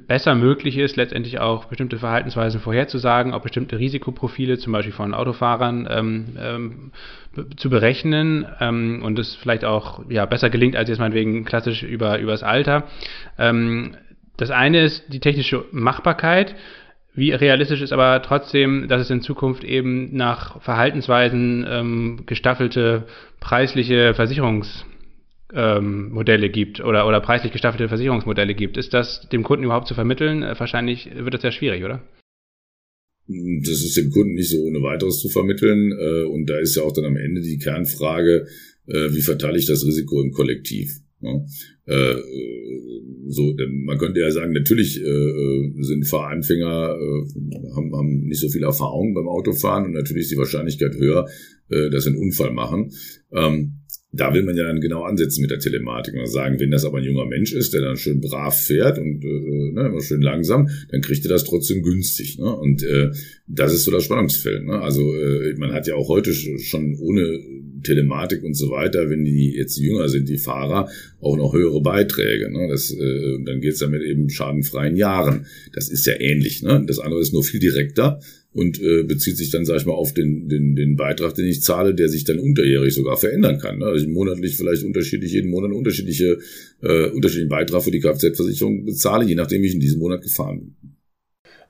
besser 0.00 0.34
möglich 0.34 0.78
ist, 0.78 0.96
letztendlich 0.96 1.40
auch 1.40 1.66
bestimmte 1.66 1.98
Verhaltensweisen 1.98 2.60
vorherzusagen, 2.60 3.32
auch 3.32 3.42
bestimmte 3.42 3.78
Risikoprofile, 3.78 4.58
zum 4.58 4.72
Beispiel 4.72 4.92
von 4.92 5.14
Autofahrern, 5.14 5.88
ähm, 5.90 6.26
ähm, 6.38 6.92
zu 7.56 7.70
berechnen 7.70 8.46
ähm, 8.60 9.02
und 9.02 9.18
es 9.18 9.34
vielleicht 9.34 9.64
auch 9.64 10.08
ja, 10.08 10.24
besser 10.26 10.50
gelingt 10.50 10.76
als 10.76 10.88
jetzt 10.88 10.98
meinetwegen 10.98 11.44
klassisch 11.44 11.82
über, 11.82 12.18
über 12.18 12.32
das 12.32 12.42
Alter. 12.42 12.84
Ähm, 13.38 13.96
das 14.36 14.50
eine 14.50 14.82
ist 14.82 15.12
die 15.12 15.20
technische 15.20 15.64
Machbarkeit. 15.72 16.54
Wie 17.14 17.30
realistisch 17.30 17.80
ist 17.80 17.92
aber 17.92 18.22
trotzdem, 18.22 18.88
dass 18.88 19.00
es 19.00 19.10
in 19.10 19.20
Zukunft 19.20 19.62
eben 19.62 20.16
nach 20.16 20.60
Verhaltensweisen 20.62 21.64
ähm, 21.68 22.22
gestaffelte 22.26 23.04
preisliche 23.40 24.12
Versicherungs- 24.12 24.84
ähm, 25.54 26.10
Modelle 26.10 26.50
gibt 26.50 26.80
oder, 26.80 27.06
oder 27.06 27.20
preislich 27.20 27.52
gestaffelte 27.52 27.88
Versicherungsmodelle 27.88 28.54
gibt. 28.54 28.76
Ist 28.76 28.92
das 28.92 29.28
dem 29.28 29.42
Kunden 29.42 29.64
überhaupt 29.64 29.86
zu 29.86 29.94
vermitteln? 29.94 30.42
Äh, 30.42 30.58
wahrscheinlich 30.58 31.08
wird 31.14 31.34
das 31.34 31.42
sehr 31.42 31.52
schwierig, 31.52 31.84
oder? 31.84 32.02
Das 33.26 33.82
ist 33.82 33.96
dem 33.96 34.10
Kunden 34.10 34.34
nicht 34.34 34.50
so 34.50 34.58
ohne 34.58 34.82
weiteres 34.82 35.20
zu 35.20 35.28
vermitteln. 35.28 35.92
Äh, 35.92 36.24
und 36.24 36.46
da 36.50 36.58
ist 36.58 36.76
ja 36.76 36.82
auch 36.82 36.92
dann 36.92 37.04
am 37.04 37.16
Ende 37.16 37.40
die 37.40 37.58
Kernfrage, 37.58 38.46
äh, 38.86 39.10
wie 39.12 39.22
verteile 39.22 39.58
ich 39.58 39.66
das 39.66 39.84
Risiko 39.86 40.20
im 40.20 40.32
Kollektiv? 40.32 41.00
so, 43.26 43.56
man 43.86 43.96
könnte 43.96 44.20
ja 44.20 44.30
sagen, 44.30 44.52
natürlich 44.52 44.96
sind 44.96 46.06
Fahranfänger, 46.06 46.98
haben, 47.74 47.96
haben 47.96 48.20
nicht 48.24 48.40
so 48.40 48.50
viel 48.50 48.62
Erfahrung 48.62 49.14
beim 49.14 49.26
Autofahren 49.26 49.86
und 49.86 49.92
natürlich 49.92 50.24
ist 50.24 50.32
die 50.32 50.36
Wahrscheinlichkeit 50.36 50.94
höher, 50.96 51.26
dass 51.70 52.04
sie 52.04 52.10
einen 52.10 52.18
Unfall 52.18 52.52
machen. 52.52 52.90
Ähm, 53.32 53.83
da 54.16 54.32
will 54.32 54.44
man 54.44 54.56
ja 54.56 54.64
dann 54.64 54.80
genau 54.80 55.02
ansetzen 55.02 55.42
mit 55.42 55.50
der 55.50 55.58
Telematik 55.58 56.14
und 56.14 56.26
sagen, 56.26 56.60
wenn 56.60 56.70
das 56.70 56.84
aber 56.84 56.98
ein 56.98 57.04
junger 57.04 57.26
Mensch 57.26 57.52
ist, 57.52 57.74
der 57.74 57.82
dann 57.82 57.96
schön 57.96 58.20
brav 58.20 58.58
fährt 58.58 58.98
und 58.98 59.24
äh, 59.24 59.72
ne, 59.72 59.88
immer 59.88 60.00
schön 60.00 60.22
langsam, 60.22 60.68
dann 60.90 61.00
kriegt 61.00 61.24
er 61.24 61.30
das 61.30 61.44
trotzdem 61.44 61.82
günstig. 61.82 62.38
Ne? 62.38 62.54
Und 62.54 62.82
äh, 62.84 63.10
das 63.46 63.74
ist 63.74 63.84
so 63.84 63.90
das 63.90 64.04
Spannungsfeld. 64.04 64.64
Ne? 64.64 64.80
Also 64.80 65.14
äh, 65.14 65.54
man 65.58 65.72
hat 65.72 65.86
ja 65.86 65.94
auch 65.96 66.08
heute 66.08 66.32
schon 66.32 66.96
ohne 67.00 67.40
Telematik 67.82 68.42
und 68.44 68.54
so 68.54 68.70
weiter, 68.70 69.10
wenn 69.10 69.24
die 69.24 69.52
jetzt 69.56 69.78
jünger 69.78 70.08
sind, 70.08 70.28
die 70.28 70.38
Fahrer, 70.38 70.88
auch 71.20 71.36
noch 71.36 71.52
höhere 71.52 71.82
Beiträge. 71.82 72.50
Ne? 72.50 72.68
Das, 72.68 72.90
äh, 72.90 73.38
dann 73.44 73.60
geht's 73.60 73.80
ja 73.80 73.88
mit 73.88 74.02
eben 74.02 74.30
schadenfreien 74.30 74.96
Jahren. 74.96 75.46
Das 75.72 75.88
ist 75.88 76.06
ja 76.06 76.14
ähnlich. 76.18 76.62
Ne? 76.62 76.84
Das 76.86 76.98
andere 76.98 77.20
ist 77.20 77.32
nur 77.32 77.44
viel 77.44 77.60
direkter 77.60 78.20
und 78.54 78.80
äh, 78.80 79.02
bezieht 79.02 79.36
sich 79.36 79.50
dann, 79.50 79.64
sag 79.64 79.76
ich 79.76 79.86
mal, 79.86 79.94
auf 79.94 80.14
den, 80.14 80.48
den, 80.48 80.76
den 80.76 80.96
Beitrag, 80.96 81.34
den 81.34 81.46
ich 81.46 81.62
zahle, 81.62 81.94
der 81.94 82.08
sich 82.08 82.24
dann 82.24 82.38
unterjährig 82.38 82.94
sogar 82.94 83.16
verändern 83.16 83.58
kann. 83.58 83.78
Ne? 83.78 83.86
Also 83.86 84.06
ich 84.06 84.12
monatlich 84.12 84.56
vielleicht 84.56 84.84
unterschiedlich, 84.84 85.32
jeden 85.32 85.50
Monat 85.50 85.72
unterschiedliche, 85.72 86.38
äh, 86.80 87.08
unterschiedlichen 87.10 87.48
Beitrag 87.48 87.82
für 87.82 87.90
die 87.90 88.00
Kfz-Versicherung 88.00 88.84
bezahle, 88.84 89.24
je 89.24 89.34
nachdem 89.34 89.64
ich 89.64 89.74
in 89.74 89.80
diesem 89.80 89.98
Monat 89.98 90.22
gefahren 90.22 90.60
bin. 90.60 90.94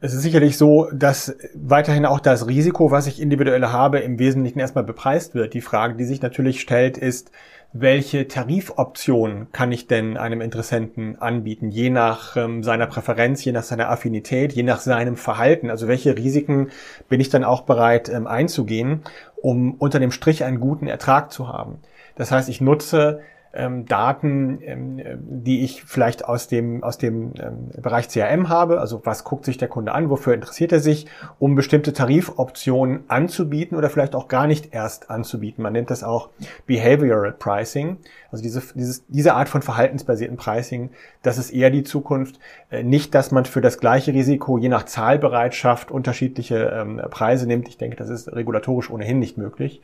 Es 0.01 0.13
ist 0.13 0.23
sicherlich 0.23 0.59
so, 0.59 0.89
dass 0.93 1.35
weiterhin 1.55 2.05
auch 2.05 2.21
das 2.21 2.47
Risiko, 2.47 2.91
was 2.91 3.07
ich 3.07 3.23
individuell 3.23 3.63
habe, 3.63 4.01
im 4.01 4.19
Wesentlichen 4.19 4.59
erstmal 4.59 4.85
bepreist 4.85 5.35
wird. 5.35 5.55
Die 5.55 5.63
Frage, 5.63 5.97
die 5.97 6.05
sich 6.05 6.21
natürlich 6.21 6.61
stellt, 6.61 6.99
ist, 6.99 7.31
welche 7.77 8.29
Tarifoption 8.29 9.49
kann 9.51 9.73
ich 9.73 9.89
denn 9.89 10.17
einem 10.17 10.41
Interessenten 10.41 11.21
anbieten, 11.21 11.71
je 11.71 11.91
nach 11.91 12.37
ähm, 12.37 12.63
seiner 12.63 12.87
Präferenz, 12.87 13.45
je 13.45 13.51
nach 13.51 13.65
seiner 13.65 13.91
Affinität, 13.91 14.53
je 14.53 14.63
nach 14.63 14.79
seinem 14.79 15.17
Verhalten. 15.17 15.71
Also 15.71 15.89
welche 15.89 16.17
Risiken 16.17 16.71
bin 17.09 17.21
ich 17.21 17.31
dann 17.31 17.43
auch 17.43 17.63
bereit 17.63 18.09
ähm, 18.09 18.29
einzugehen, 18.29 19.03
um 19.35 19.75
unter 19.75 19.99
dem 19.99 20.13
Strich 20.13 20.45
einen 20.45 20.61
guten 20.61 20.87
Ertrag 20.87 21.33
zu 21.33 21.49
haben. 21.49 21.81
Das 22.15 22.31
heißt, 22.31 22.49
ich 22.49 22.61
nutze 22.61 23.23
ähm, 23.55 23.87
Daten, 23.87 24.59
ähm, 24.63 25.01
die 25.23 25.65
ich 25.65 25.85
vielleicht 25.85 26.25
aus 26.25 26.49
dem, 26.49 26.83
aus 26.83 26.99
dem 26.99 27.33
ähm, 27.39 27.71
Bereich 27.81 28.09
CRM 28.09 28.49
habe. 28.49 28.81
Also 28.81 29.01
was 29.05 29.25
guckt 29.25 29.45
sich 29.45 29.57
der 29.57 29.69
Kunde 29.69 29.93
an, 29.93 30.11
wofür 30.11 30.35
interessiert 30.35 30.73
er 30.73 30.81
sich, 30.81 31.07
um 31.39 31.55
bestimmte 31.55 31.93
Tarifoptionen 31.93 33.05
anzubieten 33.09 33.77
oder 33.77 33.91
vielleicht 33.91 34.15
auch 34.15 34.29
gar 34.29 34.47
nicht 34.47 34.75
erst 34.75 35.11
anzubieten. 35.11 35.63
Man 35.63 35.73
nennt 35.73 35.91
das 35.91 36.03
auch 36.03 36.31
Behavioral 36.67 37.33
Pricing. 37.33 37.99
Also 38.31 38.43
diese, 38.43 38.63
dieses, 38.75 39.07
diese 39.07 39.35
Art 39.35 39.49
von 39.49 39.63
verhaltensbasierten 39.63 40.37
Pricing, 40.37 40.91
das 41.23 41.39
ist 41.39 41.51
eher 41.51 41.71
die 41.71 41.85
Zukunft. 41.85 42.41
Äh, 42.71 42.83
nicht, 42.83 43.15
dass 43.15 43.31
man 43.31 43.45
für 43.45 43.61
das 43.61 43.79
gleiche 43.79 44.13
Risiko 44.13 44.59
je 44.59 44.69
nach 44.69 44.85
Zahlbereitschaft 44.85 45.91
unterschiedliche 45.91 46.73
ähm, 46.75 47.01
Preise 47.11 47.47
nimmt. 47.47 47.69
Ich 47.69 47.79
denke, 47.79 47.97
das 47.97 48.09
ist 48.09 48.33
regulatorisch 48.33 48.91
ohnehin 48.91 49.19
nicht 49.19 49.39
möglich. 49.39 49.81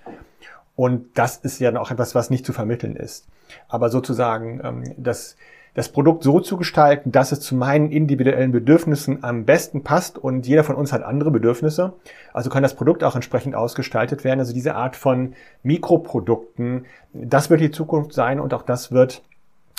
Und 0.81 1.19
das 1.19 1.37
ist 1.37 1.59
ja 1.59 1.79
auch 1.79 1.91
etwas, 1.91 2.15
was 2.15 2.31
nicht 2.31 2.47
zu 2.47 2.55
vermitteln 2.55 2.97
ist. 2.97 3.29
Aber 3.69 3.91
sozusagen 3.91 4.63
ähm, 4.65 4.95
das, 4.97 5.37
das 5.75 5.91
Produkt 5.91 6.23
so 6.23 6.41
zu 6.41 6.57
gestalten, 6.57 7.13
dass 7.13 7.33
es 7.33 7.41
zu 7.41 7.55
meinen 7.55 7.91
individuellen 7.93 8.51
Bedürfnissen 8.51 9.23
am 9.23 9.45
besten 9.45 9.85
passt 9.85 10.17
und 10.17 10.47
jeder 10.47 10.65
von 10.65 10.77
uns 10.77 10.95
hat 10.95 11.03
andere 11.03 11.31
Bedürfnisse. 11.31 11.93
Also 12.33 12.49
kann 12.49 12.63
das 12.63 12.77
Produkt 12.77 13.05
auch 13.05 13.15
entsprechend 13.15 13.55
ausgestaltet 13.55 14.25
werden. 14.25 14.41
Also 14.41 14.55
diese 14.55 14.75
Art 14.75 14.97
von 14.97 15.35
Mikroprodukten, 15.63 16.87
das 17.13 17.51
wird 17.51 17.61
die 17.61 17.73
Zukunft 17.73 18.15
sein 18.15 18.41
und 18.41 18.55
auch 18.55 18.63
das 18.63 18.91
wird 18.91 19.21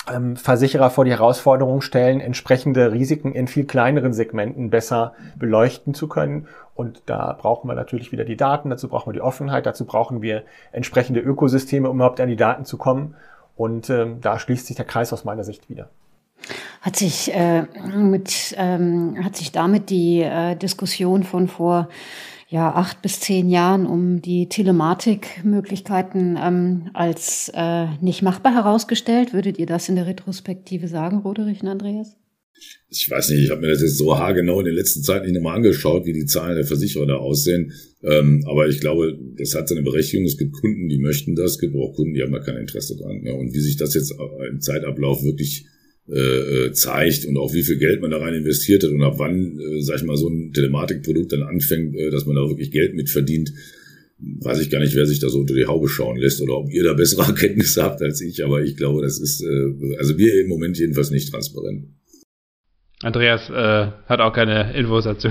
Versicherer 0.06 0.90
vor 0.90 1.04
die 1.04 1.12
Herausforderung 1.12 1.80
stellen, 1.80 2.20
entsprechende 2.20 2.90
Risiken 2.90 3.32
in 3.32 3.46
viel 3.46 3.64
kleineren 3.64 4.12
Segmenten 4.12 4.68
besser 4.68 5.14
beleuchten 5.36 5.94
zu 5.94 6.08
können. 6.08 6.48
Und 6.74 7.02
da 7.06 7.36
brauchen 7.38 7.68
wir 7.68 7.74
natürlich 7.74 8.10
wieder 8.10 8.24
die 8.24 8.36
Daten, 8.36 8.70
dazu 8.70 8.88
brauchen 8.88 9.10
wir 9.10 9.14
die 9.14 9.20
Offenheit, 9.20 9.64
dazu 9.64 9.84
brauchen 9.84 10.20
wir 10.20 10.42
entsprechende 10.72 11.20
Ökosysteme, 11.20 11.88
um 11.88 11.96
überhaupt 11.96 12.20
an 12.20 12.28
die 12.28 12.36
Daten 12.36 12.64
zu 12.64 12.78
kommen. 12.78 13.14
Und 13.54 13.90
ähm, 13.90 14.20
da 14.20 14.38
schließt 14.38 14.66
sich 14.66 14.76
der 14.76 14.86
Kreis 14.86 15.12
aus 15.12 15.24
meiner 15.24 15.44
Sicht 15.44 15.70
wieder. 15.70 15.88
Hat 16.80 16.96
sich, 16.96 17.32
äh, 17.32 17.62
mit, 17.94 18.56
ähm, 18.58 19.18
hat 19.22 19.36
sich 19.36 19.52
damit 19.52 19.88
die 19.88 20.22
äh, 20.22 20.56
Diskussion 20.56 21.22
von 21.22 21.46
vor 21.46 21.88
ja, 22.52 22.74
acht 22.74 23.00
bis 23.00 23.18
zehn 23.18 23.48
Jahren 23.48 23.86
um 23.86 24.20
die 24.20 24.46
Telematikmöglichkeiten 24.46 26.38
ähm, 26.38 26.90
als 26.92 27.50
äh, 27.54 27.86
nicht 28.02 28.20
machbar 28.20 28.52
herausgestellt. 28.52 29.32
Würdet 29.32 29.58
ihr 29.58 29.64
das 29.64 29.88
in 29.88 29.96
der 29.96 30.06
Retrospektive 30.06 30.86
sagen, 30.86 31.20
Roderich 31.20 31.62
und 31.62 31.68
Andreas? 31.68 32.14
Ich 32.90 33.10
weiß 33.10 33.30
nicht, 33.30 33.44
ich 33.44 33.50
habe 33.50 33.62
mir 33.62 33.68
das 33.68 33.80
jetzt 33.80 33.96
so 33.96 34.18
haargenau 34.18 34.58
in 34.58 34.66
der 34.66 34.74
letzten 34.74 35.02
Zeit 35.02 35.22
nicht 35.22 35.32
nochmal 35.32 35.56
angeschaut, 35.56 36.04
wie 36.04 36.12
die 36.12 36.26
Zahlen 36.26 36.56
der 36.56 36.66
Versicherer 36.66 37.06
da 37.06 37.16
aussehen. 37.16 37.72
Ähm, 38.02 38.44
aber 38.46 38.68
ich 38.68 38.80
glaube, 38.80 39.18
das 39.38 39.54
hat 39.54 39.70
seine 39.70 39.82
Berechtigung. 39.82 40.26
Es 40.26 40.36
gibt 40.36 40.52
Kunden, 40.52 40.88
die 40.88 40.98
möchten 40.98 41.34
das, 41.34 41.52
es 41.52 41.58
gibt 41.58 41.74
auch 41.74 41.94
Kunden, 41.94 42.12
die 42.12 42.22
haben 42.22 42.32
da 42.32 42.40
kein 42.40 42.58
Interesse 42.58 42.98
dran. 42.98 43.22
Ja, 43.24 43.32
und 43.32 43.54
wie 43.54 43.60
sich 43.60 43.78
das 43.78 43.94
jetzt 43.94 44.14
im 44.50 44.60
Zeitablauf 44.60 45.24
wirklich 45.24 45.64
äh, 46.08 46.66
äh, 46.66 46.72
zeigt 46.72 47.26
und 47.26 47.36
auch 47.36 47.54
wie 47.54 47.62
viel 47.62 47.78
Geld 47.78 48.00
man 48.00 48.10
da 48.10 48.18
rein 48.18 48.34
investiert 48.34 48.82
hat 48.82 48.90
und 48.90 49.02
ab 49.02 49.14
wann, 49.18 49.58
äh, 49.58 49.80
sag 49.82 49.98
ich 49.98 50.02
mal, 50.02 50.16
so 50.16 50.28
ein 50.28 50.52
Telematikprodukt 50.52 51.32
dann 51.32 51.42
anfängt, 51.42 51.94
äh, 51.94 52.10
dass 52.10 52.26
man 52.26 52.34
da 52.34 52.42
wirklich 52.48 52.72
Geld 52.72 52.94
mit 52.94 53.08
verdient, 53.08 53.52
weiß 54.18 54.60
ich 54.60 54.70
gar 54.70 54.80
nicht, 54.80 54.96
wer 54.96 55.06
sich 55.06 55.20
da 55.20 55.28
so 55.28 55.38
unter 55.38 55.54
die 55.54 55.66
Haube 55.66 55.88
schauen 55.88 56.16
lässt 56.16 56.40
oder 56.42 56.58
ob 56.58 56.72
ihr 56.72 56.82
da 56.82 56.94
bessere 56.94 57.22
Erkenntnisse 57.28 57.82
habt 57.82 58.02
als 58.02 58.20
ich, 58.20 58.44
aber 58.44 58.62
ich 58.62 58.76
glaube, 58.76 59.02
das 59.02 59.20
ist, 59.20 59.42
äh, 59.42 59.96
also 59.96 60.18
wir 60.18 60.40
im 60.40 60.48
Moment 60.48 60.76
jedenfalls 60.78 61.10
nicht 61.10 61.30
transparent. 61.30 61.84
Andreas 63.00 63.48
äh, 63.50 63.92
hat 64.06 64.20
auch 64.20 64.32
keine 64.32 64.76
Infos 64.76 65.04
dazu. 65.04 65.28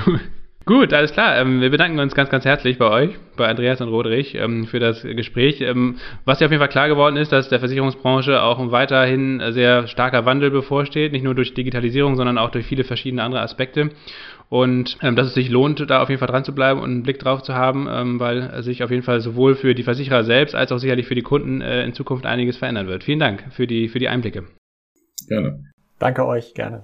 Gut, 0.65 0.93
alles 0.93 1.11
klar. 1.11 1.37
Ähm, 1.37 1.59
wir 1.59 1.71
bedanken 1.71 1.99
uns 1.99 2.13
ganz, 2.13 2.29
ganz 2.29 2.45
herzlich 2.45 2.77
bei 2.77 2.89
euch, 2.89 3.09
bei 3.35 3.47
Andreas 3.47 3.81
und 3.81 3.89
Roderich, 3.89 4.35
ähm, 4.35 4.65
für 4.65 4.79
das 4.79 5.01
Gespräch. 5.01 5.59
Ähm, 5.61 5.97
was 6.23 6.39
ja 6.39 6.45
auf 6.45 6.51
jeden 6.51 6.61
Fall 6.61 6.69
klar 6.69 6.87
geworden 6.87 7.17
ist, 7.17 7.31
dass 7.31 7.49
der 7.49 7.59
Versicherungsbranche 7.59 8.41
auch 8.43 8.71
weiterhin 8.71 9.41
sehr 9.53 9.87
starker 9.87 10.25
Wandel 10.25 10.51
bevorsteht, 10.51 11.13
nicht 11.13 11.23
nur 11.23 11.33
durch 11.33 11.55
Digitalisierung, 11.55 12.15
sondern 12.15 12.37
auch 12.37 12.51
durch 12.51 12.65
viele 12.65 12.83
verschiedene 12.83 13.23
andere 13.23 13.41
Aspekte. 13.41 13.89
Und 14.49 14.97
dass 15.01 15.27
es 15.27 15.33
sich 15.33 15.49
lohnt, 15.49 15.89
da 15.89 16.01
auf 16.01 16.09
jeden 16.09 16.19
Fall 16.19 16.27
dran 16.27 16.43
zu 16.43 16.53
bleiben 16.53 16.81
und 16.81 16.89
einen 16.91 17.03
Blick 17.03 17.19
drauf 17.19 17.41
zu 17.41 17.55
haben, 17.55 18.19
weil 18.19 18.61
sich 18.63 18.83
auf 18.83 18.91
jeden 18.91 19.03
Fall 19.03 19.21
sowohl 19.21 19.55
für 19.55 19.73
die 19.73 19.83
Versicherer 19.83 20.25
selbst 20.25 20.55
als 20.55 20.73
auch 20.73 20.77
sicherlich 20.77 21.07
für 21.07 21.15
die 21.15 21.21
Kunden 21.21 21.61
äh, 21.61 21.85
in 21.85 21.93
Zukunft 21.93 22.25
einiges 22.25 22.57
verändern 22.57 22.87
wird. 22.87 23.05
Vielen 23.05 23.19
Dank 23.19 23.45
für 23.51 23.65
die, 23.65 23.87
für 23.87 23.99
die 23.99 24.09
Einblicke. 24.09 24.43
Gerne. 25.29 25.63
Danke 25.99 26.25
euch, 26.25 26.53
gerne. 26.53 26.83